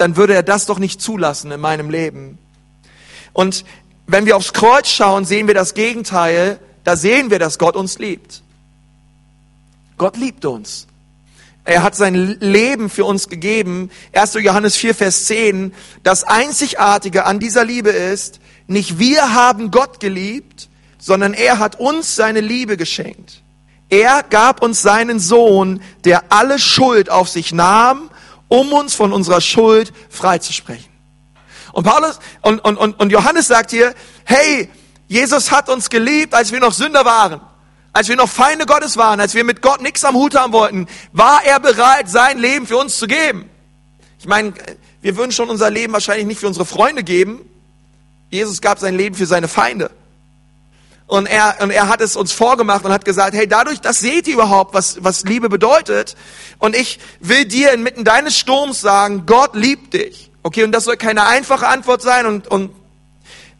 dann 0.00 0.16
würde 0.16 0.32
er 0.32 0.42
das 0.42 0.64
doch 0.64 0.78
nicht 0.78 1.02
zulassen 1.02 1.52
in 1.52 1.60
meinem 1.60 1.90
Leben. 1.90 2.38
Und 3.34 3.66
wenn 4.06 4.24
wir 4.24 4.34
aufs 4.34 4.54
Kreuz 4.54 4.88
schauen, 4.88 5.26
sehen 5.26 5.46
wir 5.46 5.52
das 5.52 5.74
Gegenteil. 5.74 6.58
Da 6.84 6.96
sehen 6.96 7.30
wir, 7.30 7.38
dass 7.38 7.58
Gott 7.58 7.76
uns 7.76 7.98
liebt. 7.98 8.42
Gott 9.98 10.16
liebt 10.16 10.46
uns. 10.46 10.86
Er 11.66 11.82
hat 11.82 11.96
sein 11.96 12.14
Leben 12.40 12.88
für 12.88 13.04
uns 13.04 13.28
gegeben. 13.28 13.90
1. 14.14 14.34
Johannes 14.40 14.74
4, 14.76 14.94
Vers 14.94 15.26
10. 15.26 15.74
Das 16.02 16.24
Einzigartige 16.24 17.26
an 17.26 17.38
dieser 17.38 17.66
Liebe 17.66 17.90
ist, 17.90 18.40
nicht 18.66 18.98
wir 18.98 19.34
haben 19.34 19.70
Gott 19.70 20.00
geliebt, 20.00 20.70
sondern 20.98 21.34
er 21.34 21.58
hat 21.58 21.78
uns 21.78 22.16
seine 22.16 22.40
Liebe 22.40 22.78
geschenkt. 22.78 23.42
Er 23.90 24.22
gab 24.22 24.62
uns 24.62 24.80
seinen 24.80 25.20
Sohn, 25.20 25.82
der 26.04 26.32
alle 26.32 26.58
Schuld 26.58 27.10
auf 27.10 27.28
sich 27.28 27.52
nahm 27.52 28.08
um 28.50 28.72
uns 28.72 28.94
von 28.94 29.12
unserer 29.12 29.40
Schuld 29.40 29.92
freizusprechen. 30.10 30.90
Und 31.72 31.84
Paulus 31.84 32.18
und, 32.42 32.58
und, 32.58 32.76
und, 32.76 32.98
und 32.98 33.10
Johannes 33.12 33.46
sagt 33.46 33.70
hier, 33.70 33.94
hey, 34.24 34.68
Jesus 35.06 35.50
hat 35.50 35.68
uns 35.68 35.88
geliebt, 35.88 36.34
als 36.34 36.52
wir 36.52 36.58
noch 36.58 36.72
Sünder 36.72 37.04
waren, 37.04 37.40
als 37.92 38.08
wir 38.08 38.16
noch 38.16 38.28
Feinde 38.28 38.66
Gottes 38.66 38.96
waren, 38.96 39.20
als 39.20 39.34
wir 39.34 39.44
mit 39.44 39.62
Gott 39.62 39.80
nichts 39.80 40.04
am 40.04 40.16
Hut 40.16 40.34
haben 40.34 40.52
wollten, 40.52 40.88
war 41.12 41.44
er 41.44 41.60
bereit, 41.60 42.10
sein 42.10 42.38
Leben 42.38 42.66
für 42.66 42.76
uns 42.76 42.98
zu 42.98 43.06
geben. 43.06 43.48
Ich 44.18 44.26
meine, 44.26 44.52
wir 45.00 45.16
würden 45.16 45.30
schon 45.30 45.48
unser 45.48 45.70
Leben 45.70 45.92
wahrscheinlich 45.92 46.26
nicht 46.26 46.40
für 46.40 46.48
unsere 46.48 46.66
Freunde 46.66 47.04
geben. 47.04 47.40
Jesus 48.30 48.60
gab 48.60 48.80
sein 48.80 48.96
Leben 48.96 49.14
für 49.14 49.26
seine 49.26 49.48
Feinde. 49.48 49.92
Und 51.10 51.26
er, 51.26 51.56
und 51.60 51.70
er 51.70 51.88
hat 51.88 52.00
es 52.00 52.14
uns 52.14 52.30
vorgemacht 52.30 52.84
und 52.84 52.92
hat 52.92 53.04
gesagt, 53.04 53.34
hey, 53.34 53.48
dadurch, 53.48 53.80
das 53.80 53.98
seht 53.98 54.28
ihr 54.28 54.34
überhaupt, 54.34 54.74
was, 54.74 55.02
was 55.02 55.24
Liebe 55.24 55.48
bedeutet. 55.48 56.16
Und 56.60 56.76
ich 56.76 57.00
will 57.18 57.46
dir 57.46 57.72
inmitten 57.72 58.04
deines 58.04 58.38
Sturms 58.38 58.80
sagen, 58.80 59.26
Gott 59.26 59.56
liebt 59.56 59.94
dich. 59.94 60.30
Okay, 60.44 60.62
und 60.62 60.70
das 60.70 60.84
soll 60.84 60.96
keine 60.96 61.26
einfache 61.26 61.66
Antwort 61.66 62.00
sein 62.00 62.26
und, 62.26 62.46
und, 62.46 62.70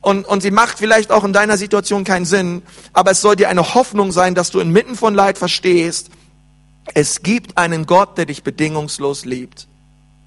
und, 0.01 0.27
und 0.27 0.43
sie 0.43 0.53
macht 0.53 0.79
vielleicht 0.79 1.11
auch 1.11 1.25
in 1.25 1.33
deiner 1.33 1.57
Situation 1.57 2.05
keinen 2.05 2.25
Sinn, 2.25 2.63
aber 2.93 3.11
es 3.11 3.21
soll 3.21 3.35
dir 3.35 3.49
eine 3.49 3.75
Hoffnung 3.75 4.13
sein, 4.13 4.37
dass 4.37 4.53
du 4.53 4.61
inmitten 4.61 4.95
von 4.95 5.13
Leid 5.13 5.37
verstehst, 5.37 6.11
es 6.95 7.21
gibt 7.23 7.59
einen 7.59 7.85
Gott, 7.85 8.17
der 8.17 8.27
dich 8.27 8.45
bedingungslos 8.45 9.25
liebt. 9.25 9.67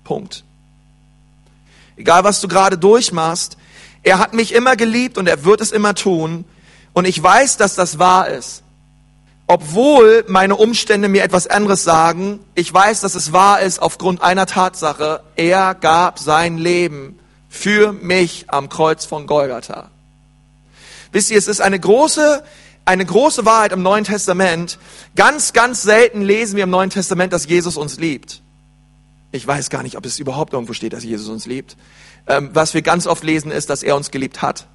Punkt. 0.03 0.43
Egal 1.95 2.25
was 2.25 2.41
du 2.41 2.49
gerade 2.49 2.77
durchmachst, 2.77 3.55
er 4.03 4.19
hat 4.19 4.33
mich 4.33 4.53
immer 4.53 4.75
geliebt 4.75 5.17
und 5.17 5.27
er 5.27 5.45
wird 5.45 5.61
es 5.61 5.71
immer 5.71 5.95
tun. 5.95 6.43
Und 6.93 7.05
ich 7.05 7.21
weiß, 7.21 7.57
dass 7.57 7.75
das 7.75 7.99
wahr 7.99 8.27
ist. 8.27 8.63
Obwohl 9.47 10.23
meine 10.27 10.55
Umstände 10.55 11.09
mir 11.09 11.23
etwas 11.23 11.47
anderes 11.47 11.83
sagen, 11.83 12.39
ich 12.55 12.73
weiß, 12.73 13.01
dass 13.01 13.15
es 13.15 13.33
wahr 13.33 13.59
ist 13.59 13.81
aufgrund 13.81 14.21
einer 14.21 14.45
Tatsache. 14.45 15.21
Er 15.35 15.75
gab 15.75 16.17
sein 16.17 16.57
Leben 16.57 17.19
für 17.49 17.91
mich 17.91 18.45
am 18.47 18.69
Kreuz 18.69 19.05
von 19.05 19.27
Golgatha. 19.27 19.89
Wisst 21.11 21.29
ihr, 21.29 21.37
es 21.37 21.47
ist 21.47 21.61
eine 21.61 21.79
große, 21.79 22.43
eine 22.85 23.05
große 23.05 23.45
Wahrheit 23.45 23.73
im 23.73 23.83
Neuen 23.83 24.05
Testament. 24.05 24.79
Ganz, 25.15 25.53
ganz 25.53 25.83
selten 25.83 26.21
lesen 26.21 26.55
wir 26.55 26.63
im 26.63 26.69
Neuen 26.69 26.89
Testament, 26.89 27.33
dass 27.33 27.45
Jesus 27.45 27.75
uns 27.75 27.99
liebt. 27.99 28.41
Ich 29.31 29.45
weiß 29.45 29.69
gar 29.69 29.83
nicht, 29.83 29.97
ob 29.97 30.05
es 30.05 30.19
überhaupt 30.19 30.53
irgendwo 30.53 30.73
steht, 30.73 30.93
dass 30.93 31.03
Jesus 31.03 31.27
uns 31.27 31.45
liebt. 31.47 31.75
Ähm, 32.27 32.51
was 32.53 32.73
wir 32.73 32.81
ganz 32.81 33.07
oft 33.07 33.23
lesen, 33.23 33.51
ist, 33.51 33.69
dass 33.69 33.83
er 33.83 33.95
uns 33.95 34.09
geliebt 34.09 34.41
hat 34.41 34.67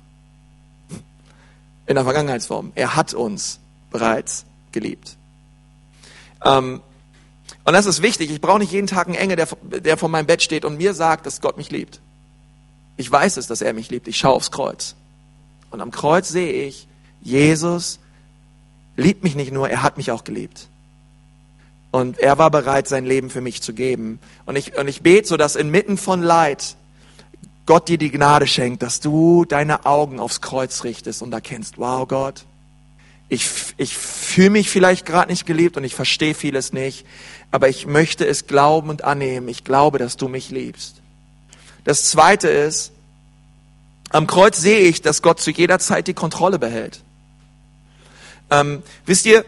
in 1.88 1.94
der 1.94 2.05
Vergangenheitsform. 2.05 2.72
Er 2.74 2.94
hat 2.94 3.14
uns 3.14 3.59
bereits 3.90 4.44
geliebt. 4.70 5.16
Ähm, 6.44 6.81
und 7.64 7.72
das 7.72 7.87
ist 7.87 8.03
wichtig. 8.03 8.31
Ich 8.31 8.40
brauche 8.40 8.59
nicht 8.59 8.72
jeden 8.72 8.87
Tag 8.87 9.09
einen 9.09 9.16
Engel, 9.16 9.37
der, 9.37 9.48
der 9.81 9.96
vor 9.96 10.09
meinem 10.09 10.27
Bett 10.27 10.42
steht 10.42 10.64
und 10.64 10.77
mir 10.77 10.94
sagt, 10.94 11.27
dass 11.27 11.40
Gott 11.40 11.57
mich 11.57 11.70
liebt. 11.70 12.01
Ich 12.96 13.11
weiß 13.11 13.38
es, 13.38 13.46
dass 13.46 13.62
er 13.62 13.72
mich 13.72 13.90
liebt. 13.90 14.07
Ich 14.07 14.18
schaue 14.18 14.35
aufs 14.35 14.51
Kreuz. 14.51 14.94
Und 15.70 15.81
am 15.81 15.90
Kreuz 15.90 16.29
sehe 16.29 16.53
ich, 16.66 16.87
Jesus 17.20 17.98
liebt 18.96 19.24
mich 19.24 19.35
nicht 19.35 19.53
nur, 19.53 19.68
er 19.68 19.83
hat 19.83 19.96
mich 19.96 20.11
auch 20.11 20.24
geliebt. 20.24 20.68
Und 21.90 22.18
er 22.18 22.37
war 22.37 22.51
bereit, 22.51 22.87
sein 22.87 23.07
Leben 23.07 23.31
für 23.31 23.40
mich 23.40 23.62
zu 23.62 23.72
geben. 23.72 24.18
Und 24.44 24.57
ich, 24.57 24.77
und 24.77 24.88
ich 24.88 25.03
bete 25.03 25.27
so, 25.27 25.37
dass 25.37 25.57
inmitten 25.57 25.96
von 25.96 26.22
Leid 26.22 26.77
Gott 27.68 27.87
dir 27.88 27.98
die 27.98 28.11
Gnade 28.11 28.46
schenkt, 28.46 28.83
dass 28.83 28.98
du 28.98 29.44
deine 29.44 29.85
Augen 29.85 30.20
aufs 30.20 30.40
Kreuz 30.40 30.85
richtest 30.85 31.20
und 31.20 31.35
erkennst, 31.35 31.76
wow 31.76 32.09
Gott, 32.09 32.46
ich, 33.28 33.46
ich 33.76 33.94
fühle 33.94 34.48
mich 34.48 34.70
vielleicht 34.70 35.04
gerade 35.04 35.31
nicht 35.31 35.44
geliebt 35.44 35.76
und 35.76 35.85
ich 35.85 35.94
verstehe 35.94 36.33
vieles 36.33 36.72
nicht, 36.72 37.04
aber 37.50 37.68
ich 37.68 37.87
möchte 37.87 38.26
es 38.26 38.46
glauben 38.46 38.88
und 38.88 39.04
annehmen. 39.04 39.48
Ich 39.48 39.64
glaube, 39.64 39.98
dass 39.98 40.16
du 40.16 40.28
mich 40.28 40.48
liebst. 40.48 40.94
Das 41.85 42.04
Zweite 42.04 42.48
ist, 42.48 42.90
am 44.09 44.26
Kreuz 44.26 44.59
sehe 44.59 44.81
ich, 44.81 45.02
dass 45.02 45.20
Gott 45.20 45.38
zu 45.38 45.50
jeder 45.50 45.78
Zeit 45.78 46.07
die 46.07 46.14
Kontrolle 46.14 46.59
behält. 46.59 47.02
Ähm, 48.50 48.83
wisst 49.04 49.26
ihr, 49.26 49.44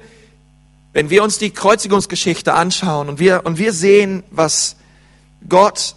wenn 0.93 1.09
wir 1.09 1.25
uns 1.25 1.39
die 1.39 1.53
Kreuzigungsgeschichte 1.53 2.53
anschauen 2.53 3.09
und 3.09 3.19
wir, 3.19 3.47
und 3.47 3.57
wir 3.57 3.73
sehen, 3.73 4.25
was 4.31 4.77
Gott 5.49 5.95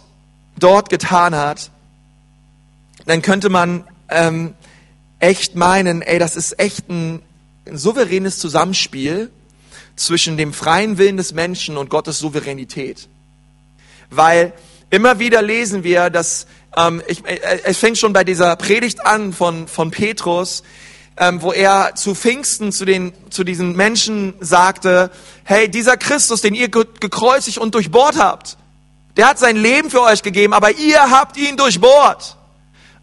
dort 0.56 0.88
getan 0.88 1.34
hat, 1.34 1.70
dann 3.06 3.22
könnte 3.22 3.48
man 3.48 3.84
ähm, 4.08 4.54
echt 5.18 5.54
meinen, 5.54 6.02
ey, 6.02 6.18
das 6.18 6.36
ist 6.36 6.58
echt 6.58 6.88
ein, 6.88 7.22
ein 7.66 7.78
souveränes 7.78 8.38
Zusammenspiel 8.38 9.30
zwischen 9.96 10.36
dem 10.36 10.52
freien 10.52 10.98
Willen 10.98 11.16
des 11.16 11.32
Menschen 11.32 11.76
und 11.76 11.90
Gottes 11.90 12.18
Souveränität. 12.18 13.08
Weil 14.10 14.52
immer 14.90 15.18
wieder 15.18 15.42
lesen 15.42 15.84
wir, 15.84 16.10
dass 16.10 16.46
ähm, 16.76 17.02
ich, 17.06 17.24
äh, 17.24 17.60
es 17.64 17.78
fängt 17.78 17.98
schon 17.98 18.12
bei 18.12 18.24
dieser 18.24 18.56
Predigt 18.56 19.06
an 19.06 19.32
von, 19.32 19.68
von 19.68 19.90
Petrus, 19.90 20.62
ähm, 21.16 21.42
wo 21.42 21.52
er 21.52 21.94
zu 21.94 22.14
Pfingsten 22.14 22.72
zu, 22.72 22.84
den, 22.84 23.12
zu 23.30 23.44
diesen 23.44 23.76
Menschen 23.76 24.34
sagte, 24.40 25.10
hey, 25.44 25.68
dieser 25.68 25.96
Christus, 25.96 26.40
den 26.40 26.54
ihr 26.54 26.68
gekreuzigt 26.68 27.58
und 27.58 27.74
durchbohrt 27.74 28.18
habt, 28.18 28.56
der 29.16 29.28
hat 29.28 29.38
sein 29.38 29.56
Leben 29.56 29.90
für 29.90 30.02
euch 30.02 30.22
gegeben, 30.22 30.52
aber 30.52 30.72
ihr 30.72 31.10
habt 31.10 31.36
ihn 31.36 31.56
durchbohrt. 31.56 32.33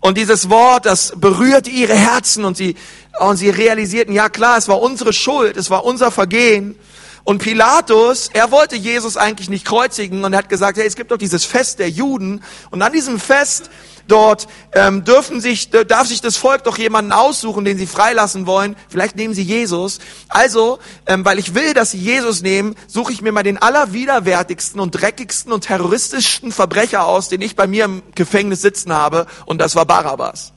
Und 0.01 0.17
dieses 0.17 0.49
Wort, 0.49 0.85
das 0.87 1.13
berührte 1.15 1.69
ihre 1.69 1.93
Herzen 1.93 2.43
und 2.43 2.57
sie, 2.57 2.75
und 3.19 3.37
sie 3.37 3.49
realisierten, 3.49 4.13
ja 4.13 4.29
klar, 4.29 4.57
es 4.57 4.67
war 4.67 4.81
unsere 4.81 5.13
Schuld, 5.13 5.55
es 5.57 5.69
war 5.69 5.85
unser 5.85 6.11
Vergehen. 6.11 6.75
Und 7.23 7.37
Pilatus, 7.37 8.31
er 8.33 8.49
wollte 8.49 8.75
Jesus 8.75 9.15
eigentlich 9.15 9.47
nicht 9.47 9.63
kreuzigen 9.63 10.23
und 10.23 10.35
hat 10.35 10.49
gesagt, 10.49 10.79
hey, 10.79 10.87
es 10.87 10.95
gibt 10.95 11.11
doch 11.11 11.17
dieses 11.17 11.45
Fest 11.45 11.77
der 11.77 11.89
Juden. 11.89 12.43
Und 12.71 12.81
an 12.81 12.91
diesem 12.91 13.19
Fest 13.19 13.69
dort 14.07 14.47
ähm, 14.73 15.03
dürfen 15.03 15.41
sich, 15.41 15.69
darf 15.69 16.07
sich 16.07 16.21
das 16.21 16.37
Volk 16.37 16.63
doch 16.63 16.77
jemanden 16.77 17.11
aussuchen, 17.11 17.65
den 17.65 17.77
sie 17.77 17.87
freilassen 17.87 18.45
wollen. 18.45 18.75
Vielleicht 18.89 19.15
nehmen 19.15 19.33
sie 19.33 19.43
Jesus. 19.43 19.99
Also, 20.29 20.79
ähm, 21.05 21.25
weil 21.25 21.39
ich 21.39 21.53
will, 21.53 21.73
dass 21.73 21.91
sie 21.91 21.99
Jesus 21.99 22.41
nehmen, 22.41 22.75
suche 22.87 23.13
ich 23.13 23.21
mir 23.21 23.31
mal 23.31 23.43
den 23.43 23.57
allerwiderwärtigsten 23.57 24.79
und 24.79 24.91
dreckigsten 24.91 25.51
und 25.51 25.61
terroristischsten 25.65 26.51
Verbrecher 26.51 27.05
aus, 27.05 27.29
den 27.29 27.41
ich 27.41 27.55
bei 27.55 27.67
mir 27.67 27.85
im 27.85 28.03
Gefängnis 28.15 28.61
sitzen 28.61 28.93
habe. 28.93 29.27
Und 29.45 29.59
das 29.59 29.75
war 29.75 29.85
Barabbas. 29.85 30.53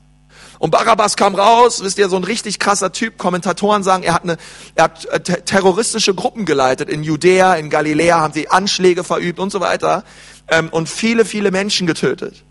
Und 0.59 0.70
Barabbas 0.70 1.16
kam 1.16 1.34
raus, 1.34 1.82
wisst 1.82 1.99
ihr, 1.99 2.09
so 2.09 2.16
ein 2.16 2.24
richtig 2.24 2.59
krasser 2.59 2.92
Typ. 2.92 3.18
Kommentatoren 3.18 3.82
sagen, 3.82 4.03
er 4.03 4.14
hat, 4.14 4.22
eine, 4.22 4.36
er 4.74 4.84
hat 4.84 5.05
äh, 5.07 5.20
terroristische 5.20 6.14
Gruppen 6.14 6.45
geleitet. 6.47 6.88
In 6.88 7.03
Judäa, 7.03 7.55
in 7.57 7.70
Galiläa 7.70 8.20
haben 8.20 8.32
sie 8.32 8.49
Anschläge 8.49 9.05
verübt 9.05 9.38
und 9.40 9.51
so 9.51 9.61
weiter. 9.61 10.05
Ähm, 10.49 10.68
und 10.70 10.88
viele, 10.88 11.24
viele 11.24 11.51
Menschen 11.51 11.86
getötet. 11.86 12.45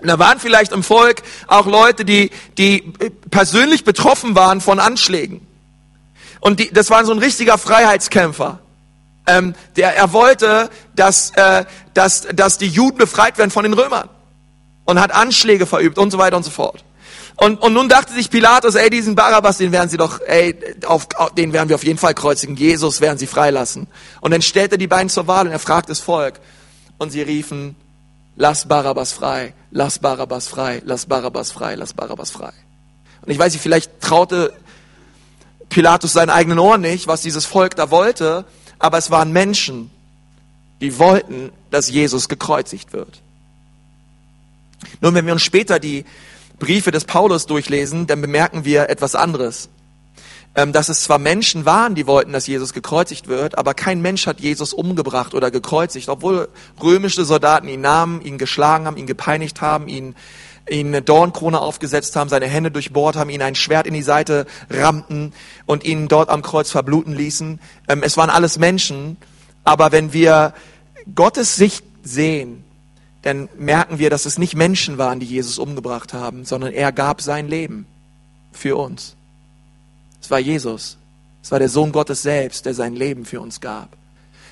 Und 0.00 0.08
da 0.08 0.18
waren 0.18 0.38
vielleicht 0.38 0.72
im 0.72 0.82
Volk 0.82 1.22
auch 1.48 1.66
Leute, 1.66 2.04
die, 2.04 2.30
die 2.56 2.92
persönlich 3.30 3.84
betroffen 3.84 4.36
waren 4.36 4.60
von 4.60 4.78
Anschlägen. 4.78 5.46
Und 6.40 6.60
die, 6.60 6.72
das 6.72 6.90
war 6.90 7.04
so 7.04 7.12
ein 7.12 7.18
richtiger 7.18 7.58
Freiheitskämpfer. 7.58 8.60
Ähm, 9.26 9.54
der, 9.76 9.96
er 9.96 10.12
wollte, 10.12 10.70
dass, 10.94 11.30
äh, 11.30 11.64
dass, 11.94 12.28
dass 12.32 12.58
die 12.58 12.68
Juden 12.68 12.96
befreit 12.96 13.38
werden 13.38 13.50
von 13.50 13.64
den 13.64 13.74
Römern. 13.74 14.08
Und 14.84 15.00
hat 15.00 15.12
Anschläge 15.12 15.66
verübt 15.66 15.98
und 15.98 16.10
so 16.10 16.18
weiter 16.18 16.36
und 16.36 16.44
so 16.44 16.50
fort. 16.50 16.84
Und, 17.36 17.60
und 17.60 17.72
nun 17.72 17.88
dachte 17.88 18.12
sich 18.12 18.30
Pilatus, 18.30 18.74
ey, 18.74 18.90
diesen 18.90 19.14
Barabbas, 19.14 19.58
den 19.58 19.70
werden 19.70 19.88
sie 19.88 19.96
doch, 19.96 20.20
ey, 20.26 20.56
auf, 20.86 21.08
den 21.36 21.52
werden 21.52 21.68
wir 21.68 21.76
auf 21.76 21.84
jeden 21.84 21.98
Fall 21.98 22.14
kreuzigen. 22.14 22.56
Jesus 22.56 23.00
werden 23.00 23.18
sie 23.18 23.26
freilassen. 23.26 23.86
Und 24.20 24.30
dann 24.30 24.42
stellte 24.42 24.78
die 24.78 24.86
beiden 24.86 25.08
zur 25.08 25.26
Wahl 25.26 25.46
und 25.46 25.52
er 25.52 25.58
fragt 25.58 25.90
das 25.90 26.00
Volk. 26.00 26.40
Und 26.98 27.10
sie 27.10 27.22
riefen, 27.22 27.76
lass 28.38 28.66
Barabbas 28.66 29.12
frei, 29.12 29.52
lass 29.70 29.98
Barabbas 29.98 30.46
frei, 30.46 30.80
lass 30.84 31.06
Barabbas 31.06 31.50
frei, 31.50 31.74
lass 31.74 31.92
Barabbas 31.92 32.30
frei. 32.30 32.52
Und 33.20 33.32
ich 33.32 33.38
weiß 33.38 33.52
nicht, 33.52 33.62
vielleicht 33.62 34.00
traute 34.00 34.52
Pilatus 35.68 36.12
seinen 36.12 36.30
eigenen 36.30 36.60
Ohren 36.60 36.80
nicht, 36.80 37.08
was 37.08 37.20
dieses 37.20 37.44
Volk 37.44 37.74
da 37.74 37.90
wollte, 37.90 38.46
aber 38.78 38.96
es 38.96 39.10
waren 39.10 39.32
Menschen, 39.32 39.90
die 40.80 40.98
wollten, 40.98 41.50
dass 41.70 41.90
Jesus 41.90 42.28
gekreuzigt 42.28 42.92
wird. 42.92 43.20
Nun, 45.00 45.14
wenn 45.14 45.26
wir 45.26 45.32
uns 45.32 45.42
später 45.42 45.80
die 45.80 46.04
Briefe 46.60 46.92
des 46.92 47.04
Paulus 47.04 47.46
durchlesen, 47.46 48.06
dann 48.06 48.20
bemerken 48.20 48.64
wir 48.64 48.88
etwas 48.88 49.16
anderes. 49.16 49.68
Ähm, 50.58 50.72
dass 50.72 50.88
es 50.88 51.04
zwar 51.04 51.20
Menschen 51.20 51.66
waren, 51.66 51.94
die 51.94 52.08
wollten, 52.08 52.32
dass 52.32 52.48
Jesus 52.48 52.72
gekreuzigt 52.72 53.28
wird, 53.28 53.56
aber 53.56 53.74
kein 53.74 54.02
Mensch 54.02 54.26
hat 54.26 54.40
Jesus 54.40 54.72
umgebracht 54.72 55.34
oder 55.34 55.52
gekreuzigt, 55.52 56.08
obwohl 56.08 56.48
römische 56.82 57.24
Soldaten 57.24 57.68
ihn 57.68 57.80
nahmen, 57.80 58.20
ihn 58.22 58.38
geschlagen 58.38 58.86
haben, 58.86 58.96
ihn 58.96 59.06
gepeinigt 59.06 59.60
haben, 59.60 59.86
ihn 59.86 60.16
ihn 60.68 60.88
eine 60.88 61.00
Dornkrone 61.00 61.60
aufgesetzt 61.60 62.16
haben, 62.16 62.28
seine 62.28 62.48
Hände 62.48 62.72
durchbohrt 62.72 63.14
haben, 63.14 63.30
ihn 63.30 63.40
ein 63.40 63.54
Schwert 63.54 63.86
in 63.86 63.94
die 63.94 64.02
Seite 64.02 64.46
rammten 64.68 65.32
und 65.64 65.84
ihn 65.84 66.08
dort 66.08 66.28
am 66.28 66.42
Kreuz 66.42 66.72
verbluten 66.72 67.14
ließen. 67.14 67.60
Ähm, 67.86 68.02
es 68.02 68.16
waren 68.16 68.28
alles 68.28 68.58
Menschen, 68.58 69.16
aber 69.62 69.92
wenn 69.92 70.12
wir 70.12 70.54
Gottes 71.14 71.54
Sicht 71.54 71.84
sehen, 72.02 72.64
dann 73.22 73.48
merken 73.56 74.00
wir, 74.00 74.10
dass 74.10 74.26
es 74.26 74.38
nicht 74.38 74.56
Menschen 74.56 74.98
waren, 74.98 75.20
die 75.20 75.26
Jesus 75.26 75.56
umgebracht 75.56 76.14
haben, 76.14 76.44
sondern 76.44 76.72
er 76.72 76.90
gab 76.90 77.22
sein 77.22 77.46
Leben 77.46 77.86
für 78.50 78.76
uns. 78.76 79.14
Es 80.20 80.30
war 80.30 80.38
Jesus. 80.38 80.98
Es 81.42 81.50
war 81.50 81.58
der 81.58 81.68
Sohn 81.68 81.92
Gottes 81.92 82.22
selbst, 82.22 82.66
der 82.66 82.74
sein 82.74 82.94
Leben 82.94 83.24
für 83.24 83.40
uns 83.40 83.60
gab. 83.60 83.96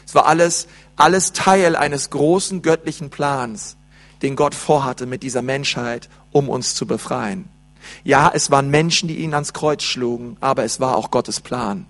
Es 0.07 0.15
war 0.15 0.27
alles, 0.27 0.69
alles 0.97 1.33
Teil 1.33 1.77
eines 1.77 2.11
großen 2.11 2.63
göttlichen 2.63 3.11
Plans, 3.11 3.77
den 4.23 4.37
Gott 4.37 4.55
vorhatte 4.55 5.05
mit 5.07 5.23
dieser 5.23 5.43
Menschheit, 5.43 6.09
um 6.33 6.49
uns 6.49 6.75
zu 6.75 6.87
befreien. 6.87 7.49
Ja, 8.05 8.31
es 8.33 8.51
waren 8.51 8.71
Menschen, 8.71 9.09
die 9.09 9.19
ihn 9.19 9.35
ans 9.35 9.53
Kreuz 9.53 9.83
schlugen, 9.83 10.37
aber 10.41 10.65
es 10.65 10.81
war 10.81 10.97
auch 10.97 11.11
Gottes 11.11 11.41
Plan. 11.41 11.87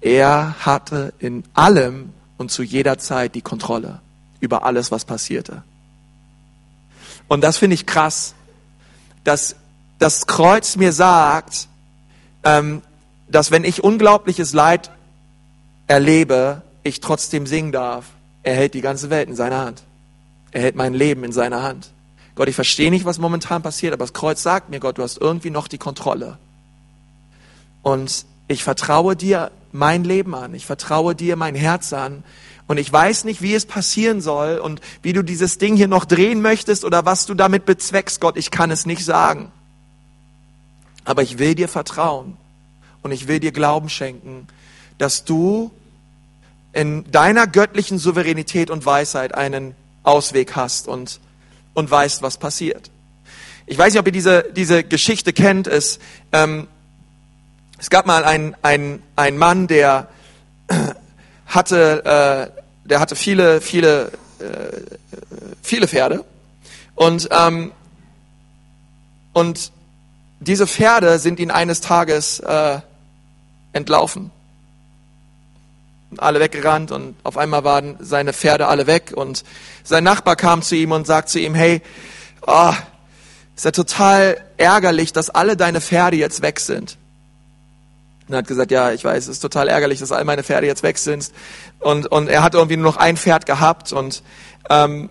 Er 0.00 0.54
hatte 0.60 1.14
in 1.18 1.44
allem 1.54 2.12
und 2.36 2.50
zu 2.50 2.62
jeder 2.62 2.98
Zeit 2.98 3.34
die 3.34 3.40
Kontrolle 3.40 4.00
über 4.40 4.64
alles, 4.64 4.90
was 4.90 5.04
passierte. 5.04 5.62
Und 7.28 7.40
das 7.40 7.56
finde 7.56 7.74
ich 7.74 7.86
krass, 7.86 8.34
dass 9.22 9.56
das 9.98 10.26
Kreuz 10.26 10.76
mir 10.76 10.92
sagt, 10.92 11.68
dass 12.44 13.50
wenn 13.50 13.64
ich 13.64 13.82
unglaubliches 13.82 14.52
Leid 14.52 14.90
erlebe, 15.86 16.62
ich 16.82 17.00
trotzdem 17.00 17.46
singen 17.46 17.72
darf. 17.72 18.06
Er 18.42 18.54
hält 18.54 18.74
die 18.74 18.82
ganze 18.82 19.10
Welt 19.10 19.28
in 19.28 19.34
seiner 19.34 19.58
Hand. 19.58 19.82
Er 20.52 20.62
hält 20.62 20.76
mein 20.76 20.94
Leben 20.94 21.24
in 21.24 21.32
seiner 21.32 21.62
Hand. 21.62 21.90
Gott, 22.34 22.48
ich 22.48 22.54
verstehe 22.54 22.90
nicht, 22.90 23.04
was 23.04 23.18
momentan 23.18 23.62
passiert, 23.62 23.92
aber 23.92 24.04
das 24.04 24.12
Kreuz 24.12 24.42
sagt 24.42 24.68
mir, 24.68 24.80
Gott, 24.80 24.98
du 24.98 25.02
hast 25.02 25.18
irgendwie 25.18 25.50
noch 25.50 25.68
die 25.68 25.78
Kontrolle. 25.78 26.38
Und 27.82 28.26
ich 28.48 28.64
vertraue 28.64 29.16
dir 29.16 29.50
mein 29.72 30.04
Leben 30.04 30.34
an. 30.34 30.54
Ich 30.54 30.66
vertraue 30.66 31.14
dir 31.14 31.36
mein 31.36 31.54
Herz 31.54 31.92
an. 31.92 32.22
Und 32.66 32.78
ich 32.78 32.92
weiß 32.92 33.24
nicht, 33.24 33.42
wie 33.42 33.54
es 33.54 33.66
passieren 33.66 34.20
soll 34.20 34.58
und 34.58 34.80
wie 35.02 35.12
du 35.12 35.22
dieses 35.22 35.58
Ding 35.58 35.76
hier 35.76 35.88
noch 35.88 36.04
drehen 36.04 36.42
möchtest 36.42 36.84
oder 36.84 37.04
was 37.04 37.26
du 37.26 37.34
damit 37.34 37.66
bezweckst, 37.66 38.20
Gott. 38.20 38.36
Ich 38.36 38.50
kann 38.50 38.70
es 38.70 38.86
nicht 38.86 39.04
sagen. 39.04 39.52
Aber 41.04 41.22
ich 41.22 41.38
will 41.38 41.54
dir 41.54 41.68
vertrauen 41.68 42.36
und 43.02 43.12
ich 43.12 43.28
will 43.28 43.40
dir 43.40 43.52
Glauben 43.52 43.88
schenken, 43.88 44.46
dass 44.98 45.24
du 45.24 45.70
in 46.72 47.10
deiner 47.10 47.46
göttlichen 47.46 47.98
Souveränität 47.98 48.70
und 48.70 48.84
Weisheit 48.84 49.34
einen 49.34 49.74
Ausweg 50.02 50.56
hast 50.56 50.88
und, 50.88 51.20
und 51.72 51.90
weißt, 51.90 52.22
was 52.22 52.38
passiert. 52.38 52.90
Ich 53.66 53.78
weiß 53.78 53.92
nicht, 53.92 54.00
ob 54.00 54.06
ihr 54.06 54.12
diese, 54.12 54.44
diese 54.54 54.84
Geschichte 54.84 55.32
kennt. 55.32 55.66
Es, 55.66 55.98
ähm, 56.32 56.66
es 57.78 57.90
gab 57.90 58.06
mal 58.06 58.24
einen, 58.24 58.56
einen, 58.62 59.02
einen 59.16 59.38
Mann, 59.38 59.66
der 59.66 60.08
hatte, 61.46 62.04
äh, 62.04 62.88
der 62.88 63.00
hatte 63.00 63.16
viele, 63.16 63.60
viele, 63.60 64.12
äh, 64.38 64.80
viele 65.62 65.88
Pferde. 65.88 66.24
Und, 66.94 67.28
ähm, 67.32 67.72
und 69.32 69.72
diese 70.40 70.66
Pferde 70.66 71.18
sind 71.18 71.40
ihn 71.40 71.50
eines 71.50 71.80
Tages 71.80 72.40
äh, 72.40 72.80
entlaufen. 73.72 74.30
Alle 76.18 76.38
weggerannt 76.38 76.92
und 76.92 77.16
auf 77.24 77.36
einmal 77.36 77.64
waren 77.64 77.96
seine 77.98 78.32
Pferde 78.32 78.68
alle 78.68 78.86
weg 78.86 79.12
und 79.14 79.44
sein 79.82 80.04
Nachbar 80.04 80.36
kam 80.36 80.62
zu 80.62 80.76
ihm 80.76 80.92
und 80.92 81.06
sagt 81.06 81.28
zu 81.28 81.40
ihm, 81.40 81.54
hey, 81.54 81.82
oh, 82.46 82.72
ist 83.56 83.64
ja 83.64 83.70
total 83.72 84.40
ärgerlich, 84.56 85.12
dass 85.12 85.30
alle 85.30 85.56
deine 85.56 85.80
Pferde 85.80 86.16
jetzt 86.16 86.42
weg 86.42 86.60
sind. 86.60 86.96
Und 88.26 88.34
er 88.34 88.38
hat 88.38 88.46
gesagt, 88.46 88.70
ja, 88.70 88.92
ich 88.92 89.04
weiß, 89.04 89.24
es 89.24 89.28
ist 89.28 89.40
total 89.40 89.68
ärgerlich, 89.68 90.00
dass 90.00 90.12
all 90.12 90.24
meine 90.24 90.42
Pferde 90.42 90.66
jetzt 90.66 90.82
weg 90.82 90.98
sind. 90.98 91.30
Und, 91.78 92.06
und 92.06 92.28
er 92.28 92.42
hat 92.42 92.54
irgendwie 92.54 92.76
nur 92.76 92.90
noch 92.90 92.96
ein 92.96 93.16
Pferd 93.16 93.44
gehabt 93.44 93.92
und, 93.92 94.22
ähm, 94.70 95.10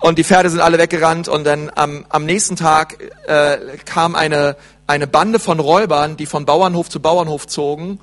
und 0.00 0.18
die 0.18 0.24
Pferde 0.24 0.50
sind 0.50 0.60
alle 0.60 0.78
weggerannt 0.78 1.28
und 1.28 1.44
dann 1.44 1.70
am, 1.74 2.04
am 2.08 2.24
nächsten 2.24 2.56
Tag 2.56 2.98
äh, 3.26 3.58
kam 3.84 4.14
eine, 4.14 4.56
eine 4.86 5.06
Bande 5.06 5.38
von 5.38 5.58
Räubern, 5.58 6.16
die 6.16 6.26
von 6.26 6.44
Bauernhof 6.44 6.88
zu 6.88 7.00
Bauernhof 7.00 7.46
zogen 7.46 7.98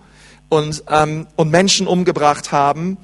und, 0.49 0.83
ähm, 0.89 1.27
und 1.35 1.49
Menschen 1.51 1.87
umgebracht 1.87 2.51
haben, 2.51 2.97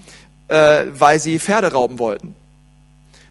äh, 0.49 0.85
weil 0.93 1.19
sie 1.19 1.39
Pferde 1.39 1.71
rauben 1.71 1.99
wollten. 1.99 2.35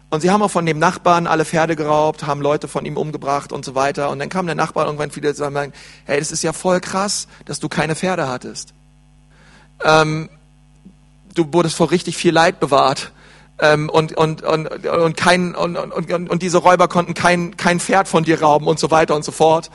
Und 0.09 0.19
sie 0.19 0.29
haben 0.29 0.41
auch 0.41 0.51
von 0.51 0.65
dem 0.65 0.77
Nachbarn 0.77 1.25
alle 1.25 1.45
Pferde 1.45 1.77
geraubt, 1.77 2.27
haben 2.27 2.41
Leute 2.41 2.67
von 2.67 2.83
ihm 2.85 2.97
umgebracht 2.97 3.53
und 3.53 3.63
so 3.63 3.75
weiter. 3.75 4.09
Und 4.09 4.19
dann 4.19 4.27
kam 4.27 4.45
der 4.45 4.55
Nachbar 4.55 4.85
irgendwann 4.85 5.15
wieder 5.15 5.29
und 5.29 5.35
sagen, 5.35 5.73
hey, 6.05 6.19
das 6.19 6.33
ist 6.33 6.43
ja 6.43 6.51
voll 6.51 6.81
krass, 6.81 7.27
dass 7.45 7.61
du 7.61 7.69
keine 7.69 7.95
Pferde 7.95 8.27
hattest. 8.27 8.73
Ähm, 9.85 10.29
du 11.33 11.53
wurdest 11.53 11.77
vor 11.77 11.91
richtig 11.91 12.17
viel 12.17 12.33
Leid 12.33 12.59
bewahrt. 12.59 13.13
Ähm, 13.61 13.89
und, 13.89 14.17
und, 14.17 14.41
und, 14.43 14.85
und, 14.85 15.17
kein, 15.17 15.55
und, 15.55 15.77
und, 15.77 16.29
und 16.29 16.41
diese 16.41 16.57
Räuber 16.57 16.87
konnten 16.87 17.13
kein, 17.13 17.55
kein 17.57 17.79
Pferd 17.79 18.07
von 18.07 18.23
dir 18.23 18.41
rauben 18.41 18.67
und 18.67 18.79
so 18.79 18.91
weiter 18.91 19.15
und 19.15 19.23
so 19.23 19.31
fort. 19.31 19.69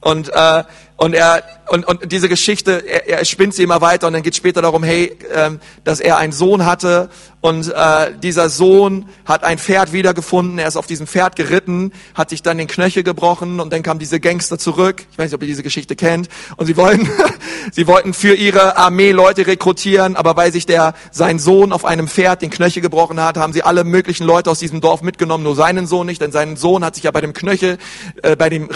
Und, 0.00 0.30
äh, 0.30 0.64
und 1.00 1.14
er 1.14 1.42
und, 1.70 1.86
und 1.86 2.12
diese 2.12 2.28
Geschichte, 2.28 2.84
er, 2.86 3.08
er 3.08 3.24
spinnt 3.24 3.54
sie 3.54 3.62
immer 3.62 3.80
weiter 3.80 4.08
und 4.08 4.12
dann 4.12 4.22
geht 4.22 4.36
später 4.36 4.60
darum, 4.60 4.82
hey, 4.82 5.16
ähm, 5.34 5.60
dass 5.84 6.00
er 6.00 6.18
einen 6.18 6.32
Sohn 6.32 6.66
hatte 6.66 7.08
und 7.42 7.72
äh, 7.72 8.12
dieser 8.22 8.50
Sohn 8.50 9.08
hat 9.24 9.44
ein 9.44 9.58
Pferd 9.58 9.94
wiedergefunden, 9.94 10.58
er 10.58 10.68
ist 10.68 10.76
auf 10.76 10.86
diesem 10.86 11.06
Pferd 11.06 11.36
geritten, 11.36 11.92
hat 12.14 12.28
sich 12.28 12.42
dann 12.42 12.58
den 12.58 12.66
Knöchel 12.66 13.02
gebrochen 13.02 13.60
und 13.60 13.72
dann 13.72 13.82
kamen 13.82 13.98
diese 13.98 14.20
Gangster 14.20 14.58
zurück. 14.58 15.06
Ich 15.10 15.16
weiß 15.16 15.26
nicht, 15.26 15.34
ob 15.34 15.40
ihr 15.42 15.46
diese 15.46 15.62
Geschichte 15.62 15.96
kennt. 15.96 16.28
Und 16.56 16.66
sie 16.66 16.76
wollten, 16.76 17.08
sie 17.72 17.86
wollten 17.86 18.12
für 18.12 18.34
ihre 18.34 18.76
Armee 18.76 19.12
Leute 19.12 19.46
rekrutieren, 19.46 20.16
aber 20.16 20.36
weil 20.36 20.52
sich 20.52 20.66
der 20.66 20.92
sein 21.12 21.38
Sohn 21.38 21.72
auf 21.72 21.86
einem 21.86 22.08
Pferd 22.08 22.42
den 22.42 22.50
Knöchel 22.50 22.82
gebrochen 22.82 23.22
hat, 23.22 23.38
haben 23.38 23.54
sie 23.54 23.62
alle 23.62 23.84
möglichen 23.84 24.24
Leute 24.26 24.50
aus 24.50 24.58
diesem 24.58 24.82
Dorf 24.82 25.00
mitgenommen, 25.00 25.44
nur 25.44 25.56
seinen 25.56 25.86
Sohn 25.86 26.06
nicht, 26.06 26.20
denn 26.20 26.32
sein 26.32 26.56
Sohn 26.56 26.84
hat 26.84 26.96
sich 26.96 27.04
ja 27.04 27.10
bei 27.10 27.22
dem 27.22 27.32
Knöchel, 27.32 27.78
äh, 28.22 28.36
bei 28.36 28.50
dem 28.50 28.68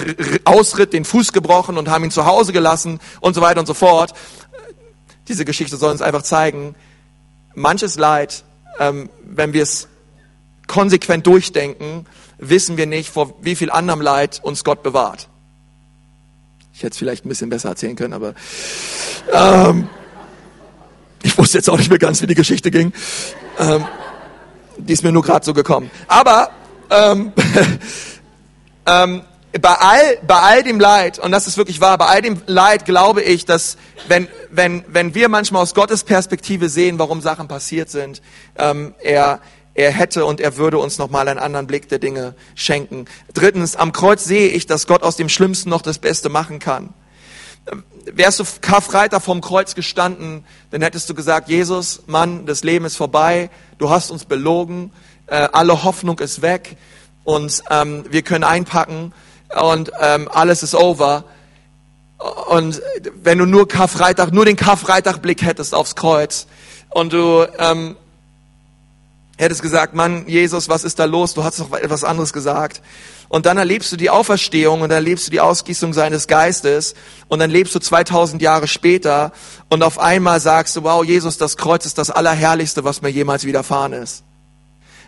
Ausritt 0.44 0.94
den 0.94 1.04
Fuß 1.04 1.34
gebrochen 1.34 1.76
und 1.76 1.90
haben 1.90 2.04
ihn 2.04 2.10
zu 2.14 2.24
Hause 2.24 2.52
gelassen 2.52 3.00
und 3.20 3.34
so 3.34 3.40
weiter 3.40 3.60
und 3.60 3.66
so 3.66 3.74
fort. 3.74 4.14
Diese 5.28 5.44
Geschichte 5.44 5.76
soll 5.76 5.90
uns 5.90 6.02
einfach 6.02 6.22
zeigen, 6.22 6.74
manches 7.54 7.96
Leid 7.96 8.44
ähm, 8.78 9.08
wenn 9.24 9.52
wir 9.52 9.62
es 9.62 9.88
konsequent 10.66 11.26
durchdenken, 11.26 12.06
wissen 12.38 12.76
wir 12.76 12.86
nicht, 12.86 13.10
vor 13.10 13.34
wie 13.42 13.54
viel 13.54 13.70
anderem 13.70 14.00
Leid 14.00 14.40
uns 14.42 14.64
Gott 14.64 14.82
bewahrt. 14.82 15.28
Ich 16.72 16.80
hätte 16.80 16.92
es 16.92 16.98
vielleicht 16.98 17.24
ein 17.24 17.28
bisschen 17.28 17.50
besser 17.50 17.68
erzählen 17.68 17.94
können, 17.94 18.12
aber 18.12 18.34
ähm, 19.32 19.88
ich 21.22 21.38
wusste 21.38 21.58
jetzt 21.58 21.70
auch 21.70 21.78
nicht 21.78 21.90
mehr 21.90 21.98
ganz, 21.98 22.20
wie 22.22 22.26
die 22.26 22.34
Geschichte 22.34 22.70
ging. 22.70 22.92
Ähm, 23.58 23.84
die 24.76 24.92
ist 24.92 25.04
mir 25.04 25.12
nur 25.12 25.22
gerade 25.22 25.44
so 25.44 25.54
gekommen. 25.54 25.90
Aber 26.08 26.50
ähm, 26.90 27.32
ähm, 28.86 29.22
bei 29.60 29.74
all, 29.74 30.18
bei 30.26 30.38
all 30.38 30.62
dem 30.62 30.80
Leid, 30.80 31.18
und 31.18 31.30
das 31.30 31.46
ist 31.46 31.56
wirklich 31.56 31.80
wahr, 31.80 31.96
bei 31.96 32.06
all 32.06 32.22
dem 32.22 32.42
Leid 32.46 32.84
glaube 32.84 33.22
ich, 33.22 33.44
dass 33.44 33.76
wenn, 34.08 34.28
wenn, 34.50 34.84
wenn 34.88 35.14
wir 35.14 35.28
manchmal 35.28 35.62
aus 35.62 35.74
Gottes 35.74 36.02
Perspektive 36.02 36.68
sehen, 36.68 36.98
warum 36.98 37.20
Sachen 37.20 37.46
passiert 37.46 37.88
sind, 37.88 38.20
ähm, 38.56 38.94
er, 39.00 39.40
er 39.74 39.92
hätte 39.92 40.24
und 40.24 40.40
er 40.40 40.56
würde 40.56 40.78
uns 40.78 40.98
nochmal 40.98 41.28
einen 41.28 41.38
anderen 41.38 41.68
Blick 41.68 41.88
der 41.88 42.00
Dinge 42.00 42.34
schenken. 42.56 43.04
Drittens, 43.32 43.76
am 43.76 43.92
Kreuz 43.92 44.24
sehe 44.24 44.48
ich, 44.48 44.66
dass 44.66 44.88
Gott 44.88 45.04
aus 45.04 45.16
dem 45.16 45.28
Schlimmsten 45.28 45.70
noch 45.70 45.82
das 45.82 45.98
Beste 45.98 46.28
machen 46.28 46.58
kann. 46.58 46.92
Ähm, 47.70 47.84
wärst 48.06 48.40
du 48.40 48.44
Karfreitag 48.60 49.22
vorm 49.22 49.40
Kreuz 49.40 49.76
gestanden, 49.76 50.44
dann 50.72 50.82
hättest 50.82 51.08
du 51.08 51.14
gesagt, 51.14 51.48
Jesus, 51.48 52.02
Mann, 52.06 52.44
das 52.46 52.64
Leben 52.64 52.86
ist 52.86 52.96
vorbei, 52.96 53.50
du 53.78 53.88
hast 53.88 54.10
uns 54.10 54.24
belogen, 54.24 54.90
äh, 55.28 55.48
alle 55.52 55.84
Hoffnung 55.84 56.18
ist 56.18 56.42
weg 56.42 56.76
und 57.22 57.62
ähm, 57.70 58.04
wir 58.10 58.22
können 58.22 58.44
einpacken 58.44 59.12
und 59.60 59.92
ähm, 60.00 60.28
alles 60.30 60.62
ist 60.62 60.74
over. 60.74 61.24
Und 62.48 62.80
wenn 63.22 63.38
du 63.38 63.46
nur 63.46 63.68
Karfreitag, 63.68 64.32
nur 64.32 64.44
den 64.44 64.56
Karfreitag-Blick 64.56 65.42
hättest 65.42 65.74
aufs 65.74 65.94
Kreuz 65.94 66.46
und 66.90 67.12
du 67.12 67.46
ähm, 67.58 67.96
hättest 69.36 69.62
gesagt, 69.62 69.94
Mann, 69.94 70.26
Jesus, 70.26 70.68
was 70.68 70.84
ist 70.84 70.98
da 70.98 71.04
los? 71.04 71.34
Du 71.34 71.44
hast 71.44 71.60
doch 71.60 71.72
etwas 71.72 72.04
anderes 72.04 72.32
gesagt. 72.32 72.80
Und 73.28 73.46
dann 73.46 73.58
erlebst 73.58 73.90
du 73.90 73.96
die 73.96 74.10
Auferstehung 74.10 74.82
und 74.82 74.90
dann 74.90 74.98
erlebst 74.98 75.26
du 75.26 75.30
die 75.30 75.40
Ausgießung 75.40 75.92
seines 75.92 76.28
Geistes 76.28 76.94
und 77.28 77.40
dann 77.40 77.50
lebst 77.50 77.74
du 77.74 77.80
2000 77.80 78.40
Jahre 78.40 78.68
später 78.68 79.32
und 79.70 79.82
auf 79.82 79.98
einmal 79.98 80.40
sagst 80.40 80.76
du, 80.76 80.84
wow, 80.84 81.04
Jesus, 81.04 81.36
das 81.36 81.56
Kreuz 81.56 81.84
ist 81.84 81.98
das 81.98 82.10
Allerherrlichste, 82.10 82.84
was 82.84 83.02
mir 83.02 83.08
jemals 83.08 83.44
widerfahren 83.44 83.92
ist. 83.92 84.22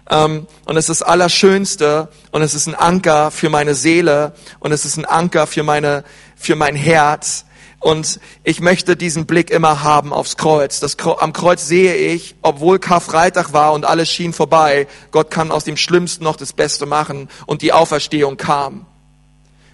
Ähm, 0.08 0.46
und 0.64 0.76
es 0.76 0.88
ist 0.88 1.00
das 1.00 1.08
Allerschönste 1.08 2.08
und 2.30 2.42
es 2.42 2.54
ist 2.54 2.66
ein 2.66 2.74
Anker 2.74 3.30
für 3.30 3.50
meine 3.50 3.74
Seele 3.74 4.34
und 4.60 4.72
es 4.72 4.84
ist 4.84 4.96
ein 4.96 5.04
Anker 5.04 5.46
für 5.46 5.62
meine, 5.62 6.04
für 6.36 6.56
mein 6.56 6.76
Herz. 6.76 7.44
Und 7.80 8.20
ich 8.42 8.60
möchte 8.60 8.96
diesen 8.96 9.26
Blick 9.26 9.50
immer 9.50 9.82
haben 9.82 10.12
aufs 10.12 10.36
Kreuz. 10.36 10.80
Das, 10.80 10.96
am 10.98 11.32
Kreuz 11.32 11.66
sehe 11.66 11.94
ich, 11.94 12.34
obwohl 12.42 12.78
Karfreitag 12.78 13.52
war 13.52 13.72
und 13.72 13.84
alles 13.84 14.10
schien 14.10 14.32
vorbei, 14.32 14.88
Gott 15.10 15.30
kann 15.30 15.52
aus 15.52 15.64
dem 15.64 15.76
Schlimmsten 15.76 16.24
noch 16.24 16.36
das 16.36 16.52
Beste 16.52 16.86
machen 16.86 17.28
und 17.46 17.62
die 17.62 17.72
Auferstehung 17.72 18.36
kam. 18.36 18.86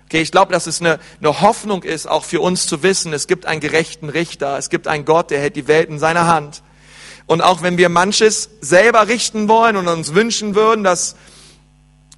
Okay, 0.06 0.20
ich 0.20 0.30
glaube, 0.30 0.52
dass 0.52 0.66
es 0.66 0.80
eine, 0.80 0.98
eine 1.20 1.40
Hoffnung 1.40 1.84
ist, 1.84 2.06
auch 2.06 2.24
für 2.24 2.42
uns 2.42 2.66
zu 2.66 2.82
wissen, 2.82 3.14
es 3.14 3.26
gibt 3.26 3.46
einen 3.46 3.62
gerechten 3.62 4.10
Richter, 4.10 4.58
es 4.58 4.68
gibt 4.68 4.86
einen 4.88 5.06
Gott, 5.06 5.30
der 5.30 5.40
hält 5.40 5.56
die 5.56 5.68
Welt 5.68 5.88
in 5.88 5.98
seiner 5.98 6.26
Hand. 6.26 6.62
Und 7.32 7.40
auch 7.40 7.62
wenn 7.62 7.78
wir 7.78 7.88
manches 7.88 8.50
selber 8.60 9.08
richten 9.08 9.48
wollen 9.48 9.76
und 9.76 9.88
uns 9.88 10.12
wünschen 10.12 10.54
würden, 10.54 10.84
dass, 10.84 11.16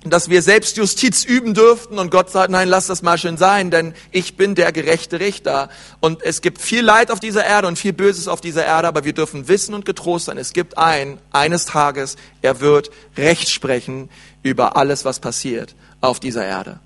dass 0.03 0.29
wir 0.29 0.43
selbst 0.43 0.77
Justiz 0.77 1.25
üben 1.25 1.55
dürften 1.55 2.01
und 2.01 2.11
Gott 2.11 2.31
sagt, 2.31 2.51
nein, 2.51 2.67
lass 2.67 2.89
das 2.89 3.03
mal 3.03 3.17
schön 3.17 3.37
sein, 3.37 3.71
denn 3.71 3.95
ich 4.11 4.37
bin 4.37 4.57
der 4.57 4.73
gerechte 4.73 5.21
Richter. 5.21 5.69
Und 6.01 6.21
es 6.25 6.41
gibt 6.41 6.61
viel 6.61 6.83
Leid 6.83 7.13
auf 7.13 7.21
dieser 7.21 7.45
Erde 7.45 7.69
und 7.69 7.79
viel 7.79 7.93
Böses 7.93 8.27
auf 8.27 8.41
dieser 8.41 8.65
Erde, 8.65 8.89
aber 8.89 9.05
wir 9.05 9.13
dürfen 9.13 9.47
wissen 9.47 9.73
und 9.73 9.85
getrost 9.85 10.25
sein, 10.25 10.37
es 10.37 10.53
gibt 10.53 10.79
einen, 10.79 11.21
eines 11.31 11.65
Tages, 11.65 12.17
er 12.43 12.59
wird 12.59 12.91
Recht 13.17 13.49
sprechen 13.51 14.11
über 14.43 14.77
alles, 14.77 15.05
was 15.05 15.21
passiert 15.21 15.77
auf 16.01 16.19
dieser 16.19 16.45
Erde. 16.45 16.81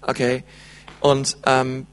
Okay? 0.00 0.44
Und, 1.00 1.36
ähm, 1.44 1.86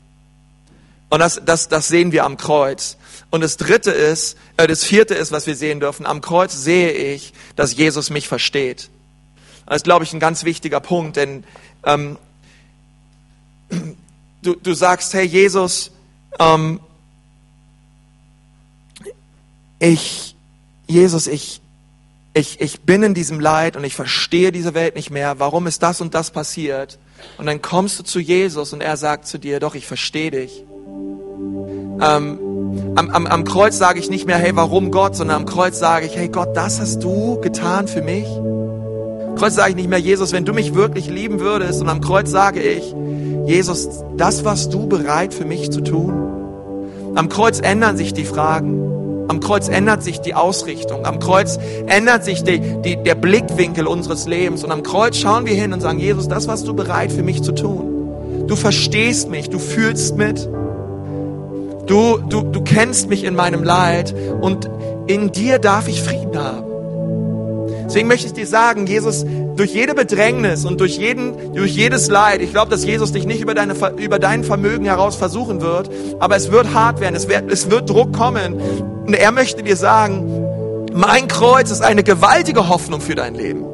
und 1.09 1.19
das, 1.19 1.41
das, 1.43 1.67
das 1.67 1.89
sehen 1.89 2.13
wir 2.13 2.23
am 2.23 2.37
Kreuz. 2.37 2.95
Und 3.35 3.41
das 3.41 3.57
dritte 3.57 3.91
ist, 3.91 4.37
äh, 4.55 4.65
das 4.65 4.85
vierte 4.85 5.13
ist, 5.13 5.33
was 5.33 5.45
wir 5.45 5.57
sehen 5.57 5.81
dürfen. 5.81 6.05
Am 6.05 6.21
Kreuz 6.21 6.53
sehe 6.53 6.93
ich, 6.93 7.33
dass 7.57 7.75
Jesus 7.75 8.09
mich 8.09 8.29
versteht. 8.29 8.89
Das 9.65 9.75
ist, 9.75 9.83
glaube 9.83 10.05
ich, 10.05 10.13
ein 10.13 10.21
ganz 10.21 10.45
wichtiger 10.45 10.79
Punkt, 10.79 11.17
denn 11.17 11.43
ähm, 11.83 12.17
du, 14.41 14.55
du 14.55 14.73
sagst, 14.73 15.13
hey 15.13 15.25
Jesus, 15.25 15.91
ähm, 16.39 16.79
ich, 19.79 20.37
Jesus, 20.87 21.27
ich, 21.27 21.59
ich, 22.33 22.61
ich 22.61 22.79
bin 22.83 23.03
in 23.03 23.13
diesem 23.13 23.41
Leid 23.41 23.75
und 23.75 23.83
ich 23.83 23.95
verstehe 23.95 24.53
diese 24.53 24.73
Welt 24.73 24.95
nicht 24.95 25.09
mehr. 25.09 25.39
Warum 25.39 25.67
ist 25.67 25.83
das 25.83 25.99
und 25.99 26.13
das 26.13 26.31
passiert? 26.31 26.99
Und 27.37 27.47
dann 27.47 27.61
kommst 27.61 27.99
du 27.99 28.03
zu 28.03 28.21
Jesus 28.21 28.71
und 28.71 28.79
er 28.79 28.95
sagt 28.95 29.27
zu 29.27 29.39
dir, 29.39 29.59
doch, 29.59 29.75
ich 29.75 29.87
verstehe 29.87 30.31
dich. 30.31 30.63
Ähm, 32.01 32.54
am, 32.95 33.09
am, 33.09 33.27
am 33.27 33.43
Kreuz 33.43 33.77
sage 33.77 33.99
ich 33.99 34.09
nicht 34.09 34.25
mehr, 34.25 34.37
hey, 34.37 34.51
warum 34.55 34.91
Gott, 34.91 35.15
sondern 35.15 35.37
am 35.37 35.45
Kreuz 35.45 35.79
sage 35.79 36.05
ich, 36.05 36.15
hey 36.15 36.29
Gott, 36.29 36.55
das 36.55 36.79
hast 36.79 37.03
du 37.03 37.39
getan 37.41 37.87
für 37.87 38.01
mich. 38.01 38.25
Am 38.27 39.35
Kreuz 39.35 39.55
sage 39.55 39.71
ich 39.71 39.75
nicht 39.75 39.89
mehr, 39.89 39.99
Jesus, 39.99 40.31
wenn 40.31 40.45
du 40.45 40.53
mich 40.53 40.75
wirklich 40.75 41.09
lieben 41.09 41.39
würdest. 41.39 41.81
Und 41.81 41.89
am 41.89 42.01
Kreuz 42.01 42.31
sage 42.31 42.61
ich, 42.61 42.95
Jesus, 43.45 43.89
das 44.17 44.45
warst 44.45 44.73
du 44.73 44.87
bereit 44.87 45.33
für 45.33 45.45
mich 45.45 45.71
zu 45.71 45.81
tun. 45.81 46.13
Am 47.15 47.29
Kreuz 47.29 47.59
ändern 47.59 47.97
sich 47.97 48.13
die 48.13 48.25
Fragen. 48.25 49.25
Am 49.27 49.39
Kreuz 49.39 49.67
ändert 49.67 50.03
sich 50.03 50.21
die 50.21 50.35
Ausrichtung. 50.35 51.05
Am 51.05 51.19
Kreuz 51.19 51.59
ändert 51.87 52.23
sich 52.23 52.43
die, 52.43 52.59
die, 52.59 52.95
der 52.95 53.15
Blickwinkel 53.15 53.87
unseres 53.87 54.25
Lebens. 54.25 54.63
Und 54.63 54.71
am 54.71 54.83
Kreuz 54.83 55.17
schauen 55.17 55.45
wir 55.45 55.53
hin 55.53 55.73
und 55.73 55.81
sagen, 55.81 55.99
Jesus, 55.99 56.27
das 56.27 56.47
warst 56.47 56.67
du 56.67 56.73
bereit 56.73 57.11
für 57.11 57.23
mich 57.23 57.41
zu 57.41 57.51
tun. 57.51 58.45
Du 58.47 58.55
verstehst 58.55 59.29
mich, 59.29 59.49
du 59.49 59.59
fühlst 59.59 60.15
mit. 60.15 60.47
Du, 61.87 62.17
du, 62.17 62.41
du 62.41 62.63
kennst 62.63 63.09
mich 63.09 63.23
in 63.23 63.35
meinem 63.35 63.63
Leid 63.63 64.13
und 64.41 64.69
in 65.07 65.31
dir 65.31 65.59
darf 65.59 65.87
ich 65.87 66.01
Frieden 66.01 66.37
haben. 66.37 66.65
Deswegen 67.85 68.07
möchte 68.07 68.27
ich 68.27 68.33
dir 68.33 68.47
sagen, 68.47 68.87
Jesus, 68.87 69.25
durch 69.55 69.73
jede 69.73 69.93
Bedrängnis 69.93 70.65
und 70.65 70.81
durch, 70.81 70.97
jeden, 70.97 71.53
durch 71.53 71.71
jedes 71.71 72.09
Leid, 72.09 72.41
ich 72.41 72.51
glaube, 72.51 72.71
dass 72.71 72.83
Jesus 72.83 73.11
dich 73.11 73.25
nicht 73.25 73.41
über, 73.41 73.53
deine, 73.53 73.75
über 73.97 74.17
dein 74.17 74.43
Vermögen 74.43 74.85
heraus 74.85 75.15
versuchen 75.15 75.61
wird, 75.61 75.89
aber 76.19 76.35
es 76.35 76.51
wird 76.51 76.73
hart 76.73 76.99
werden, 76.99 77.15
es 77.15 77.29
wird, 77.29 77.51
es 77.51 77.69
wird 77.69 77.89
Druck 77.89 78.11
kommen. 78.11 78.55
Und 79.05 79.13
er 79.13 79.31
möchte 79.31 79.61
dir 79.61 79.75
sagen, 79.75 80.45
mein 80.93 81.27
Kreuz 81.27 81.69
ist 81.69 81.81
eine 81.81 82.03
gewaltige 82.03 82.67
Hoffnung 82.67 83.01
für 83.01 83.15
dein 83.15 83.35
Leben. 83.35 83.65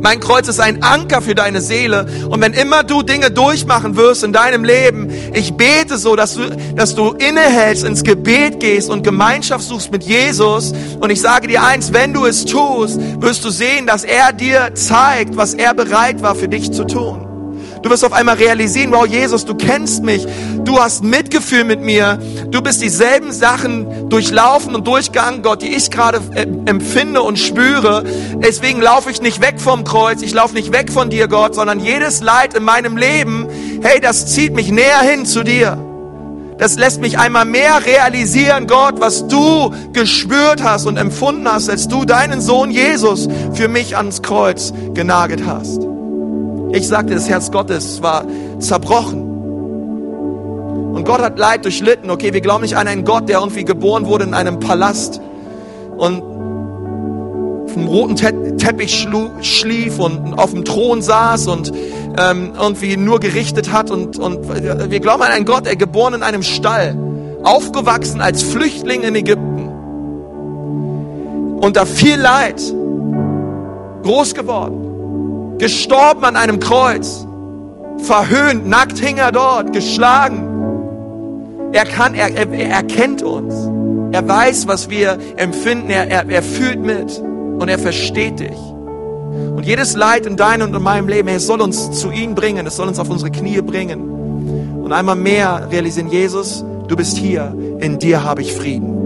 Mein 0.00 0.18
Kreuz 0.20 0.48
ist 0.48 0.60
ein 0.60 0.82
Anker 0.82 1.20
für 1.20 1.34
deine 1.34 1.60
Seele. 1.60 2.06
Und 2.30 2.40
wenn 2.40 2.54
immer 2.54 2.84
du 2.84 3.02
Dinge 3.02 3.30
durchmachen 3.30 3.96
wirst 3.96 4.24
in 4.24 4.32
deinem 4.32 4.64
Leben, 4.64 5.09
ich 5.34 5.54
bete 5.54 5.96
so, 5.96 6.16
dass 6.16 6.34
du, 6.34 6.50
dass 6.74 6.94
du 6.94 7.12
innehältst, 7.12 7.84
ins 7.84 8.02
Gebet 8.02 8.60
gehst 8.60 8.90
und 8.90 9.02
Gemeinschaft 9.02 9.64
suchst 9.64 9.92
mit 9.92 10.04
Jesus. 10.04 10.72
Und 11.00 11.10
ich 11.10 11.20
sage 11.20 11.48
dir 11.48 11.62
eins, 11.62 11.92
wenn 11.92 12.12
du 12.12 12.26
es 12.26 12.44
tust, 12.44 13.00
wirst 13.20 13.44
du 13.44 13.50
sehen, 13.50 13.86
dass 13.86 14.04
er 14.04 14.32
dir 14.32 14.74
zeigt, 14.74 15.36
was 15.36 15.54
er 15.54 15.74
bereit 15.74 16.22
war 16.22 16.34
für 16.34 16.48
dich 16.48 16.72
zu 16.72 16.84
tun. 16.84 17.29
Du 17.82 17.88
wirst 17.88 18.04
auf 18.04 18.12
einmal 18.12 18.36
realisieren, 18.36 18.92
wow, 18.92 19.06
Jesus, 19.06 19.46
du 19.46 19.54
kennst 19.54 20.02
mich. 20.02 20.26
Du 20.64 20.78
hast 20.78 21.02
Mitgefühl 21.02 21.64
mit 21.64 21.80
mir. 21.80 22.18
Du 22.50 22.60
bist 22.60 22.82
dieselben 22.82 23.32
Sachen 23.32 24.10
durchlaufen 24.10 24.74
und 24.74 24.86
durchgegangen, 24.86 25.42
Gott, 25.42 25.62
die 25.62 25.74
ich 25.74 25.90
gerade 25.90 26.20
äh, 26.34 26.42
empfinde 26.66 27.22
und 27.22 27.38
spüre. 27.38 28.04
Deswegen 28.36 28.82
laufe 28.82 29.10
ich 29.10 29.22
nicht 29.22 29.40
weg 29.40 29.60
vom 29.60 29.84
Kreuz. 29.84 30.20
Ich 30.20 30.34
laufe 30.34 30.54
nicht 30.54 30.72
weg 30.72 30.92
von 30.92 31.08
dir, 31.08 31.26
Gott, 31.26 31.54
sondern 31.54 31.80
jedes 31.80 32.20
Leid 32.20 32.54
in 32.54 32.64
meinem 32.64 32.98
Leben, 32.98 33.48
hey, 33.82 34.00
das 34.00 34.26
zieht 34.26 34.54
mich 34.54 34.70
näher 34.70 35.00
hin 35.00 35.24
zu 35.24 35.42
dir. 35.42 35.78
Das 36.58 36.76
lässt 36.76 37.00
mich 37.00 37.18
einmal 37.18 37.46
mehr 37.46 37.86
realisieren, 37.86 38.66
Gott, 38.66 39.00
was 39.00 39.26
du 39.26 39.72
gespürt 39.94 40.62
hast 40.62 40.84
und 40.84 40.98
empfunden 40.98 41.50
hast, 41.50 41.70
als 41.70 41.88
du 41.88 42.04
deinen 42.04 42.42
Sohn 42.42 42.70
Jesus 42.70 43.28
für 43.54 43.68
mich 43.68 43.96
ans 43.96 44.20
Kreuz 44.20 44.74
genagelt 44.92 45.44
hast. 45.46 45.80
Ich 46.72 46.86
sagte, 46.86 47.14
das 47.14 47.28
Herz 47.28 47.50
Gottes 47.50 48.00
war 48.00 48.24
zerbrochen. 48.60 49.22
Und 50.94 51.04
Gott 51.04 51.20
hat 51.20 51.38
Leid 51.38 51.64
durchlitten. 51.64 52.10
Okay, 52.10 52.32
wir 52.32 52.40
glauben 52.40 52.62
nicht 52.62 52.76
an 52.76 52.86
einen 52.86 53.04
Gott, 53.04 53.28
der 53.28 53.40
irgendwie 53.40 53.64
geboren 53.64 54.06
wurde 54.06 54.24
in 54.24 54.34
einem 54.34 54.60
Palast 54.60 55.20
und 55.96 56.22
vom 57.66 57.86
roten 57.86 58.16
Te 58.16 58.56
Teppich 58.56 59.08
schlief 59.42 59.98
und 59.98 60.38
auf 60.38 60.52
dem 60.52 60.64
Thron 60.64 61.02
saß 61.02 61.48
und 61.48 61.72
ähm, 62.18 62.52
irgendwie 62.60 62.96
nur 62.96 63.18
gerichtet 63.20 63.72
hat. 63.72 63.90
Und, 63.90 64.18
und 64.18 64.90
wir 64.90 65.00
glauben 65.00 65.22
an 65.22 65.32
einen 65.32 65.46
Gott, 65.46 65.66
der 65.66 65.76
geboren 65.76 66.14
in 66.14 66.22
einem 66.22 66.42
Stall, 66.42 66.96
aufgewachsen 67.42 68.20
als 68.20 68.42
Flüchtling 68.42 69.02
in 69.02 69.14
Ägypten, 69.16 69.68
unter 71.60 71.86
viel 71.86 72.16
Leid, 72.16 72.60
groß 74.02 74.34
geworden 74.34 74.89
gestorben 75.60 76.24
an 76.24 76.36
einem 76.36 76.58
Kreuz, 76.58 77.26
verhöhnt, 77.98 78.66
nackt 78.66 78.98
hing 78.98 79.18
er 79.18 79.30
dort, 79.30 79.72
geschlagen. 79.72 80.46
Er 81.72 81.84
kann, 81.84 82.14
er, 82.14 82.34
er, 82.34 82.50
er 82.50 82.82
kennt 82.82 83.22
uns. 83.22 83.54
Er 84.12 84.26
weiß, 84.26 84.66
was 84.66 84.90
wir 84.90 85.18
empfinden. 85.36 85.90
Er, 85.90 86.08
er, 86.08 86.28
er 86.28 86.42
fühlt 86.42 86.80
mit 86.80 87.18
und 87.20 87.68
er 87.68 87.78
versteht 87.78 88.40
dich. 88.40 88.58
Und 88.58 89.64
jedes 89.64 89.94
Leid 89.94 90.26
in 90.26 90.36
deinem 90.36 90.68
und 90.68 90.74
in 90.74 90.82
meinem 90.82 91.06
Leben, 91.06 91.28
es 91.28 91.46
soll 91.46 91.60
uns 91.60 91.92
zu 91.92 92.10
ihm 92.10 92.34
bringen, 92.34 92.66
es 92.66 92.76
soll 92.76 92.88
uns 92.88 92.98
auf 92.98 93.08
unsere 93.08 93.30
Knie 93.30 93.60
bringen. 93.60 94.80
Und 94.82 94.92
einmal 94.92 95.14
mehr 95.14 95.68
realisieren, 95.70 96.10
Jesus, 96.10 96.64
du 96.88 96.96
bist 96.96 97.16
hier, 97.16 97.54
in 97.78 97.98
dir 97.98 98.24
habe 98.24 98.42
ich 98.42 98.52
Frieden. 98.54 98.96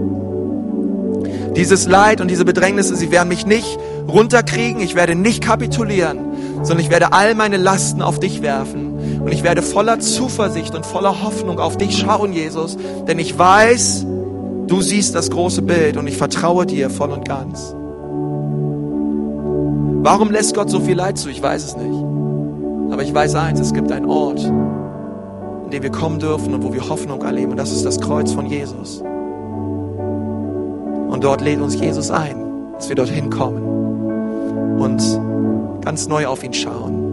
Dieses 1.55 1.87
Leid 1.87 2.21
und 2.21 2.29
diese 2.29 2.45
Bedrängnisse, 2.45 2.95
sie 2.95 3.11
werden 3.11 3.27
mich 3.27 3.45
nicht 3.45 3.77
runterkriegen, 4.07 4.81
ich 4.81 4.95
werde 4.95 5.15
nicht 5.15 5.43
kapitulieren, 5.43 6.24
sondern 6.65 6.79
ich 6.79 6.89
werde 6.89 7.13
all 7.13 7.35
meine 7.35 7.57
Lasten 7.57 8.01
auf 8.01 8.19
dich 8.19 8.41
werfen. 8.41 9.21
Und 9.21 9.31
ich 9.31 9.43
werde 9.43 9.61
voller 9.61 9.99
Zuversicht 9.99 10.73
und 10.75 10.85
voller 10.85 11.23
Hoffnung 11.23 11.59
auf 11.59 11.77
dich 11.77 11.97
schauen, 11.97 12.33
Jesus, 12.33 12.77
denn 13.07 13.19
ich 13.19 13.37
weiß, 13.37 14.05
du 14.67 14.81
siehst 14.81 15.13
das 15.15 15.29
große 15.29 15.61
Bild 15.61 15.97
und 15.97 16.07
ich 16.07 16.17
vertraue 16.17 16.65
dir 16.65 16.89
voll 16.89 17.11
und 17.11 17.27
ganz. 17.27 17.75
Warum 20.03 20.31
lässt 20.31 20.55
Gott 20.55 20.69
so 20.69 20.79
viel 20.79 20.95
Leid 20.95 21.17
zu? 21.17 21.29
Ich 21.29 21.41
weiß 21.41 21.63
es 21.63 21.77
nicht. 21.77 22.03
Aber 22.91 23.03
ich 23.03 23.13
weiß 23.13 23.35
eins, 23.35 23.59
es 23.59 23.73
gibt 23.73 23.91
einen 23.91 24.05
Ort, 24.05 24.43
in 24.43 25.71
dem 25.71 25.83
wir 25.83 25.91
kommen 25.91 26.19
dürfen 26.19 26.53
und 26.53 26.63
wo 26.63 26.73
wir 26.73 26.89
Hoffnung 26.89 27.21
erleben. 27.23 27.51
Und 27.51 27.57
das 27.57 27.71
ist 27.71 27.85
das 27.85 27.99
Kreuz 27.99 28.31
von 28.31 28.47
Jesus. 28.47 29.01
Und 31.09 31.23
dort 31.23 31.41
lädt 31.41 31.61
uns 31.61 31.79
Jesus 31.79 32.11
ein, 32.11 32.35
dass 32.73 32.89
wir 32.89 32.95
dorthin 32.95 33.29
kommen 33.29 34.79
und 34.79 35.01
ganz 35.85 36.07
neu 36.07 36.25
auf 36.25 36.43
ihn 36.43 36.53
schauen. 36.53 37.04